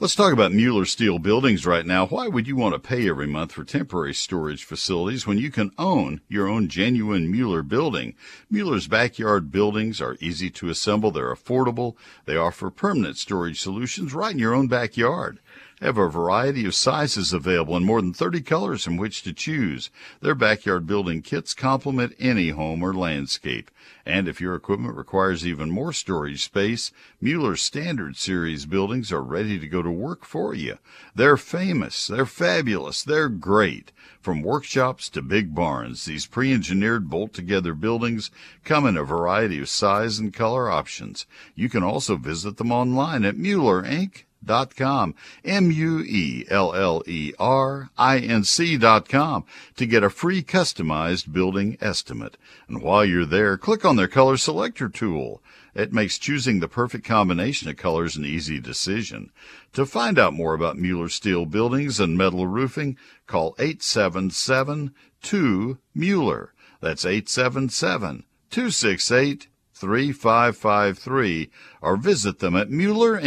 Let's 0.00 0.14
talk 0.14 0.32
about 0.32 0.52
Mueller 0.52 0.86
Steel 0.86 1.18
Buildings 1.18 1.66
right 1.66 1.84
now. 1.84 2.06
Why 2.06 2.26
would 2.26 2.48
you 2.48 2.56
want 2.56 2.72
to 2.72 2.80
pay 2.80 3.06
every 3.08 3.26
month 3.26 3.52
for 3.52 3.64
temporary 3.64 4.14
storage 4.14 4.64
facilities 4.64 5.26
when 5.26 5.36
you 5.36 5.50
can 5.50 5.72
own 5.76 6.22
your 6.26 6.48
own 6.48 6.68
genuine 6.68 7.30
Mueller 7.30 7.62
building? 7.62 8.14
Mueller's 8.50 8.88
backyard 8.88 9.52
buildings 9.52 10.00
are 10.00 10.16
easy 10.18 10.48
to 10.52 10.70
assemble, 10.70 11.10
they're 11.10 11.34
affordable, 11.34 11.96
they 12.24 12.34
offer 12.34 12.70
permanent 12.70 13.18
storage 13.18 13.60
solutions 13.60 14.14
right 14.14 14.32
in 14.32 14.38
your 14.38 14.54
own 14.54 14.68
backyard. 14.68 15.38
Have 15.80 15.96
a 15.96 16.10
variety 16.10 16.66
of 16.66 16.74
sizes 16.74 17.32
available 17.32 17.74
and 17.74 17.86
more 17.86 18.02
than 18.02 18.12
30 18.12 18.42
colors 18.42 18.84
from 18.84 18.98
which 18.98 19.22
to 19.22 19.32
choose. 19.32 19.88
Their 20.20 20.34
backyard 20.34 20.86
building 20.86 21.22
kits 21.22 21.54
complement 21.54 22.12
any 22.18 22.50
home 22.50 22.82
or 22.82 22.92
landscape. 22.92 23.70
And 24.04 24.28
if 24.28 24.42
your 24.42 24.54
equipment 24.54 24.94
requires 24.94 25.46
even 25.46 25.70
more 25.70 25.94
storage 25.94 26.44
space, 26.44 26.92
Mueller's 27.18 27.62
Standard 27.62 28.18
Series 28.18 28.66
buildings 28.66 29.10
are 29.10 29.22
ready 29.22 29.58
to 29.58 29.66
go 29.66 29.80
to 29.80 29.90
work 29.90 30.26
for 30.26 30.52
you. 30.52 30.76
They're 31.14 31.38
famous, 31.38 32.08
they're 32.08 32.26
fabulous, 32.26 33.02
they're 33.02 33.30
great. 33.30 33.90
From 34.20 34.42
workshops 34.42 35.08
to 35.08 35.22
big 35.22 35.54
barns, 35.54 36.04
these 36.04 36.26
pre-engineered 36.26 37.08
bolt-together 37.08 37.72
buildings 37.72 38.30
come 38.64 38.86
in 38.86 38.98
a 38.98 39.02
variety 39.02 39.60
of 39.60 39.68
size 39.70 40.18
and 40.18 40.34
color 40.34 40.70
options. 40.70 41.24
You 41.54 41.70
can 41.70 41.82
also 41.82 42.16
visit 42.16 42.58
them 42.58 42.70
online 42.70 43.24
at 43.24 43.38
Mueller 43.38 43.82
Inc 43.82 44.24
dot 44.44 44.74
com. 44.76 45.14
M-u-e-l-l-e-r-i-n-c 45.44 46.46
dot 48.78 49.08
com 49.08 49.44
to 49.76 49.86
get 49.86 50.02
a 50.02 50.10
free 50.10 50.42
customized 50.42 51.32
building 51.32 51.76
estimate. 51.80 52.36
And 52.68 52.82
while 52.82 53.04
you're 53.04 53.24
there 53.24 53.56
click 53.56 53.84
on 53.84 53.96
their 53.96 54.08
color 54.08 54.36
selector 54.36 54.88
tool. 54.88 55.42
It 55.72 55.92
makes 55.92 56.18
choosing 56.18 56.58
the 56.58 56.68
perfect 56.68 57.04
combination 57.04 57.68
of 57.68 57.76
colors 57.76 58.16
an 58.16 58.24
easy 58.24 58.58
decision. 58.58 59.30
To 59.74 59.86
find 59.86 60.18
out 60.18 60.34
more 60.34 60.54
about 60.54 60.76
mueller 60.76 61.08
steel 61.08 61.46
buildings 61.46 62.00
and 62.00 62.18
metal 62.18 62.46
roofing 62.46 62.96
call 63.26 63.54
877 63.58 64.92
2 65.22 65.78
mueller. 65.94 66.54
That's 66.80 67.04
877 67.04 68.24
268 68.50 69.46
3553 69.74 71.50
or 71.80 71.96
visit 71.96 72.38
them 72.40 72.54
at 72.56 72.70
Mueller 72.70 73.18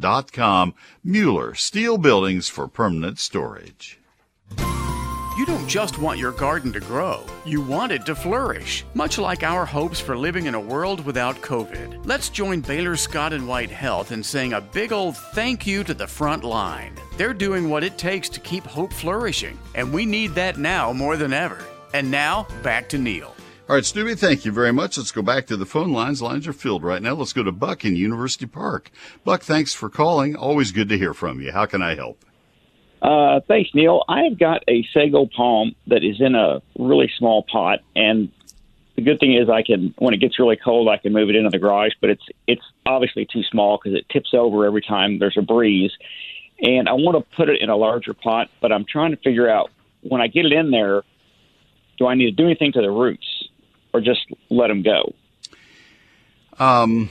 Inc 0.00 0.32
com. 0.32 0.74
Mueller 1.02 1.54
Steel 1.54 1.98
Buildings 1.98 2.48
for 2.48 2.68
Permanent 2.68 3.18
Storage. 3.18 3.98
You 5.38 5.44
don't 5.44 5.68
just 5.68 5.98
want 5.98 6.18
your 6.18 6.32
garden 6.32 6.72
to 6.72 6.80
grow, 6.80 7.22
you 7.44 7.60
want 7.60 7.92
it 7.92 8.06
to 8.06 8.14
flourish, 8.14 8.86
much 8.94 9.18
like 9.18 9.42
our 9.42 9.66
hopes 9.66 10.00
for 10.00 10.16
living 10.16 10.46
in 10.46 10.54
a 10.54 10.60
world 10.60 11.04
without 11.04 11.36
COVID. 11.42 12.06
Let's 12.06 12.30
join 12.30 12.62
Baylor 12.62 12.96
Scott 12.96 13.34
and 13.34 13.46
White 13.46 13.70
Health 13.70 14.12
in 14.12 14.22
saying 14.22 14.54
a 14.54 14.62
big 14.62 14.92
old 14.92 15.14
thank 15.14 15.66
you 15.66 15.84
to 15.84 15.92
the 15.92 16.06
front 16.06 16.42
line. 16.42 16.94
They're 17.18 17.34
doing 17.34 17.68
what 17.68 17.84
it 17.84 17.98
takes 17.98 18.30
to 18.30 18.40
keep 18.40 18.64
hope 18.64 18.94
flourishing, 18.94 19.58
and 19.74 19.92
we 19.92 20.06
need 20.06 20.34
that 20.36 20.56
now 20.56 20.94
more 20.94 21.18
than 21.18 21.34
ever. 21.34 21.62
And 21.92 22.10
now, 22.10 22.46
back 22.62 22.88
to 22.90 22.98
Neil. 22.98 23.35
All 23.68 23.74
right, 23.74 23.84
Stubby, 23.84 24.14
thank 24.14 24.44
you 24.44 24.52
very 24.52 24.72
much. 24.72 24.96
Let's 24.96 25.10
go 25.10 25.22
back 25.22 25.48
to 25.48 25.56
the 25.56 25.66
phone 25.66 25.90
lines. 25.90 26.22
Lines 26.22 26.46
are 26.46 26.52
filled 26.52 26.84
right 26.84 27.02
now. 27.02 27.14
Let's 27.14 27.32
go 27.32 27.42
to 27.42 27.50
Buck 27.50 27.84
in 27.84 27.96
University 27.96 28.46
Park. 28.46 28.92
Buck, 29.24 29.42
thanks 29.42 29.74
for 29.74 29.90
calling. 29.90 30.36
Always 30.36 30.70
good 30.70 30.88
to 30.90 30.96
hear 30.96 31.12
from 31.12 31.40
you. 31.40 31.50
How 31.50 31.66
can 31.66 31.82
I 31.82 31.96
help? 31.96 32.24
Uh, 33.02 33.40
thanks, 33.48 33.70
Neil. 33.74 34.04
I've 34.08 34.38
got 34.38 34.62
a 34.68 34.86
sago 34.94 35.26
palm 35.36 35.74
that 35.88 36.04
is 36.04 36.20
in 36.20 36.36
a 36.36 36.62
really 36.78 37.10
small 37.18 37.42
pot, 37.42 37.80
and 37.96 38.30
the 38.94 39.02
good 39.02 39.18
thing 39.18 39.34
is 39.34 39.50
I 39.50 39.64
can, 39.64 39.92
when 39.98 40.14
it 40.14 40.18
gets 40.18 40.38
really 40.38 40.56
cold, 40.56 40.88
I 40.88 40.98
can 40.98 41.12
move 41.12 41.28
it 41.28 41.34
into 41.34 41.50
the 41.50 41.58
garage. 41.58 41.92
But 42.00 42.10
it's 42.10 42.24
it's 42.46 42.62
obviously 42.86 43.26
too 43.32 43.42
small 43.50 43.80
because 43.82 43.98
it 43.98 44.08
tips 44.10 44.30
over 44.32 44.64
every 44.64 44.80
time 44.80 45.18
there's 45.18 45.36
a 45.36 45.42
breeze, 45.42 45.90
and 46.60 46.88
I 46.88 46.92
want 46.92 47.18
to 47.18 47.36
put 47.36 47.48
it 47.48 47.60
in 47.60 47.68
a 47.68 47.76
larger 47.76 48.14
pot. 48.14 48.48
But 48.62 48.70
I'm 48.70 48.84
trying 48.84 49.10
to 49.10 49.16
figure 49.16 49.50
out 49.50 49.70
when 50.02 50.20
I 50.20 50.28
get 50.28 50.46
it 50.46 50.52
in 50.52 50.70
there, 50.70 51.02
do 51.98 52.06
I 52.06 52.14
need 52.14 52.26
to 52.26 52.30
do 52.30 52.44
anything 52.44 52.70
to 52.72 52.80
the 52.80 52.92
roots? 52.92 53.26
Or 53.96 54.00
just 54.00 54.26
let 54.50 54.68
them 54.68 54.82
go? 54.82 55.14
Um, 56.58 57.10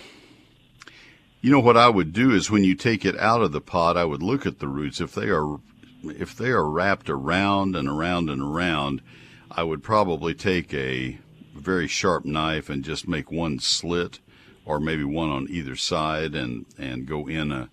you 1.42 1.52
know 1.52 1.60
what 1.60 1.78
I 1.78 1.90
would 1.90 2.14
do 2.14 2.32
is 2.32 2.52
when 2.52 2.64
you 2.64 2.76
take 2.76 3.06
it 3.06 3.18
out 3.18 3.42
of 3.42 3.52
the 3.52 3.62
pot, 3.62 3.98
I 3.98 4.06
would 4.06 4.24
look 4.24 4.46
at 4.46 4.60
the 4.60 4.68
roots. 4.68 5.02
If 5.02 5.14
they 5.14 5.30
are 5.30 5.60
if 6.04 6.36
they 6.36 6.50
are 6.50 6.70
wrapped 6.70 7.10
around 7.10 7.76
and 7.76 7.88
around 7.88 8.30
and 8.30 8.42
around, 8.42 9.02
I 9.50 9.64
would 9.64 9.82
probably 9.82 10.36
take 10.36 10.72
a 10.74 11.18
very 11.56 11.88
sharp 11.88 12.26
knife 12.26 12.70
and 12.70 12.84
just 12.84 13.08
make 13.08 13.32
one 13.32 13.58
slit 13.60 14.20
or 14.66 14.80
maybe 14.80 15.04
one 15.04 15.30
on 15.30 15.48
either 15.50 15.76
side 15.76 16.36
and, 16.36 16.66
and 16.78 17.08
go 17.08 17.28
in 17.28 17.52
a 17.52 17.70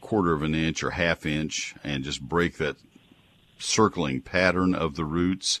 quarter 0.00 0.32
of 0.32 0.42
an 0.42 0.54
inch 0.54 0.82
or 0.82 0.90
half 0.90 1.24
inch 1.24 1.74
and 1.84 2.02
just 2.02 2.20
break 2.20 2.56
that 2.56 2.76
circling 3.58 4.20
pattern 4.20 4.74
of 4.74 4.96
the 4.96 5.04
roots. 5.04 5.60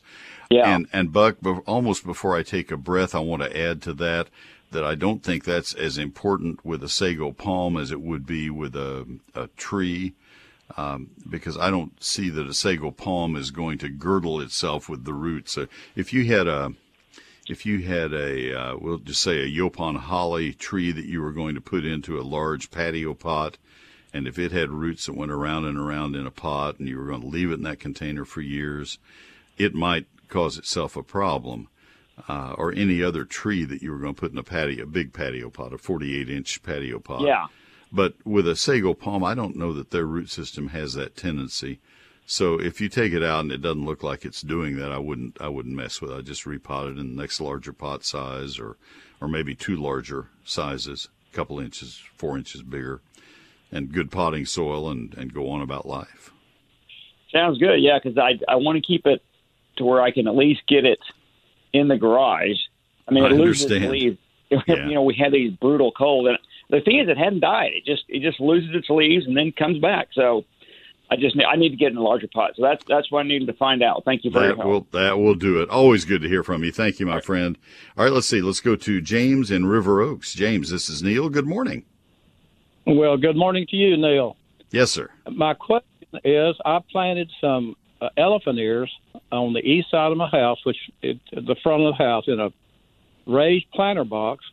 Yeah. 0.50 0.74
And 0.74 0.86
and 0.92 1.12
Buck, 1.12 1.36
almost 1.66 2.04
before 2.04 2.36
I 2.36 2.42
take 2.42 2.70
a 2.70 2.76
breath, 2.76 3.14
I 3.14 3.20
want 3.20 3.42
to 3.42 3.56
add 3.56 3.82
to 3.82 3.92
that 3.94 4.28
that 4.70 4.84
I 4.84 4.94
don't 4.94 5.22
think 5.22 5.44
that's 5.44 5.74
as 5.74 5.96
important 5.96 6.64
with 6.64 6.82
a 6.82 6.88
sago 6.88 7.32
palm 7.32 7.76
as 7.76 7.90
it 7.90 8.00
would 8.00 8.26
be 8.26 8.50
with 8.50 8.74
a 8.76 9.06
a 9.34 9.48
tree. 9.56 10.14
Um, 10.76 11.10
because 11.28 11.56
I 11.56 11.70
don't 11.70 12.02
see 12.02 12.28
that 12.30 12.48
a 12.48 12.52
sago 12.52 12.90
palm 12.90 13.36
is 13.36 13.52
going 13.52 13.78
to 13.78 13.88
girdle 13.88 14.40
itself 14.40 14.88
with 14.88 15.04
the 15.04 15.14
roots. 15.14 15.52
So 15.52 15.68
if 15.94 16.12
you 16.12 16.24
had 16.24 16.48
a, 16.48 16.72
if 17.48 17.64
you 17.64 17.82
had 17.82 18.12
a, 18.12 18.52
uh, 18.52 18.76
we'll 18.76 18.98
just 18.98 19.22
say 19.22 19.38
a 19.38 19.48
Yaupon 19.48 19.96
holly 19.96 20.52
tree 20.52 20.90
that 20.90 21.04
you 21.04 21.22
were 21.22 21.30
going 21.30 21.54
to 21.54 21.60
put 21.60 21.84
into 21.84 22.18
a 22.18 22.22
large 22.22 22.72
patio 22.72 23.14
pot, 23.14 23.58
and 24.12 24.26
if 24.26 24.40
it 24.40 24.50
had 24.50 24.70
roots 24.70 25.06
that 25.06 25.14
went 25.16 25.30
around 25.30 25.66
and 25.66 25.78
around 25.78 26.16
in 26.16 26.26
a 26.26 26.32
pot, 26.32 26.80
and 26.80 26.88
you 26.88 26.98
were 26.98 27.06
going 27.06 27.20
to 27.20 27.28
leave 27.28 27.52
it 27.52 27.54
in 27.54 27.62
that 27.62 27.78
container 27.78 28.24
for 28.24 28.40
years, 28.40 28.98
it 29.56 29.72
might 29.72 30.06
cause 30.28 30.58
itself 30.58 30.96
a 30.96 31.02
problem. 31.02 31.68
Uh, 32.28 32.54
or 32.56 32.72
any 32.72 33.02
other 33.02 33.26
tree 33.26 33.62
that 33.62 33.82
you 33.82 33.92
were 33.92 33.98
going 33.98 34.14
to 34.14 34.18
put 34.18 34.32
in 34.32 34.38
a 34.38 34.42
patio, 34.42 34.84
a 34.84 34.86
big 34.86 35.12
patio 35.12 35.50
pot, 35.50 35.74
a 35.74 35.76
48 35.76 36.30
inch 36.30 36.62
patio 36.62 36.98
pot. 36.98 37.20
Yeah. 37.20 37.48
But 37.92 38.14
with 38.24 38.48
a 38.48 38.56
sago 38.56 38.94
palm, 38.94 39.22
I 39.22 39.34
don't 39.34 39.54
know 39.54 39.74
that 39.74 39.90
their 39.90 40.06
root 40.06 40.30
system 40.30 40.68
has 40.68 40.94
that 40.94 41.14
tendency. 41.14 41.78
So 42.26 42.60
if 42.60 42.80
you 42.80 42.88
take 42.88 43.12
it 43.12 43.22
out 43.22 43.40
and 43.40 43.52
it 43.52 43.62
doesn't 43.62 43.84
look 43.84 44.02
like 44.02 44.24
it's 44.24 44.42
doing 44.42 44.76
that, 44.76 44.90
I 44.90 44.98
wouldn't 44.98 45.40
I 45.40 45.48
wouldn't 45.48 45.76
mess 45.76 46.00
with 46.00 46.10
it. 46.10 46.16
I 46.16 46.20
just 46.22 46.44
repot 46.44 46.90
it 46.90 46.98
in 46.98 47.14
the 47.14 47.22
next 47.22 47.40
larger 47.40 47.72
pot 47.72 48.04
size, 48.04 48.58
or 48.58 48.76
or 49.20 49.28
maybe 49.28 49.54
two 49.54 49.76
larger 49.76 50.28
sizes, 50.44 51.08
a 51.32 51.36
couple 51.36 51.60
inches, 51.60 52.02
four 52.16 52.36
inches 52.36 52.62
bigger, 52.62 53.00
and 53.70 53.92
good 53.92 54.10
potting 54.10 54.44
soil, 54.44 54.90
and 54.90 55.14
and 55.14 55.32
go 55.32 55.48
on 55.50 55.62
about 55.62 55.86
life. 55.86 56.32
Sounds 57.30 57.58
good. 57.58 57.80
Yeah, 57.80 57.98
because 58.02 58.18
I 58.18 58.40
I 58.52 58.56
want 58.56 58.76
to 58.76 58.82
keep 58.82 59.06
it 59.06 59.22
to 59.76 59.84
where 59.84 60.00
I 60.02 60.10
can 60.10 60.26
at 60.28 60.36
least 60.36 60.62
get 60.68 60.84
it 60.84 60.98
in 61.72 61.88
the 61.88 61.96
garage. 61.96 62.56
I 63.08 63.12
mean, 63.12 63.24
it 63.24 63.32
I 63.32 63.36
loses 63.36 63.64
understand. 63.66 63.92
leaves. 63.92 64.18
Yeah. 64.48 64.86
You 64.86 64.94
know, 64.94 65.02
we 65.02 65.14
had 65.14 65.32
these 65.32 65.50
brutal 65.54 65.90
cold, 65.90 66.28
and 66.28 66.38
the 66.70 66.80
thing 66.80 67.00
is, 67.00 67.08
it 67.08 67.18
hadn't 67.18 67.40
died. 67.40 67.72
It 67.74 67.84
just 67.84 68.04
it 68.08 68.22
just 68.22 68.38
loses 68.38 68.70
its 68.76 68.88
leaves 68.88 69.26
and 69.26 69.36
then 69.36 69.50
comes 69.50 69.80
back. 69.80 70.08
So 70.12 70.44
I 71.10 71.16
just 71.16 71.36
I 71.48 71.56
need 71.56 71.70
to 71.70 71.76
get 71.76 71.90
in 71.90 71.96
a 71.96 72.02
larger 72.02 72.28
pot. 72.32 72.52
So 72.54 72.62
that's 72.62 72.84
that's 72.86 73.10
what 73.10 73.24
I 73.24 73.28
needed 73.28 73.46
to 73.48 73.54
find 73.54 73.82
out. 73.82 74.04
Thank 74.04 74.24
you 74.24 74.30
for 74.30 74.38
your 74.44 74.50
That 74.50 74.56
help. 74.58 74.68
will 74.68 74.86
that 75.00 75.18
will 75.18 75.34
do 75.34 75.60
it. 75.62 75.68
Always 75.68 76.04
good 76.04 76.22
to 76.22 76.28
hear 76.28 76.44
from 76.44 76.62
you. 76.62 76.70
Thank 76.70 77.00
you, 77.00 77.06
my 77.06 77.20
friend. 77.20 77.58
All 77.98 78.04
right, 78.04 78.12
let's 78.12 78.28
see. 78.28 78.40
Let's 78.40 78.60
go 78.60 78.76
to 78.76 79.00
James 79.00 79.50
in 79.50 79.66
River 79.66 80.00
Oaks. 80.00 80.32
James, 80.32 80.70
this 80.70 80.88
is 80.88 81.02
Neil. 81.02 81.28
Good 81.28 81.46
morning. 81.48 81.84
Well, 82.86 83.16
good 83.16 83.36
morning 83.36 83.66
to 83.70 83.76
you, 83.76 83.96
Neil. 83.96 84.36
Yes, 84.70 84.92
sir. 84.92 85.10
My 85.28 85.54
question 85.54 85.88
is 86.24 86.54
I 86.64 86.78
planted 86.92 87.30
some 87.40 87.74
uh, 88.00 88.08
elephant 88.16 88.58
ears 88.58 88.92
on 89.32 89.52
the 89.52 89.60
east 89.60 89.90
side 89.90 90.12
of 90.12 90.18
my 90.18 90.28
house, 90.28 90.58
which 90.64 90.78
is 91.02 91.18
the 91.32 91.56
front 91.62 91.82
of 91.82 91.96
the 91.96 92.04
house, 92.04 92.24
in 92.26 92.40
a 92.40 92.52
raised 93.26 93.70
planter 93.72 94.04
box, 94.04 94.44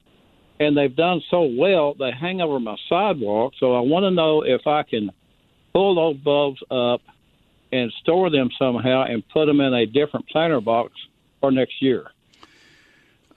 and 0.59 0.77
they've 0.77 0.95
done 0.95 1.21
so 1.29 1.43
well 1.43 1.93
they 1.93 2.11
hang 2.11 2.41
over 2.41 2.59
my 2.59 2.77
sidewalk. 2.89 3.53
So 3.59 3.75
I 3.75 3.81
want 3.81 4.03
to 4.03 4.11
know 4.11 4.41
if 4.43 4.65
I 4.67 4.83
can 4.83 5.11
pull 5.73 5.95
those 5.95 6.17
bulbs 6.17 6.61
up 6.69 7.01
and 7.71 7.91
store 8.01 8.29
them 8.29 8.49
somehow 8.57 9.03
and 9.03 9.27
put 9.29 9.45
them 9.47 9.59
in 9.59 9.73
a 9.73 9.85
different 9.85 10.27
planter 10.29 10.61
box 10.61 10.93
for 11.41 11.51
next 11.51 11.81
year. 11.81 12.05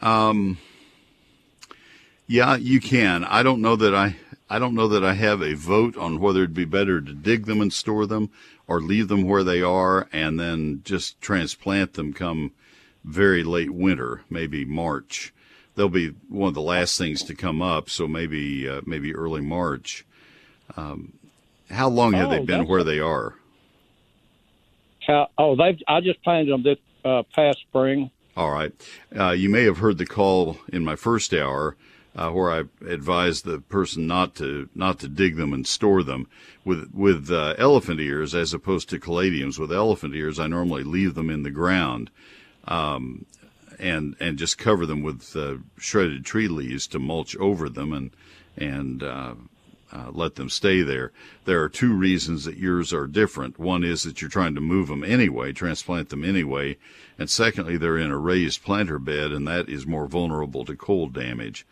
Um, 0.01 0.59
yeah, 2.27 2.57
you 2.57 2.81
can. 2.81 3.25
I 3.25 3.43
don't 3.43 3.63
know 3.63 3.77
that 3.77 3.95
I. 3.95 4.17
I 4.49 4.59
don't 4.59 4.75
know 4.75 4.89
that 4.89 5.05
I 5.05 5.15
have 5.15 5.43
a 5.43 5.55
vote 5.55 5.97
on 5.97 6.21
whether 6.21 6.41
it'd 6.41 6.55
be 6.55 6.65
better 6.65 7.01
to 7.01 7.13
dig 7.13 7.47
them 7.47 7.61
and 7.61 7.73
store 7.73 8.07
them 8.07 8.31
or 8.69 8.81
leave 8.81 9.09
them 9.09 9.25
where 9.27 9.43
they 9.43 9.61
are 9.61 10.09
and 10.13 10.39
then 10.39 10.83
just 10.85 11.21
transplant 11.21 11.95
them 11.95 12.13
come 12.13 12.53
very 13.05 13.43
late 13.43 13.71
winter, 13.73 14.23
maybe 14.31 14.65
March. 14.65 15.33
They'll 15.75 15.89
be 15.89 16.15
one 16.29 16.49
of 16.49 16.55
the 16.55 16.63
last 16.63 16.97
things 16.97 17.23
to 17.25 17.35
come 17.35 17.61
up, 17.61 17.91
so 17.91 18.07
maybe 18.09 18.69
uh, 18.69 18.81
maybe 18.87 19.15
early 19.15 19.41
March. 19.43 20.05
Um, 20.77 21.13
how 21.71 21.89
long 21.89 22.13
have 22.15 22.31
they 22.31 22.39
Oh, 22.39 22.45
been 22.45 22.67
where 22.67 22.85
they 22.85 22.99
are? 23.01 23.35
How, 25.07 25.29
oh, 25.39 25.55
they've 25.57 25.81
I 25.87 26.01
just 26.01 26.23
planted 26.23 26.51
them 26.53 26.63
this 26.63 26.79
uh, 27.05 27.23
past 27.35 27.59
spring. 27.61 28.11
All 28.37 28.51
right. 28.51 28.73
Uh, 29.17 29.31
you 29.31 29.49
may 29.49 29.65
have 29.65 29.79
heard 29.79 29.99
the 29.99 30.07
call 30.07 30.59
in 30.73 30.85
my 30.85 30.97
first 30.97 31.33
hour 31.33 31.77
uh, 32.17 32.31
where 32.31 32.51
I 32.51 32.65
advise 32.89 33.43
the 33.43 33.61
person 33.61 34.07
not 34.07 34.35
to 34.37 34.69
not 34.75 34.99
to 35.01 35.09
dig 35.09 35.37
them 35.37 35.53
and 35.53 35.67
store 35.67 36.03
them 36.03 36.29
with 36.65 36.91
with 36.93 37.31
uh, 37.31 37.55
elephant 37.59 38.01
ears 38.01 38.35
as 38.35 38.53
opposed 38.55 38.89
to 38.91 38.99
caladiums. 38.99 39.59
With 39.59 39.73
elephant 39.73 40.15
ears, 40.15 40.41
I 40.41 40.47
normally 40.47 40.83
leave 40.83 41.15
them 41.15 41.31
in 41.31 41.43
the 41.43 41.51
ground. 41.51 42.11
Um, 42.67 43.27
and 43.79 44.17
and 44.21 44.39
just 44.39 44.59
cover 44.59 44.87
them 44.87 45.03
with 45.03 45.37
uh, 45.37 45.57
shredded 45.77 46.25
tree 46.25 46.49
leaves 46.49 46.87
to 46.89 46.99
mulch 46.99 47.37
over 47.37 47.69
them 47.69 47.93
and 47.93 48.11
and 48.57 49.03
uh, 49.03 49.35
uh, 49.93 50.11
let 50.13 50.35
them 50.35 50.49
stay 50.49 50.83
there. 50.83 51.13
There 51.45 51.63
are 51.63 51.69
two 51.69 51.95
reasons 51.95 52.45
that 52.45 52.57
yours 52.57 52.93
are 52.93 53.07
different. 53.07 53.59
One 53.59 53.85
is 53.85 54.03
that 54.03 54.21
you're 54.21 54.31
trying 54.31 54.55
to 54.55 54.61
move 54.61 54.89
them 54.89 55.05
anyway, 55.05 55.53
transplant 55.53 56.09
them 56.09 56.25
anyway, 56.25 56.77
and 57.19 57.31
secondly, 57.31 57.77
they're 57.77 57.99
in 57.99 58.11
a 58.11 58.19
raised 58.19 58.63
planter 58.63 58.99
bed, 58.99 59.31
and 59.31 59.47
that 59.47 59.69
is 59.69 59.87
more 59.87 60.07
vulnerable 60.07 60.65
to 60.65 60.75
cold 60.75 61.13
damage, 61.13 61.67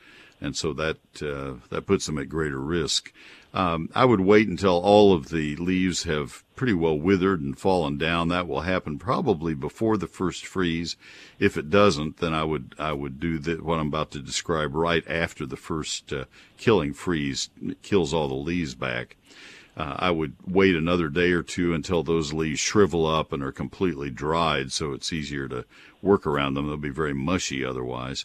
and 0.45 0.57
so 0.57 0.73
that 0.75 0.99
uh, 1.23 1.55
that 1.71 1.87
puts 1.87 2.07
them 2.07 2.19
at 2.19 2.29
greater 2.29 2.61
risk. 2.61 3.13
Um, 3.55 3.89
I 3.95 4.05
would 4.05 4.21
wait 4.21 4.49
until 4.49 4.81
all 4.81 5.15
of 5.15 5.29
the 5.29 5.55
leaves 5.57 6.03
have 6.03 6.43
pretty 6.57 6.75
well 6.75 6.99
withered 6.99 7.41
and 7.41 7.57
fallen 7.57 7.97
down. 7.99 8.29
That 8.29 8.49
will 8.49 8.63
happen 8.63 8.99
probably 8.99 9.55
before 9.55 9.97
the 9.97 10.09
first 10.09 10.45
freeze. 10.45 10.97
If 11.39 11.57
it 11.57 11.71
doesn't, 11.71 12.19
then 12.19 12.35
I 12.35 12.43
would 12.43 12.75
I 12.79 12.93
would 12.93 13.21
do 13.21 13.39
the, 13.39 13.63
what 13.63 13.79
I'm 13.79 13.87
about 13.87 14.11
to 14.13 14.19
describe 14.19 14.75
right 14.75 15.05
after 15.09 15.47
the 15.47 15.57
first 15.57 16.13
uh, 16.13 16.25
killing 16.59 16.93
freeze 16.93 17.49
kills 17.83 18.13
all 18.13 18.29
the 18.29 18.35
leaves 18.35 18.75
back. 18.75 19.17
Uh, 19.77 19.97
I 19.99 20.11
would 20.11 20.35
wait 20.47 20.77
another 20.77 21.09
day 21.09 21.33
or 21.33 21.43
two 21.43 21.75
until 21.75 22.03
those 22.03 22.33
leaves 22.33 22.61
shrivel 22.61 23.07
up 23.07 23.33
and 23.33 23.43
are 23.43 23.51
completely 23.51 24.09
dried, 24.09 24.71
so 24.71 24.93
it's 24.93 25.13
easier 25.13 25.49
to 25.49 25.65
work 26.01 26.27
around 26.27 26.55
them. 26.55 26.69
They'll 26.69 26.77
be 26.77 26.91
very 26.91 27.15
mushy 27.15 27.65
otherwise. 27.65 28.25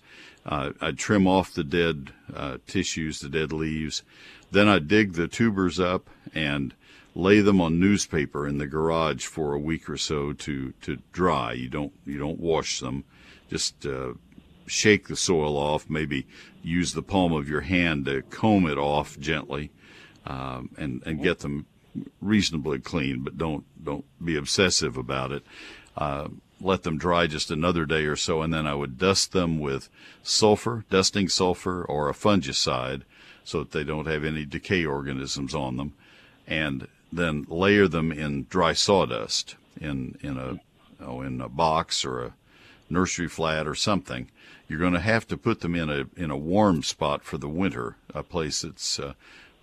Uh, 0.49 0.71
I'd 0.81 0.97
trim 0.97 1.27
off 1.27 1.53
the 1.53 1.63
dead 1.63 2.11
uh, 2.35 2.57
tissues, 2.65 3.19
the 3.19 3.29
dead 3.29 3.53
leaves. 3.53 4.01
Then 4.51 4.67
I'd 4.67 4.87
dig 4.87 5.13
the 5.13 5.27
tubers 5.27 5.79
up 5.79 6.09
and 6.33 6.73
lay 7.13 7.39
them 7.39 7.61
on 7.61 7.79
newspaper 7.79 8.47
in 8.47 8.57
the 8.57 8.65
garage 8.65 9.25
for 9.25 9.53
a 9.53 9.59
week 9.59 9.87
or 9.87 9.97
so 9.97 10.33
to, 10.33 10.73
to 10.81 10.97
dry. 11.11 11.53
You 11.53 11.69
don't 11.69 11.93
you 12.03 12.17
don't 12.17 12.39
wash 12.39 12.79
them. 12.79 13.03
Just 13.47 13.85
uh, 13.85 14.13
shake 14.65 15.07
the 15.07 15.15
soil 15.15 15.55
off. 15.55 15.87
Maybe 15.87 16.25
use 16.63 16.93
the 16.93 17.03
palm 17.03 17.31
of 17.31 17.47
your 17.47 17.61
hand 17.61 18.05
to 18.05 18.23
comb 18.23 18.65
it 18.65 18.79
off 18.79 19.19
gently, 19.19 19.71
um, 20.25 20.71
and 20.79 21.03
and 21.05 21.21
get 21.21 21.39
them 21.39 21.67
reasonably 22.21 22.79
clean. 22.79 23.21
But 23.23 23.37
don't 23.37 23.65
don't 23.83 24.05
be 24.23 24.35
obsessive 24.35 24.97
about 24.97 25.31
it. 25.31 25.43
Let 26.61 26.83
them 26.83 26.97
dry 26.97 27.27
just 27.27 27.51
another 27.51 27.85
day 27.85 28.05
or 28.05 28.15
so, 28.15 28.41
and 28.41 28.53
then 28.53 28.67
I 28.67 28.75
would 28.75 28.97
dust 28.97 29.31
them 29.31 29.59
with 29.59 29.89
sulfur, 30.23 30.83
dusting 30.89 31.29
sulfur, 31.29 31.83
or 31.83 32.09
a 32.09 32.13
fungicide 32.13 33.03
so 33.43 33.59
that 33.59 33.71
they 33.71 33.83
don't 33.83 34.07
have 34.07 34.23
any 34.23 34.45
decay 34.45 34.85
organisms 34.85 35.55
on 35.55 35.77
them, 35.77 35.93
and 36.45 36.87
then 37.11 37.45
layer 37.49 37.87
them 37.87 38.11
in 38.11 38.45
dry 38.49 38.73
sawdust 38.73 39.55
in 39.79 40.17
in 40.21 40.37
a 40.37 40.59
oh, 41.01 41.21
in 41.21 41.41
a 41.41 41.49
box 41.49 42.05
or 42.05 42.21
a 42.21 42.33
nursery 42.89 43.27
flat 43.27 43.67
or 43.67 43.75
something. 43.75 44.29
You're 44.67 44.79
going 44.79 44.93
to 44.93 44.99
have 44.99 45.27
to 45.29 45.37
put 45.37 45.61
them 45.61 45.75
in 45.75 45.89
a 45.89 46.05
in 46.15 46.29
a 46.29 46.37
warm 46.37 46.83
spot 46.83 47.23
for 47.23 47.37
the 47.37 47.49
winter, 47.49 47.95
a 48.13 48.23
place 48.23 48.61
that's 48.61 48.99
uh, 48.99 49.13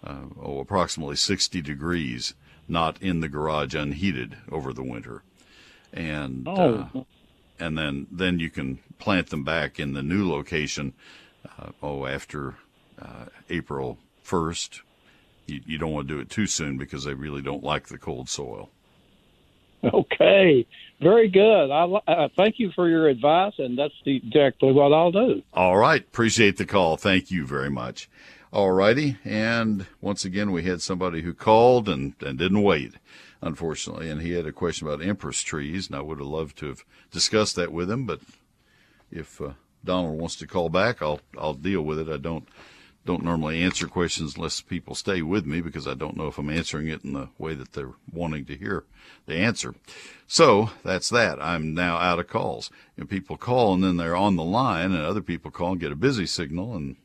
uh, 0.05 0.17
oh, 0.41 0.61
approximately 0.61 1.17
60 1.17 1.61
degrees, 1.63 2.35
not 2.69 3.01
in 3.03 3.21
the 3.21 3.29
garage 3.29 3.75
unheated 3.75 4.37
over 4.51 4.73
the 4.73 4.83
winter. 4.83 5.23
And 5.97 6.47
Oh. 6.47 6.89
uh, 6.95 7.01
and 7.59 7.77
then 7.77 8.07
then 8.13 8.39
you 8.39 8.51
can 8.51 8.79
plant 8.99 9.31
them 9.31 9.43
back 9.43 9.81
in 9.81 9.95
the 9.95 10.03
new 10.03 10.29
location. 10.31 10.93
Uh, 11.59 11.71
oh, 11.83 12.07
after 12.07 12.55
uh, 13.01 13.27
April 13.49 13.99
1st. 14.25 14.81
You, 15.47 15.61
you 15.65 15.79
don't 15.79 15.93
want 15.93 16.09
to 16.09 16.15
do 16.15 16.21
it 16.21 16.29
too 16.29 16.47
soon 16.47 16.77
because 16.77 17.05
they 17.05 17.15
really 17.15 17.41
don't 17.43 17.63
like 17.63 17.87
the 17.87 17.99
cold 17.99 18.29
soil. 18.29 18.69
Okay, 19.85 20.67
very 21.01 21.29
good. 21.29 21.71
I 21.71 21.85
uh, 21.85 22.29
thank 22.37 22.59
you 22.59 22.73
for 22.75 22.89
your 22.89 23.09
advice, 23.09 23.53
and 23.59 23.79
that's 23.79 23.95
exactly 24.05 24.73
what 24.73 24.93
I'll 24.93 25.13
do. 25.13 25.43
All 25.53 25.77
right. 25.77 26.01
Appreciate 26.01 26.57
the 26.57 26.65
call. 26.67 26.97
Thank 26.97 27.31
you 27.31 27.47
very 27.47 27.71
much. 27.71 28.09
All 28.53 28.73
righty. 28.73 29.19
And 29.25 29.87
once 30.01 30.25
again, 30.25 30.51
we 30.51 30.65
had 30.65 30.83
somebody 30.83 31.23
who 31.23 31.35
called 31.35 31.89
and, 31.89 32.15
and 32.21 32.39
didn't 32.39 32.63
wait, 32.63 32.95
unfortunately. 33.43 34.11
And 34.11 34.23
he 34.23 34.33
had 34.33 34.47
a 34.47 34.53
question 34.53 34.87
about 34.87 35.05
empress 35.05 35.41
trees, 35.43 35.87
and 35.87 35.97
I 35.97 36.01
would 36.01 36.19
have 36.19 36.27
loved 36.27 36.59
to 36.59 36.69
have 36.69 36.85
discussed 37.11 37.57
that 37.57 37.73
with 37.73 37.91
him. 37.91 38.07
But 38.07 38.21
if 39.11 39.41
uh, 39.41 39.53
Donald 39.85 40.19
wants 40.19 40.37
to 40.37 40.47
call 40.47 40.69
back, 40.69 41.03
I'll 41.03 41.21
I'll 41.39 41.55
deal 41.55 41.83
with 41.83 41.99
it. 41.99 42.09
I 42.09 42.17
don't 42.17 42.49
don't 43.05 43.23
normally 43.23 43.63
answer 43.63 43.87
questions 43.87 44.35
unless 44.35 44.61
people 44.61 44.95
stay 44.97 45.23
with 45.23 45.47
me 45.47 45.61
because 45.61 45.87
I 45.87 45.95
don't 45.95 46.17
know 46.17 46.27
if 46.27 46.39
I'm 46.39 46.51
answering 46.51 46.89
it 46.89 47.05
in 47.05 47.13
the 47.13 47.29
way 47.39 47.55
that 47.55 47.73
they're 47.73 47.93
wanting 48.13 48.45
to 48.47 48.57
hear 48.57 48.85
the 49.27 49.37
answer. 49.37 49.75
So 50.27 50.71
that's 50.83 51.09
that. 51.11 51.41
I'm 51.41 51.73
now 51.73 51.99
out 51.99 52.19
of 52.19 52.27
calls. 52.27 52.69
And 52.97 53.09
people 53.09 53.37
call 53.37 53.75
and 53.75 53.85
then 53.85 53.97
they're 53.97 54.17
on 54.17 54.35
the 54.35 54.43
line 54.43 54.91
and 54.91 55.03
other 55.03 55.23
people 55.23 55.53
call 55.53 55.73
and 55.73 55.81
get 55.81 55.93
a 55.93 55.97
busy 55.97 56.27
signal 56.27 56.75
and 56.75 56.97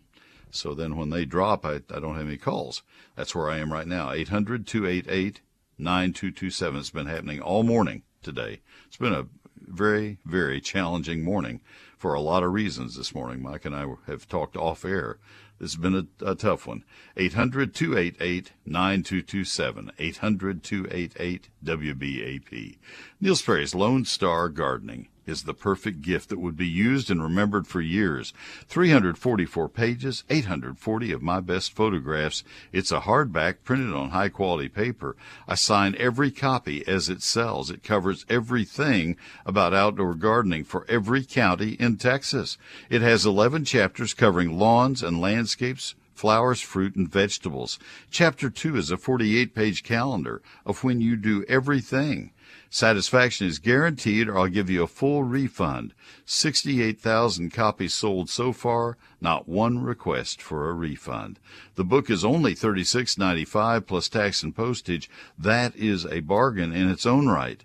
so 0.53 0.73
then 0.73 0.97
when 0.97 1.11
they 1.11 1.23
drop, 1.23 1.65
I, 1.65 1.75
I 1.75 1.99
don't 1.99 2.17
have 2.17 2.27
any 2.27 2.38
calls. 2.38 2.84
That's 3.15 3.34
where 3.34 3.49
I 3.49 3.59
am 3.59 3.71
right 3.71 3.88
now. 3.88 4.11
800 4.11 4.67
288 4.67 5.39
9227. 5.82 6.79
It's 6.79 6.89
been 6.89 7.07
happening 7.07 7.41
all 7.41 7.63
morning 7.63 8.03
today. 8.21 8.61
It's 8.88 8.97
been 8.97 9.13
a 9.13 9.27
very, 9.59 10.19
very 10.25 10.61
challenging 10.61 11.23
morning 11.23 11.61
for 11.97 12.13
a 12.13 12.21
lot 12.21 12.43
of 12.43 12.53
reasons 12.53 12.95
this 12.95 13.13
morning. 13.13 13.41
Mike 13.41 13.65
and 13.65 13.75
I 13.75 13.86
have 14.07 14.27
talked 14.27 14.55
off 14.55 14.86
air. 14.86 15.17
This 15.59 15.73
has 15.73 15.82
been 15.82 15.95
a, 15.95 16.32
a 16.32 16.36
tough 16.36 16.65
one. 16.65 16.84
800 17.17 17.75
288 17.75 18.53
9227. 18.65 19.91
800 19.99 20.63
288 20.63 21.49
WBAP. 21.63 22.77
Neil 23.19 23.36
Sperry's 23.36 23.75
Lone 23.75 24.05
Star 24.05 24.49
Gardening 24.49 25.07
is 25.26 25.43
the 25.43 25.53
perfect 25.53 26.01
gift 26.01 26.30
that 26.30 26.39
would 26.39 26.57
be 26.57 26.67
used 26.67 27.11
and 27.11 27.22
remembered 27.22 27.67
for 27.67 27.82
years. 27.82 28.34
344 28.67 29.69
pages, 29.69 30.24
840 30.30 31.11
of 31.11 31.22
my 31.22 31.39
best 31.39 31.74
photographs. 31.74 32.43
It's 32.72 32.91
a 32.91 33.01
hardback 33.01 33.57
printed 33.63 33.93
on 33.93 34.09
high 34.09 34.30
quality 34.30 34.69
paper. 34.69 35.15
I 35.47 35.55
sign 35.55 35.95
every 35.97 36.32
copy 36.32 36.86
as 36.88 37.09
it 37.09 37.22
sells. 37.22 37.69
It 37.69 37.84
covers 37.84 38.26
everything 38.30 39.17
about 39.45 39.74
outdoor 39.74 40.15
gardening 40.15 40.63
for 40.63 40.86
every 40.89 41.24
county 41.24 41.72
in 41.74 41.97
Texas. 41.97 42.57
It 42.89 43.01
has 43.01 43.26
11 43.26 43.65
chapters 43.65 44.13
covering 44.13 44.57
lawns 44.57 45.03
and 45.03 45.22
landscapes, 45.22 45.95
flowers, 46.13 46.61
fruit, 46.61 46.95
and 46.95 47.11
vegetables. 47.11 47.80
Chapter 48.09 48.49
2 48.49 48.78
is 48.78 48.91
a 48.91 48.97
48 48.97 49.55
page 49.55 49.84
calendar 49.84 50.41
of 50.65 50.84
when 50.84 51.01
you 51.01 51.15
do 51.15 51.43
everything. 51.47 52.32
Satisfaction 52.74 53.47
is 53.47 53.59
guaranteed 53.59 54.30
or 54.30 54.39
I'll 54.39 54.47
give 54.47 54.69
you 54.69 54.84
a 54.84 54.88
full 54.88 55.26
refund. 55.26 55.93
68,000 56.24 57.51
copies 57.51 57.93
sold 57.93 58.30
so 58.30 58.53
far, 58.53 58.97
not 59.19 59.45
one 59.45 59.84
request 59.84 60.41
for 60.41 60.69
a 60.69 60.74
refund. 60.74 61.38
The 61.76 61.84
book 61.84 62.09
is 62.09 62.24
only 62.24 62.55
$36.95 62.55 63.86
plus 63.86 64.07
tax 64.07 64.41
and 64.41 64.55
postage. 64.55 65.09
That 65.38 65.76
is 65.76 66.05
a 66.05 66.22
bargain 66.22 66.72
in 66.72 66.89
its 66.89 67.05
own 67.05 67.28
right. 67.28 67.61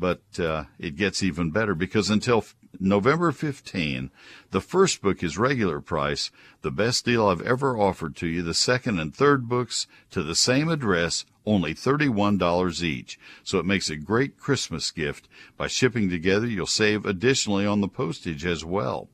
But 0.00 0.22
uh, 0.38 0.64
it 0.78 0.96
gets 0.96 1.22
even 1.22 1.50
better 1.50 1.74
because 1.74 2.08
until 2.08 2.42
November 2.80 3.32
15, 3.32 4.10
the 4.52 4.60
first 4.62 5.02
book 5.02 5.22
is 5.22 5.36
regular 5.36 5.82
price, 5.82 6.30
the 6.62 6.70
best 6.70 7.04
deal 7.04 7.28
I've 7.28 7.42
ever 7.42 7.76
offered 7.76 8.16
to 8.16 8.26
you. 8.26 8.42
The 8.42 8.54
second 8.54 9.00
and 9.00 9.14
third 9.14 9.50
books 9.50 9.86
to 10.12 10.22
the 10.22 10.34
same 10.34 10.70
address, 10.70 11.26
only 11.46 11.74
$31 11.74 12.82
each. 12.82 13.18
So 13.44 13.58
it 13.58 13.66
makes 13.66 13.88
a 13.88 13.96
great 13.96 14.36
Christmas 14.36 14.90
gift. 14.90 15.28
By 15.56 15.68
shipping 15.68 16.10
together, 16.10 16.46
you'll 16.46 16.66
save 16.66 17.06
additionally 17.06 17.66
on 17.66 17.80
the 17.80 17.88
postage 17.88 18.44
as 18.44 18.64
well. 18.64 19.08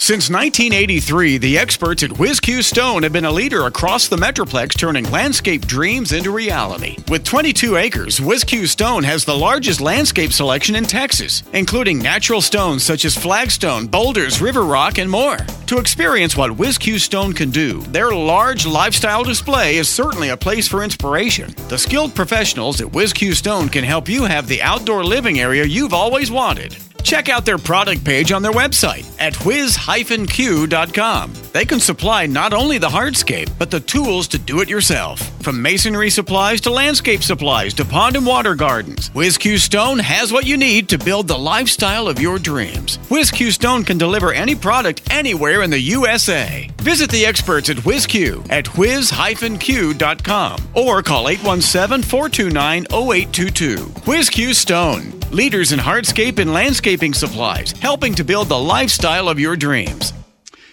Since 0.00 0.30
1983, 0.30 1.38
the 1.38 1.58
experts 1.58 2.04
at 2.04 2.10
WhizQ 2.10 2.62
Stone 2.62 3.02
have 3.02 3.12
been 3.12 3.24
a 3.24 3.32
leader 3.32 3.66
across 3.66 4.06
the 4.06 4.16
Metroplex, 4.16 4.78
turning 4.78 5.10
landscape 5.10 5.66
dreams 5.66 6.12
into 6.12 6.30
reality. 6.30 6.96
With 7.08 7.24
22 7.24 7.76
acres, 7.76 8.20
WhizQ 8.20 8.68
Stone 8.68 9.02
has 9.02 9.24
the 9.24 9.36
largest 9.36 9.80
landscape 9.80 10.32
selection 10.32 10.76
in 10.76 10.84
Texas, 10.84 11.42
including 11.52 11.98
natural 11.98 12.40
stones 12.40 12.84
such 12.84 13.04
as 13.04 13.16
flagstone, 13.16 13.88
boulders, 13.88 14.40
river 14.40 14.62
rock, 14.62 14.98
and 14.98 15.10
more. 15.10 15.36
To 15.66 15.78
experience 15.78 16.36
what 16.36 16.52
WhizQ 16.52 17.00
Stone 17.00 17.32
can 17.32 17.50
do, 17.50 17.82
their 17.88 18.12
large 18.12 18.66
lifestyle 18.66 19.24
display 19.24 19.76
is 19.76 19.88
certainly 19.88 20.28
a 20.28 20.36
place 20.36 20.68
for 20.68 20.84
inspiration. 20.84 21.52
The 21.68 21.76
skilled 21.76 22.14
professionals 22.14 22.80
at 22.80 22.86
WhizQ 22.86 23.34
Stone 23.34 23.70
can 23.70 23.84
help 23.84 24.08
you 24.08 24.24
have 24.24 24.46
the 24.46 24.62
outdoor 24.62 25.04
living 25.04 25.40
area 25.40 25.64
you've 25.64 25.92
always 25.92 26.30
wanted. 26.30 26.76
Check 27.08 27.30
out 27.30 27.46
their 27.46 27.56
product 27.56 28.04
page 28.04 28.32
on 28.32 28.42
their 28.42 28.52
website 28.52 29.10
at 29.18 29.34
whiz-q.com. 29.46 31.32
They 31.54 31.64
can 31.64 31.80
supply 31.80 32.26
not 32.26 32.52
only 32.52 32.76
the 32.76 32.88
hardscape, 32.88 33.48
but 33.58 33.70
the 33.70 33.80
tools 33.80 34.28
to 34.28 34.36
do 34.36 34.60
it 34.60 34.68
yourself. 34.68 35.37
From 35.40 35.62
masonry 35.62 36.10
supplies 36.10 36.60
to 36.62 36.70
landscape 36.70 37.22
supplies 37.22 37.72
to 37.74 37.84
pond 37.84 38.16
and 38.16 38.26
water 38.26 38.54
gardens, 38.54 39.10
WhizQ 39.10 39.58
Stone 39.58 39.98
has 40.00 40.32
what 40.32 40.46
you 40.46 40.56
need 40.56 40.88
to 40.88 40.98
build 40.98 41.28
the 41.28 41.38
lifestyle 41.38 42.08
of 42.08 42.20
your 42.20 42.38
dreams. 42.38 42.98
WhizQ 43.08 43.52
Stone 43.52 43.84
can 43.84 43.98
deliver 43.98 44.32
any 44.32 44.54
product 44.54 45.02
anywhere 45.10 45.62
in 45.62 45.70
the 45.70 45.78
USA. 45.78 46.70
Visit 46.78 47.10
the 47.10 47.24
experts 47.24 47.70
at 47.70 47.76
WhizQ 47.78 48.50
at 48.50 48.66
whiz-q.com 48.76 50.62
or 50.74 51.02
call 51.02 51.24
817-429-0822. 51.26 53.76
WhizQ 53.76 54.54
Stone, 54.54 55.20
leaders 55.30 55.72
in 55.72 55.78
hardscape 55.78 56.38
and 56.38 56.52
landscaping 56.52 57.14
supplies, 57.14 57.72
helping 57.72 58.14
to 58.14 58.24
build 58.24 58.48
the 58.48 58.58
lifestyle 58.58 59.28
of 59.28 59.40
your 59.40 59.56
dreams. 59.56 60.12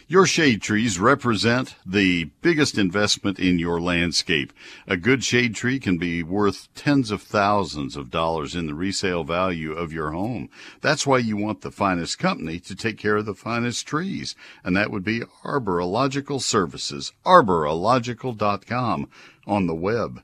Your 0.07 0.27
shade 0.27 0.61
trees 0.61 0.99
represent 0.99 1.77
the 1.83 2.25
biggest 2.43 2.77
investment 2.77 3.39
in 3.39 3.57
your 3.57 3.81
landscape. 3.81 4.53
A 4.85 4.97
good 4.97 5.23
shade 5.23 5.55
tree 5.55 5.79
can 5.79 5.97
be 5.97 6.21
worth 6.21 6.67
tens 6.75 7.09
of 7.09 7.23
thousands 7.23 7.95
of 7.95 8.11
dollars 8.11 8.53
in 8.53 8.67
the 8.67 8.75
resale 8.75 9.23
value 9.23 9.71
of 9.71 9.91
your 9.91 10.11
home. 10.11 10.49
That's 10.81 11.07
why 11.07 11.17
you 11.17 11.37
want 11.37 11.61
the 11.61 11.71
finest 11.71 12.19
company 12.19 12.59
to 12.59 12.75
take 12.75 12.99
care 12.99 13.17
of 13.17 13.25
the 13.25 13.33
finest 13.33 13.87
trees, 13.87 14.35
and 14.63 14.77
that 14.77 14.91
would 14.91 15.03
be 15.03 15.23
Arborological 15.43 16.39
Services, 16.39 17.11
arborological.com 17.25 19.09
on 19.47 19.65
the 19.65 19.73
web. 19.73 20.21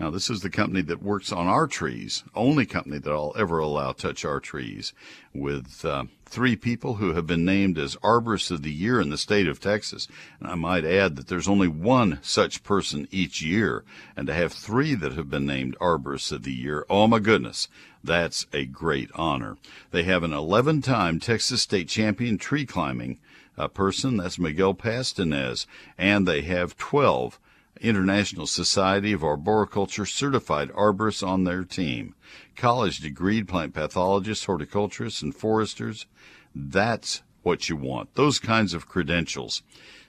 Now, 0.00 0.10
this 0.10 0.28
is 0.28 0.40
the 0.40 0.50
company 0.50 0.82
that 0.82 1.04
works 1.04 1.30
on 1.30 1.46
our 1.46 1.68
trees, 1.68 2.24
only 2.34 2.66
company 2.66 2.98
that 2.98 3.12
I'll 3.12 3.32
ever 3.36 3.60
allow 3.60 3.92
touch 3.92 4.24
our 4.24 4.40
trees, 4.40 4.92
with 5.32 5.84
uh, 5.84 6.04
three 6.26 6.56
people 6.56 6.94
who 6.94 7.14
have 7.14 7.28
been 7.28 7.44
named 7.44 7.78
as 7.78 7.94
Arborists 7.96 8.50
of 8.50 8.62
the 8.62 8.72
Year 8.72 9.00
in 9.00 9.10
the 9.10 9.16
state 9.16 9.46
of 9.46 9.60
Texas. 9.60 10.08
And 10.40 10.48
I 10.48 10.56
might 10.56 10.84
add 10.84 11.14
that 11.14 11.28
there's 11.28 11.46
only 11.46 11.68
one 11.68 12.18
such 12.22 12.64
person 12.64 13.06
each 13.12 13.40
year, 13.40 13.84
and 14.16 14.26
to 14.26 14.34
have 14.34 14.52
three 14.52 14.96
that 14.96 15.12
have 15.12 15.30
been 15.30 15.46
named 15.46 15.76
Arborists 15.80 16.32
of 16.32 16.42
the 16.42 16.52
Year, 16.52 16.84
oh 16.90 17.06
my 17.06 17.20
goodness, 17.20 17.68
that's 18.02 18.46
a 18.52 18.66
great 18.66 19.10
honor. 19.14 19.56
They 19.92 20.02
have 20.02 20.24
an 20.24 20.32
11 20.32 20.82
time 20.82 21.20
Texas 21.20 21.62
State 21.62 21.88
Champion 21.88 22.36
tree 22.36 22.66
climbing 22.66 23.20
uh, 23.56 23.68
person, 23.68 24.16
that's 24.16 24.40
Miguel 24.40 24.74
Pastinez, 24.74 25.68
and 25.96 26.26
they 26.26 26.42
have 26.42 26.76
12 26.76 27.38
International 27.80 28.46
Society 28.46 29.12
of 29.12 29.24
Arboriculture 29.24 30.06
certified 30.06 30.70
arborists 30.70 31.26
on 31.26 31.44
their 31.44 31.64
team. 31.64 32.14
College 32.56 33.00
degreed 33.00 33.48
plant 33.48 33.74
pathologists, 33.74 34.46
horticulturists, 34.46 35.22
and 35.22 35.34
foresters. 35.34 36.06
That's 36.54 37.22
what 37.42 37.68
you 37.68 37.76
want. 37.76 38.14
Those 38.14 38.38
kinds 38.38 38.74
of 38.74 38.88
credentials. 38.88 39.62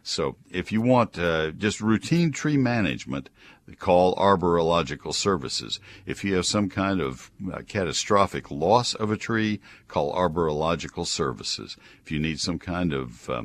So 0.03 0.35
if 0.51 0.71
you 0.71 0.81
want 0.81 1.17
uh, 1.17 1.51
just 1.51 1.81
routine 1.81 2.31
tree 2.31 2.57
management, 2.57 3.29
call 3.79 4.15
Arborological 4.15 5.13
Services. 5.13 5.79
If 6.05 6.23
you 6.23 6.35
have 6.35 6.45
some 6.45 6.69
kind 6.69 7.01
of 7.01 7.31
uh, 7.51 7.61
catastrophic 7.67 8.51
loss 8.51 8.93
of 8.93 9.09
a 9.09 9.17
tree, 9.17 9.59
call 9.87 10.13
Arborological 10.13 11.07
Services. 11.07 11.75
If 12.03 12.11
you 12.11 12.19
need 12.19 12.39
some 12.39 12.59
kind 12.59 12.93
of 12.93 13.29
uh, 13.29 13.43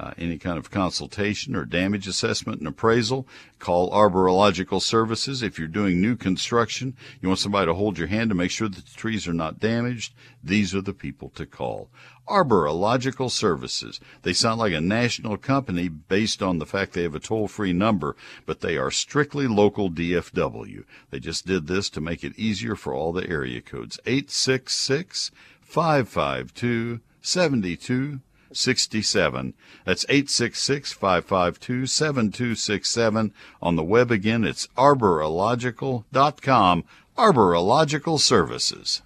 uh, 0.00 0.14
any 0.16 0.38
kind 0.38 0.56
of 0.56 0.70
consultation 0.70 1.54
or 1.54 1.66
damage 1.66 2.08
assessment 2.08 2.58
and 2.58 2.66
appraisal, 2.66 3.28
call 3.58 3.90
Arborological 3.90 4.80
Services. 4.80 5.42
If 5.42 5.58
you're 5.58 5.68
doing 5.68 6.00
new 6.00 6.16
construction, 6.16 6.96
you 7.20 7.28
want 7.28 7.40
somebody 7.40 7.66
to 7.66 7.74
hold 7.74 7.98
your 7.98 8.08
hand 8.08 8.30
to 8.30 8.34
make 8.34 8.50
sure 8.50 8.68
that 8.70 8.86
the 8.86 8.96
trees 8.96 9.28
are 9.28 9.34
not 9.34 9.60
damaged, 9.60 10.14
these 10.42 10.74
are 10.74 10.80
the 10.80 10.94
people 10.94 11.28
to 11.30 11.44
call. 11.44 11.90
Arborological 12.26 13.30
Services. 13.30 14.00
They 14.22 14.32
sound 14.32 14.58
like 14.58 14.72
a 14.72 14.80
national 14.80 15.36
company 15.36 15.88
based 15.88 16.42
on 16.42 16.58
the 16.58 16.66
fact 16.66 16.94
they 16.94 17.02
have 17.02 17.14
a 17.14 17.20
toll 17.20 17.46
free 17.46 17.74
number, 17.74 18.16
but 18.46 18.60
they 18.60 18.78
are 18.78 18.90
strictly 18.90 19.46
local 19.46 19.90
DFW. 19.90 20.84
They 21.10 21.20
just 21.20 21.46
did 21.46 21.66
this 21.66 21.90
to 21.90 22.00
make 22.00 22.24
it 22.24 22.38
easier 22.38 22.74
for 22.74 22.94
all 22.94 23.12
the 23.12 23.28
area 23.28 23.60
codes. 23.60 24.00
866 24.06 25.30
552 25.60 27.00
72 27.20 28.20
67. 28.52 29.54
That's 29.84 30.04
866 30.08 30.92
552 30.92 31.86
7267. 31.86 33.32
On 33.62 33.76
the 33.76 33.82
web 33.82 34.10
again, 34.10 34.44
it's 34.44 34.68
arborological.com. 34.76 36.84
Arborological 37.18 38.18
Services. 38.18 39.02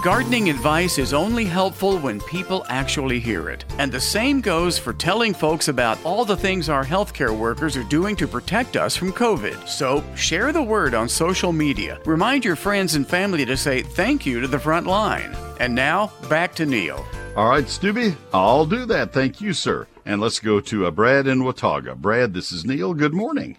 Gardening 0.00 0.48
advice 0.48 0.96
is 0.96 1.12
only 1.12 1.44
helpful 1.44 1.98
when 1.98 2.20
people 2.20 2.64
actually 2.68 3.18
hear 3.18 3.50
it. 3.50 3.64
And 3.80 3.90
the 3.90 4.00
same 4.00 4.40
goes 4.40 4.78
for 4.78 4.92
telling 4.92 5.34
folks 5.34 5.66
about 5.66 5.98
all 6.04 6.24
the 6.24 6.36
things 6.36 6.68
our 6.68 6.84
healthcare 6.84 7.36
workers 7.36 7.76
are 7.76 7.82
doing 7.82 8.14
to 8.14 8.28
protect 8.28 8.76
us 8.76 8.94
from 8.94 9.12
COVID. 9.12 9.66
So 9.66 10.04
share 10.14 10.52
the 10.52 10.62
word 10.62 10.94
on 10.94 11.08
social 11.08 11.50
media. 11.50 11.98
Remind 12.06 12.44
your 12.44 12.54
friends 12.54 12.94
and 12.94 13.08
family 13.08 13.44
to 13.46 13.56
say 13.56 13.82
thank 13.82 14.24
you 14.24 14.40
to 14.40 14.46
the 14.46 14.60
front 14.60 14.86
line. 14.86 15.34
And 15.58 15.74
now, 15.74 16.12
back 16.30 16.54
to 16.54 16.64
Neil. 16.64 17.04
All 17.34 17.48
right, 17.48 17.68
Stubby, 17.68 18.14
I'll 18.32 18.66
do 18.66 18.86
that. 18.86 19.12
Thank 19.12 19.40
you, 19.40 19.52
sir. 19.52 19.88
And 20.06 20.20
let's 20.20 20.38
go 20.38 20.60
to 20.60 20.86
uh, 20.86 20.92
Brad 20.92 21.26
in 21.26 21.42
Watauga. 21.42 21.96
Brad, 21.96 22.34
this 22.34 22.52
is 22.52 22.64
Neil. 22.64 22.94
Good 22.94 23.14
morning. 23.14 23.58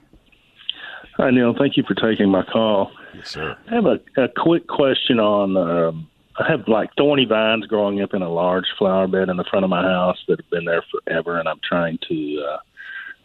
Hi, 1.17 1.31
Neil. 1.31 1.53
Thank 1.59 1.75
you 1.75 1.83
for 1.85 1.95
taking 1.95 2.29
my 2.29 2.45
call. 2.45 2.93
Yes, 3.13 3.31
sir. 3.31 3.57
I 3.69 3.75
have 3.75 3.85
a, 3.85 3.99
a 4.23 4.29
quick 4.37 4.67
question 4.67 5.19
on. 5.19 5.57
Um, 5.57 6.08
I 6.39 6.51
have 6.51 6.67
like 6.67 6.89
thorny 6.97 7.25
vines 7.25 7.65
growing 7.67 8.01
up 8.01 8.13
in 8.13 8.21
a 8.21 8.29
large 8.29 8.67
flower 8.77 9.07
bed 9.07 9.29
in 9.29 9.37
the 9.37 9.43
front 9.43 9.65
of 9.65 9.69
my 9.69 9.83
house 9.83 10.17
that 10.27 10.39
have 10.39 10.49
been 10.49 10.65
there 10.65 10.83
forever, 10.89 11.37
and 11.37 11.49
I'm 11.49 11.59
trying 11.67 11.99
to 12.07 12.45
uh, 12.49 12.57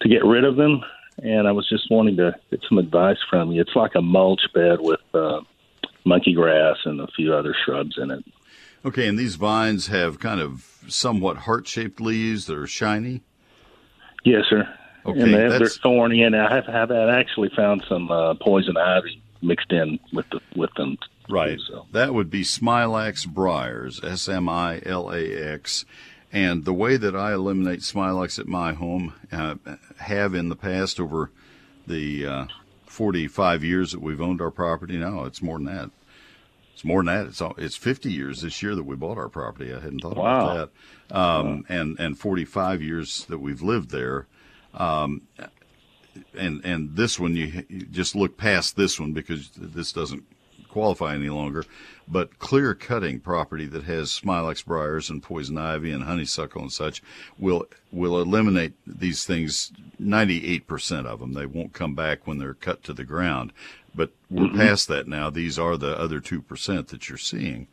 to 0.00 0.08
get 0.08 0.24
rid 0.24 0.44
of 0.44 0.56
them. 0.56 0.82
And 1.22 1.46
I 1.46 1.52
was 1.52 1.68
just 1.68 1.88
wanting 1.92 2.16
to 2.16 2.34
get 2.50 2.60
some 2.68 2.78
advice 2.78 3.18
from 3.30 3.52
you. 3.52 3.60
It's 3.60 3.76
like 3.76 3.94
a 3.94 4.02
mulch 4.02 4.42
bed 4.52 4.80
with 4.80 5.00
uh, 5.14 5.42
monkey 6.04 6.34
grass 6.34 6.76
and 6.84 7.00
a 7.00 7.06
few 7.06 7.32
other 7.32 7.54
shrubs 7.64 7.96
in 7.98 8.10
it. 8.10 8.24
Okay, 8.84 9.06
and 9.06 9.16
these 9.16 9.36
vines 9.36 9.86
have 9.86 10.18
kind 10.18 10.40
of 10.40 10.82
somewhat 10.88 11.38
heart 11.38 11.68
shaped 11.68 12.00
leaves 12.00 12.46
that 12.46 12.58
are 12.58 12.66
shiny? 12.66 13.22
Yes, 14.24 14.42
sir. 14.50 14.68
Okay, 15.06 15.20
and 15.20 15.34
they 15.34 15.40
have, 15.40 15.58
they're 15.58 15.68
thorny, 15.68 16.22
and 16.22 16.34
I 16.34 16.52
have, 16.54 16.66
have 16.66 16.90
actually 16.90 17.50
found 17.54 17.84
some 17.88 18.10
uh, 18.10 18.34
poison 18.34 18.76
ivy 18.76 19.22
mixed 19.40 19.70
in 19.70 19.98
with 20.12 20.28
the 20.30 20.40
with 20.56 20.72
them. 20.74 20.98
Right. 21.28 21.58
That 21.92 22.12
would 22.14 22.30
be 22.30 22.42
Smilax 22.42 23.26
briars, 23.26 24.02
S 24.04 24.28
M 24.28 24.48
I 24.48 24.80
L 24.84 25.10
A 25.10 25.32
X. 25.52 25.84
And 26.32 26.64
the 26.64 26.72
way 26.74 26.96
that 26.96 27.14
I 27.14 27.32
eliminate 27.32 27.80
Smilax 27.80 28.38
at 28.38 28.48
my 28.48 28.72
home, 28.72 29.14
uh, 29.30 29.54
have 29.98 30.34
in 30.34 30.48
the 30.48 30.56
past 30.56 30.98
over 30.98 31.30
the 31.86 32.26
uh, 32.26 32.46
45 32.86 33.62
years 33.62 33.92
that 33.92 34.00
we've 34.02 34.20
owned 34.20 34.40
our 34.40 34.50
property. 34.50 34.96
No, 34.96 35.24
it's 35.24 35.40
more 35.40 35.58
than 35.58 35.66
that. 35.66 35.90
It's 36.72 36.84
more 36.84 37.04
than 37.04 37.14
that. 37.14 37.26
It's 37.28 37.40
all, 37.40 37.54
it's 37.56 37.76
50 37.76 38.10
years 38.12 38.42
this 38.42 38.62
year 38.62 38.74
that 38.74 38.82
we 38.82 38.96
bought 38.96 39.16
our 39.16 39.28
property. 39.28 39.72
I 39.72 39.78
hadn't 39.78 40.00
thought 40.00 40.16
Wow. 40.16 40.50
about 40.50 40.72
that. 41.08 41.16
Um, 41.16 41.64
and 41.68 41.98
and 42.00 42.18
45 42.18 42.82
years 42.82 43.24
that 43.26 43.38
we've 43.38 43.62
lived 43.62 43.90
there. 43.90 44.26
Um, 44.74 45.22
and 46.36 46.64
and 46.64 46.96
this 46.96 47.18
one 47.18 47.36
you, 47.36 47.64
you 47.68 47.82
just 47.86 48.14
look 48.16 48.36
past 48.36 48.76
this 48.76 48.98
one 48.98 49.12
because 49.12 49.50
this 49.56 49.92
doesn't 49.92 50.24
qualify 50.74 51.14
any 51.14 51.28
longer. 51.28 51.64
But 52.08 52.38
clear 52.40 52.74
cutting 52.74 53.20
property 53.20 53.66
that 53.66 53.84
has 53.84 54.10
smilax 54.10 54.64
briars 54.64 55.08
and 55.08 55.22
poison 55.22 55.56
ivy 55.56 55.92
and 55.92 56.02
honeysuckle 56.02 56.62
and 56.62 56.72
such 56.72 57.00
will 57.38 57.66
will 57.92 58.20
eliminate 58.20 58.72
these 58.86 59.24
things. 59.24 59.72
Ninety 59.98 60.44
eight 60.52 60.66
percent 60.66 61.06
of 61.06 61.20
them 61.20 61.32
they 61.32 61.46
won't 61.46 61.72
come 61.72 61.94
back 61.94 62.26
when 62.26 62.38
they're 62.38 62.54
cut 62.54 62.82
to 62.84 62.92
the 62.92 63.04
ground. 63.04 63.52
But 63.94 64.10
we're 64.28 64.48
Mhm. 64.48 64.56
past 64.56 64.88
that 64.88 65.06
now. 65.06 65.30
These 65.30 65.58
are 65.58 65.76
the 65.76 65.96
other 65.96 66.18
two 66.18 66.42
percent 66.42 66.88
that 66.88 67.08
you're 67.08 67.16
seeing. 67.18 67.68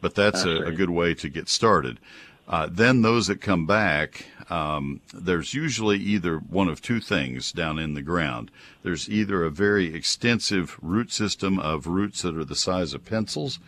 But 0.00 0.14
that's 0.14 0.44
I 0.44 0.48
a, 0.50 0.62
a 0.62 0.70
see. 0.70 0.76
good 0.76 0.90
way 0.90 1.12
to 1.14 1.28
get 1.28 1.48
started. 1.50 2.00
Uh, 2.48 2.68
then 2.70 3.02
those 3.02 3.26
that 3.26 3.40
come 3.40 3.66
back, 3.66 4.24
um, 4.48 5.00
there's 5.12 5.54
usually 5.54 5.98
either 5.98 6.38
one 6.38 6.68
of 6.68 6.80
two 6.80 7.00
things 7.00 7.52
down 7.52 7.78
in 7.78 7.94
the 7.94 8.02
ground. 8.02 8.50
There's 8.82 9.08
either 9.08 9.44
a 9.44 9.50
very 9.50 9.94
extensive 9.94 10.78
root 10.80 11.12
system 11.12 11.58
of 11.58 11.86
roots 11.86 12.22
that 12.22 12.36
are 12.36 12.44
the 12.44 12.54
size 12.54 12.94
of 12.94 13.04
pencils, 13.04 13.58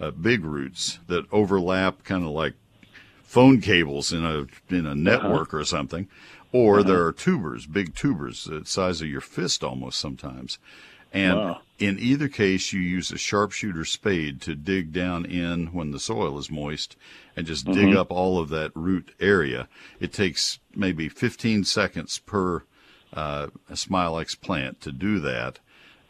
uh, 0.00 0.12
big 0.12 0.44
roots 0.44 1.00
that 1.08 1.26
overlap, 1.32 2.04
kind 2.04 2.24
of 2.24 2.30
like 2.30 2.54
phone 3.22 3.60
cables 3.60 4.12
in 4.12 4.24
a 4.24 4.46
in 4.72 4.86
a 4.86 4.94
network 4.94 5.52
or 5.52 5.64
something, 5.64 6.08
or 6.52 6.82
there 6.82 7.04
are 7.04 7.12
tubers, 7.12 7.66
big 7.66 7.94
tubers, 7.94 8.44
the 8.44 8.64
size 8.64 9.02
of 9.02 9.08
your 9.08 9.20
fist 9.20 9.64
almost 9.64 9.98
sometimes. 9.98 10.58
And 11.18 11.38
Wow. 11.38 11.60
in 11.78 11.98
either 11.98 12.28
case, 12.28 12.72
you 12.72 12.80
use 12.80 13.10
a 13.10 13.18
sharpshooter 13.18 13.84
spade 13.84 14.40
to 14.42 14.54
dig 14.54 14.92
down 14.92 15.24
in 15.24 15.68
when 15.68 15.90
the 15.90 15.98
soil 15.98 16.38
is 16.38 16.50
moist 16.50 16.96
and 17.36 17.46
just 17.46 17.66
dig 17.66 17.88
Mhm. 17.88 17.96
up 17.96 18.10
all 18.10 18.38
of 18.38 18.48
that 18.50 18.70
root 18.74 19.14
area. 19.20 19.68
It 20.00 20.12
takes 20.12 20.58
maybe 20.74 21.08
15 21.08 21.64
seconds 21.64 22.18
per 22.18 22.62
uh, 23.12 23.46
Smilax 23.72 24.38
plant 24.38 24.82
to 24.82 24.92
do 24.92 25.18
that, 25.20 25.60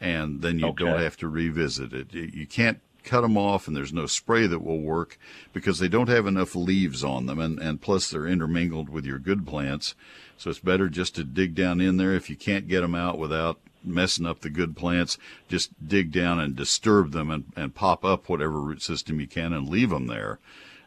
and 0.01 0.41
then 0.41 0.59
you 0.59 0.73
don't 0.75 0.99
have 0.99 1.15
to 1.17 1.29
revisit 1.29 1.93
it. 1.93 2.13
You 2.13 2.45
can't 2.45 2.79
cut 3.03 3.21
them 3.21 3.37
off 3.37 3.67
and 3.67 3.75
there's 3.75 3.93
no 3.93 4.05
spray 4.05 4.47
that 4.47 4.63
will 4.63 4.81
work 4.81 5.17
because 5.53 5.79
they 5.79 5.87
don't 5.87 6.09
have 6.09 6.27
enough 6.27 6.55
leaves 6.55 7.03
on 7.03 7.25
them 7.25 7.39
and, 7.39 7.59
and 7.59 7.81
plus 7.81 8.09
they're 8.09 8.27
intermingled 8.27 8.89
with 8.89 9.05
your 9.05 9.19
good 9.19 9.45
plants. 9.45 9.95
So 10.37 10.49
it's 10.49 10.59
better 10.59 10.89
just 10.89 11.15
to 11.15 11.23
dig 11.23 11.55
down 11.55 11.81
in 11.81 11.97
there. 11.97 12.13
If 12.13 12.29
you 12.29 12.35
can't 12.35 12.67
get 12.67 12.81
them 12.81 12.95
out 12.95 13.17
without 13.17 13.59
messing 13.83 14.25
up 14.25 14.41
the 14.41 14.49
good 14.49 14.75
plants, 14.75 15.17
just 15.47 15.71
dig 15.85 16.11
down 16.11 16.39
and 16.39 16.55
disturb 16.55 17.11
them 17.11 17.29
and, 17.29 17.45
and 17.55 17.75
pop 17.75 18.05
up 18.05 18.29
whatever 18.29 18.59
root 18.59 18.81
system 18.81 19.19
you 19.19 19.27
can 19.27 19.53
and 19.53 19.67
leave 19.67 19.89
them 19.89 20.07
there. 20.07 20.39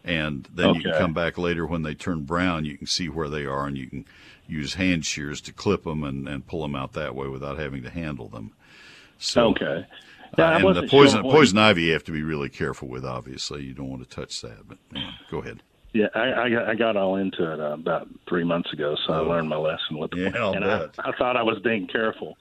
And 0.04 0.48
then 0.52 0.68
okay. 0.68 0.78
you 0.78 0.82
can 0.84 0.98
come 0.98 1.12
back 1.14 1.38
later 1.38 1.66
when 1.66 1.82
they 1.82 1.94
turn 1.94 2.22
brown, 2.22 2.64
you 2.64 2.76
can 2.76 2.86
see 2.86 3.08
where 3.08 3.28
they 3.28 3.44
are 3.44 3.66
and 3.66 3.78
you 3.78 3.86
can 3.86 4.04
use 4.48 4.74
hand 4.74 5.06
shears 5.06 5.40
to 5.42 5.52
clip 5.52 5.84
them 5.84 6.02
and, 6.02 6.28
and 6.28 6.46
pull 6.46 6.62
them 6.62 6.74
out 6.74 6.92
that 6.94 7.14
way 7.14 7.28
without 7.28 7.58
having 7.58 7.82
to 7.82 7.90
handle 7.90 8.28
them. 8.28 8.52
So, 9.18 9.48
okay. 9.48 9.86
Uh, 10.38 10.42
and 10.42 10.76
the 10.76 10.86
poison, 10.88 11.22
sure 11.22 11.30
poison 11.30 11.58
ivy 11.58 11.82
you 11.82 11.92
have 11.92 12.04
to 12.04 12.12
be 12.12 12.22
really 12.22 12.48
careful 12.48 12.88
with, 12.88 13.04
obviously. 13.04 13.64
You 13.64 13.74
don't 13.74 13.90
want 13.90 14.08
to 14.08 14.08
touch 14.08 14.40
that, 14.40 14.66
but 14.66 14.78
yeah, 14.94 15.10
go 15.30 15.38
ahead. 15.38 15.62
Yeah, 15.92 16.06
I, 16.14 16.20
I, 16.20 16.70
I 16.70 16.74
got 16.74 16.96
all 16.96 17.16
into 17.16 17.52
it 17.52 17.60
uh, 17.60 17.74
about 17.74 18.08
three 18.26 18.44
months 18.44 18.72
ago, 18.72 18.96
so 19.06 19.12
oh. 19.12 19.16
I 19.16 19.18
learned 19.20 19.50
my 19.50 19.56
lesson 19.56 19.98
with 19.98 20.10
the 20.12 20.30
yeah, 20.34 20.52
and 20.52 20.64
I, 20.64 20.88
I 20.98 21.12
thought 21.18 21.36
I 21.36 21.42
was 21.42 21.58
being 21.62 21.86
careful. 21.86 22.38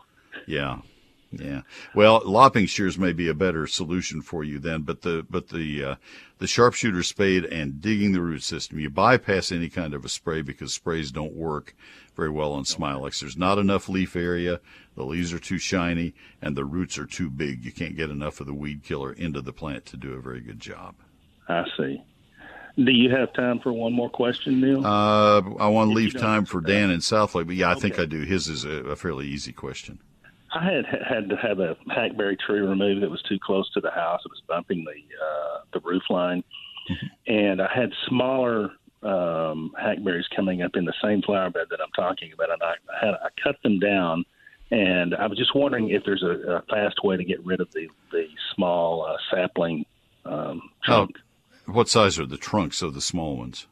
Yeah, 0.47 0.79
yeah. 1.31 1.61
Well, 1.93 2.21
lopping 2.25 2.65
shears 2.65 2.97
may 2.97 3.11
be 3.11 3.27
a 3.27 3.33
better 3.33 3.67
solution 3.67 4.21
for 4.21 4.43
you 4.45 4.57
then, 4.57 4.83
but 4.83 5.01
the 5.01 5.25
but 5.29 5.49
the 5.49 5.83
uh, 5.83 5.95
the 6.37 6.47
sharpshooter 6.47 7.03
spade 7.03 7.43
and 7.45 7.81
digging 7.81 8.13
the 8.13 8.21
root 8.21 8.43
system, 8.43 8.79
you 8.79 8.89
bypass 8.89 9.51
any 9.51 9.67
kind 9.67 9.93
of 9.93 10.05
a 10.05 10.09
spray 10.09 10.41
because 10.41 10.73
sprays 10.73 11.11
don't 11.11 11.33
work 11.33 11.75
very 12.21 12.29
well 12.29 12.53
on 12.53 12.63
Smilax. 12.63 13.19
There's 13.19 13.35
not 13.35 13.57
enough 13.57 13.89
leaf 13.89 14.15
area, 14.15 14.59
the 14.95 15.03
leaves 15.03 15.33
are 15.33 15.39
too 15.39 15.57
shiny, 15.57 16.13
and 16.39 16.55
the 16.55 16.63
roots 16.63 16.99
are 16.99 17.07
too 17.07 17.31
big. 17.31 17.65
You 17.65 17.71
can't 17.71 17.95
get 17.95 18.11
enough 18.11 18.39
of 18.39 18.45
the 18.45 18.53
weed 18.53 18.83
killer 18.83 19.11
into 19.11 19.41
the 19.41 19.51
plant 19.51 19.87
to 19.87 19.97
do 19.97 20.13
a 20.13 20.21
very 20.21 20.39
good 20.39 20.59
job. 20.59 20.93
I 21.49 21.63
see. 21.75 22.03
Do 22.77 22.91
you 22.91 23.09
have 23.09 23.33
time 23.33 23.59
for 23.59 23.73
one 23.73 23.93
more 23.93 24.09
question, 24.09 24.61
Neil? 24.61 24.85
Uh, 24.85 25.41
I 25.59 25.67
want 25.69 25.89
to 25.89 25.95
leave 25.95 26.15
time 26.15 26.45
for 26.45 26.61
Dan 26.61 26.91
in 26.91 26.99
Southlake, 26.99 27.47
but 27.47 27.55
yeah, 27.55 27.69
I 27.69 27.71
okay. 27.71 27.81
think 27.81 27.99
I 27.99 28.05
do. 28.05 28.21
His 28.21 28.47
is 28.47 28.65
a, 28.65 28.91
a, 28.91 28.95
fairly 28.95 29.25
easy 29.25 29.51
question. 29.51 29.97
I 30.53 30.63
had 30.63 30.85
had 30.85 31.27
to 31.29 31.35
have 31.37 31.59
a 31.59 31.75
hackberry 31.89 32.37
tree 32.37 32.59
removed 32.59 33.01
that 33.01 33.09
was 33.09 33.23
too 33.23 33.39
close 33.43 33.67
to 33.73 33.81
the 33.81 33.89
house. 33.89 34.21
It 34.23 34.29
was 34.29 34.43
bumping 34.47 34.85
the 34.85 34.91
uh, 34.91 35.61
the 35.73 35.79
roof 35.79 36.03
line, 36.11 36.43
mm-hmm. 36.87 37.33
and 37.33 37.61
I 37.61 37.67
had 37.73 37.91
smaller 38.07 38.73
um, 39.03 39.71
hackberries 39.79 40.27
coming 40.35 40.61
up 40.61 40.75
in 40.75 40.85
the 40.85 40.93
same 41.03 41.21
flower 41.21 41.49
bed 41.49 41.67
that 41.69 41.79
I'm 41.81 41.91
talking 41.95 42.31
about, 42.33 42.51
and 42.51 42.61
I, 42.61 42.73
I 42.91 43.05
had 43.05 43.13
I 43.15 43.29
cut 43.43 43.55
them 43.63 43.79
down. 43.79 44.25
And 44.73 45.13
I 45.15 45.27
was 45.27 45.37
just 45.37 45.53
wondering 45.53 45.89
if 45.89 46.03
there's 46.05 46.23
a, 46.23 46.49
a 46.49 46.61
fast 46.69 47.03
way 47.03 47.17
to 47.17 47.23
get 47.25 47.45
rid 47.45 47.59
of 47.59 47.71
the 47.73 47.87
the 48.11 48.27
small 48.55 49.05
uh, 49.05 49.17
sapling 49.29 49.85
um, 50.25 50.61
trunk. 50.83 51.11
Oh 51.17 51.21
what 51.65 51.89
size 51.89 52.19
are 52.19 52.25
the 52.25 52.37
trunks 52.37 52.81
of 52.81 52.93
the 52.93 53.01
small 53.01 53.37
ones? 53.37 53.67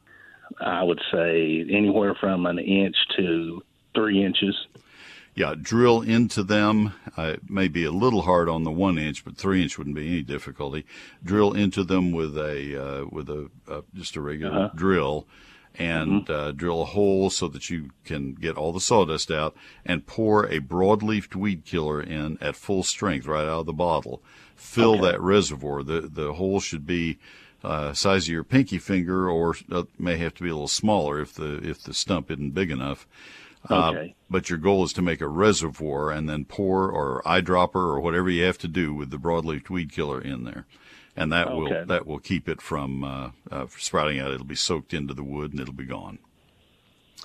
I 0.60 0.84
would 0.84 1.02
say 1.12 1.66
anywhere 1.70 2.16
from 2.16 2.46
an 2.46 2.60
inch 2.60 2.96
to 3.18 3.62
three 3.94 4.24
inches. 4.24 4.56
Yeah, 5.40 5.56
drill 5.56 6.02
into 6.02 6.44
them. 6.44 6.92
Uh, 7.18 7.36
it 7.36 7.50
may 7.50 7.70
be 7.70 7.86
a 7.86 7.94
little 7.94 8.24
hard 8.24 8.50
on 8.50 8.66
the 8.66 8.72
one 8.72 8.98
inch, 8.98 9.24
but 9.24 9.38
three 9.38 9.64
inch 9.64 9.78
wouldn't 9.78 9.96
be 9.96 10.06
any 10.06 10.22
difficulty. 10.22 10.86
Drill 11.24 11.54
into 11.54 11.86
them 11.86 12.12
with 12.12 12.38
a 12.38 12.76
uh, 12.76 13.06
with 13.10 13.30
a 13.30 13.50
uh, 13.66 13.84
just 13.94 14.18
a 14.18 14.22
regular 14.22 14.66
uh-huh. 14.66 14.72
drill, 14.76 15.28
and 15.76 16.28
mm-hmm. 16.28 16.34
uh, 16.34 16.52
drill 16.52 16.82
a 16.82 16.86
hole 16.86 17.30
so 17.30 17.48
that 17.48 17.70
you 17.70 17.92
can 18.04 18.34
get 18.34 18.58
all 18.58 18.74
the 18.74 18.82
sawdust 18.82 19.32
out, 19.32 19.56
and 19.86 20.06
pour 20.06 20.46
a 20.48 20.60
broadleaf 20.60 21.34
weed 21.34 21.64
killer 21.64 22.02
in 22.02 22.38
at 22.42 22.58
full 22.58 22.84
strength 22.84 23.26
right 23.26 23.48
out 23.48 23.62
of 23.62 23.66
the 23.66 23.72
bottle. 23.72 24.22
Fill 24.58 24.96
okay. 24.96 25.04
that 25.04 25.22
reservoir. 25.22 25.84
The 25.84 26.02
the 26.02 26.34
hole 26.34 26.60
should 26.60 26.86
be 26.86 27.18
uh, 27.64 27.94
size 27.94 28.26
of 28.26 28.34
your 28.34 28.44
pinky 28.44 28.78
finger, 28.78 29.30
or 29.30 29.56
uh, 29.72 29.84
may 29.98 30.18
have 30.18 30.34
to 30.34 30.44
be 30.44 30.50
a 30.50 30.54
little 30.54 30.68
smaller 30.68 31.22
if 31.22 31.34
the 31.34 31.66
if 31.66 31.82
the 31.82 31.94
stump 31.94 32.30
isn't 32.30 32.54
big 32.54 32.72
enough. 32.72 33.08
Uh, 33.70 33.90
okay. 33.90 34.16
But 34.30 34.50
your 34.50 34.60
goal 34.60 34.84
is 34.84 34.94
to 34.94 35.02
make 35.02 35.22
a 35.22 35.28
reservoir 35.28 36.12
and 36.12 36.30
then 36.30 36.46
pour 36.46 36.90
or 36.90 37.22
eyedropper 37.26 37.76
or 37.76 38.00
whatever 38.00 38.30
you 38.30 38.44
have 38.44 38.58
to 38.60 38.68
do 38.68 38.94
with 38.94 39.10
the 39.10 39.18
broadleaf 39.18 39.70
weed 39.70 39.92
killer 39.92 40.22
in 40.22 40.44
there, 40.44 40.66
and 41.16 41.32
that 41.32 41.48
okay. 41.48 41.56
will 41.56 41.86
that 41.86 42.06
will 42.06 42.20
keep 42.20 42.48
it 42.48 42.62
from 42.62 43.04
uh, 43.04 43.32
uh, 43.52 43.66
sprouting 43.78 44.20
out. 44.20 44.32
It'll 44.32 44.46
be 44.46 44.56
soaked 44.56 44.94
into 44.94 45.14
the 45.14 45.24
wood 45.24 45.52
and 45.52 45.60
it'll 45.60 45.74
be 45.74 45.86
gone. 45.86 46.20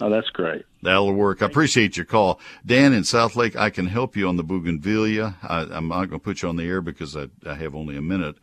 Oh, 0.01 0.11
that's 0.11 0.31
great. 0.31 0.65
That'll 0.83 1.13
work. 1.13 1.41
I 1.41 1.47
appreciate 1.47 1.97
your 1.97 2.07
call. 2.07 2.41
Dan 2.67 2.93
in 2.93 3.03
Southlake, 3.03 3.55
I 3.55 3.71
can 3.71 3.87
help 3.87 4.17
you 4.17 4.29
on 4.29 4.37
the 4.37 4.43
bougainvillea. 4.43 5.37
I, 5.43 5.63
am 5.77 5.89
not 5.89 6.07
going 6.07 6.19
to 6.21 6.25
put 6.25 6.43
you 6.43 6.49
on 6.49 6.57
the 6.57 6.65
air 6.65 6.81
because 6.81 7.17
I, 7.17 7.29
I 7.47 7.55
have 7.55 7.77
only 7.77 7.97
a 7.97 8.03
minute. 8.03 8.37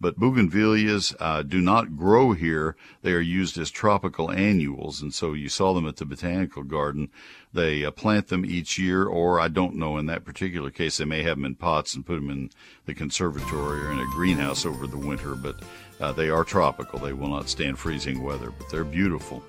But 0.00 0.18
bougainvilleas 0.18 1.16
uh, 1.18 1.42
do 1.42 1.60
not 1.60 1.96
grow 1.96 2.32
here. 2.32 2.76
They 3.02 3.12
are 3.12 3.20
used 3.20 3.58
as 3.58 3.70
tropical 3.70 4.30
annuals, 4.30 5.02
and 5.02 5.12
so 5.12 5.32
you 5.32 5.48
saw 5.48 5.74
them 5.74 5.88
at 5.88 5.96
the 5.96 6.04
botanical 6.04 6.62
garden. 6.62 7.10
They 7.52 7.84
uh, 7.84 7.90
plant 7.90 8.28
them 8.28 8.44
each 8.44 8.78
year, 8.78 9.04
or 9.06 9.40
I 9.40 9.48
don't 9.48 9.74
know 9.74 9.98
in 9.98 10.06
that 10.06 10.24
particular 10.24 10.70
case, 10.70 10.98
they 10.98 11.04
may 11.04 11.22
have 11.22 11.36
them 11.36 11.44
in 11.44 11.56
pots 11.56 11.94
and 11.94 12.06
put 12.06 12.16
them 12.16 12.30
in 12.30 12.50
the 12.86 12.94
conservatory 12.94 13.80
or 13.80 13.90
in 13.90 13.98
a 13.98 14.06
greenhouse 14.06 14.64
over 14.64 14.86
the 14.86 14.98
winter. 14.98 15.34
But 15.34 15.56
uh, 16.00 16.12
they 16.12 16.30
are 16.30 16.44
tropical. 16.44 17.00
They 17.00 17.12
will 17.12 17.28
not 17.28 17.48
stand 17.48 17.78
freezing 17.78 18.22
weather, 18.22 18.52
but 18.56 18.70
they're 18.70 18.84
beautiful 18.84 19.42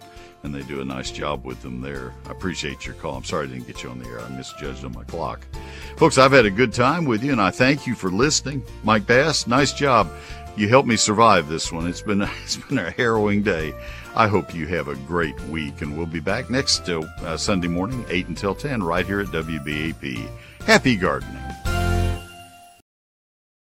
and 0.44 0.56
they 0.56 0.62
do 0.64 0.82
a 0.82 0.86
nice 0.86 1.12
job 1.12 1.46
with 1.46 1.62
them 1.62 1.82
there. 1.82 2.14
I 2.26 2.32
appreciate 2.32 2.86
your 2.86 2.96
call. 2.96 3.16
I'm 3.16 3.24
sorry 3.24 3.48
I 3.48 3.52
didn't 3.52 3.68
get 3.68 3.84
you 3.84 3.90
on 3.90 4.00
the 4.00 4.08
air. 4.08 4.22
I 4.22 4.30
misjudged 4.30 4.86
on 4.86 4.94
my 4.94 5.04
clock. 5.04 5.46
Folks, 5.98 6.18
I've 6.18 6.32
had 6.32 6.46
a 6.46 6.52
good 6.52 6.74
time 6.74 7.06
with 7.06 7.24
you, 7.24 7.32
and 7.34 7.42
I 7.42 7.52
thank 7.52 7.86
you 7.86 7.94
for 7.94 8.10
listening. 8.10 8.64
Mike 8.84 9.06
Bass, 9.06 9.48
nice 9.48 9.74
job 9.74 10.10
you 10.60 10.68
helped 10.68 10.90
me 10.90 10.98
survive 10.98 11.48
this 11.48 11.72
one. 11.72 11.88
It's 11.88 12.02
been 12.02 12.22
it's 12.44 12.58
been 12.58 12.80
a 12.80 12.92
harrowing 12.92 13.42
day. 13.42 13.74
I 14.16 14.28
hope 14.28 14.54
you 14.54 14.68
have 14.68 14.90
a 14.90 14.96
great 14.96 15.40
week, 15.46 15.82
and 15.82 15.98
we'll 15.98 16.06
be 16.06 16.20
back 16.20 16.50
next 16.50 16.90
uh, 16.90 17.38
Sunday 17.38 17.68
morning, 17.68 18.06
eight 18.10 18.28
until 18.28 18.54
ten, 18.54 18.84
right 18.84 19.06
here 19.06 19.22
at 19.22 19.28
WBAP. 19.28 20.30
Happy 20.66 20.96
gardening. 20.98 21.59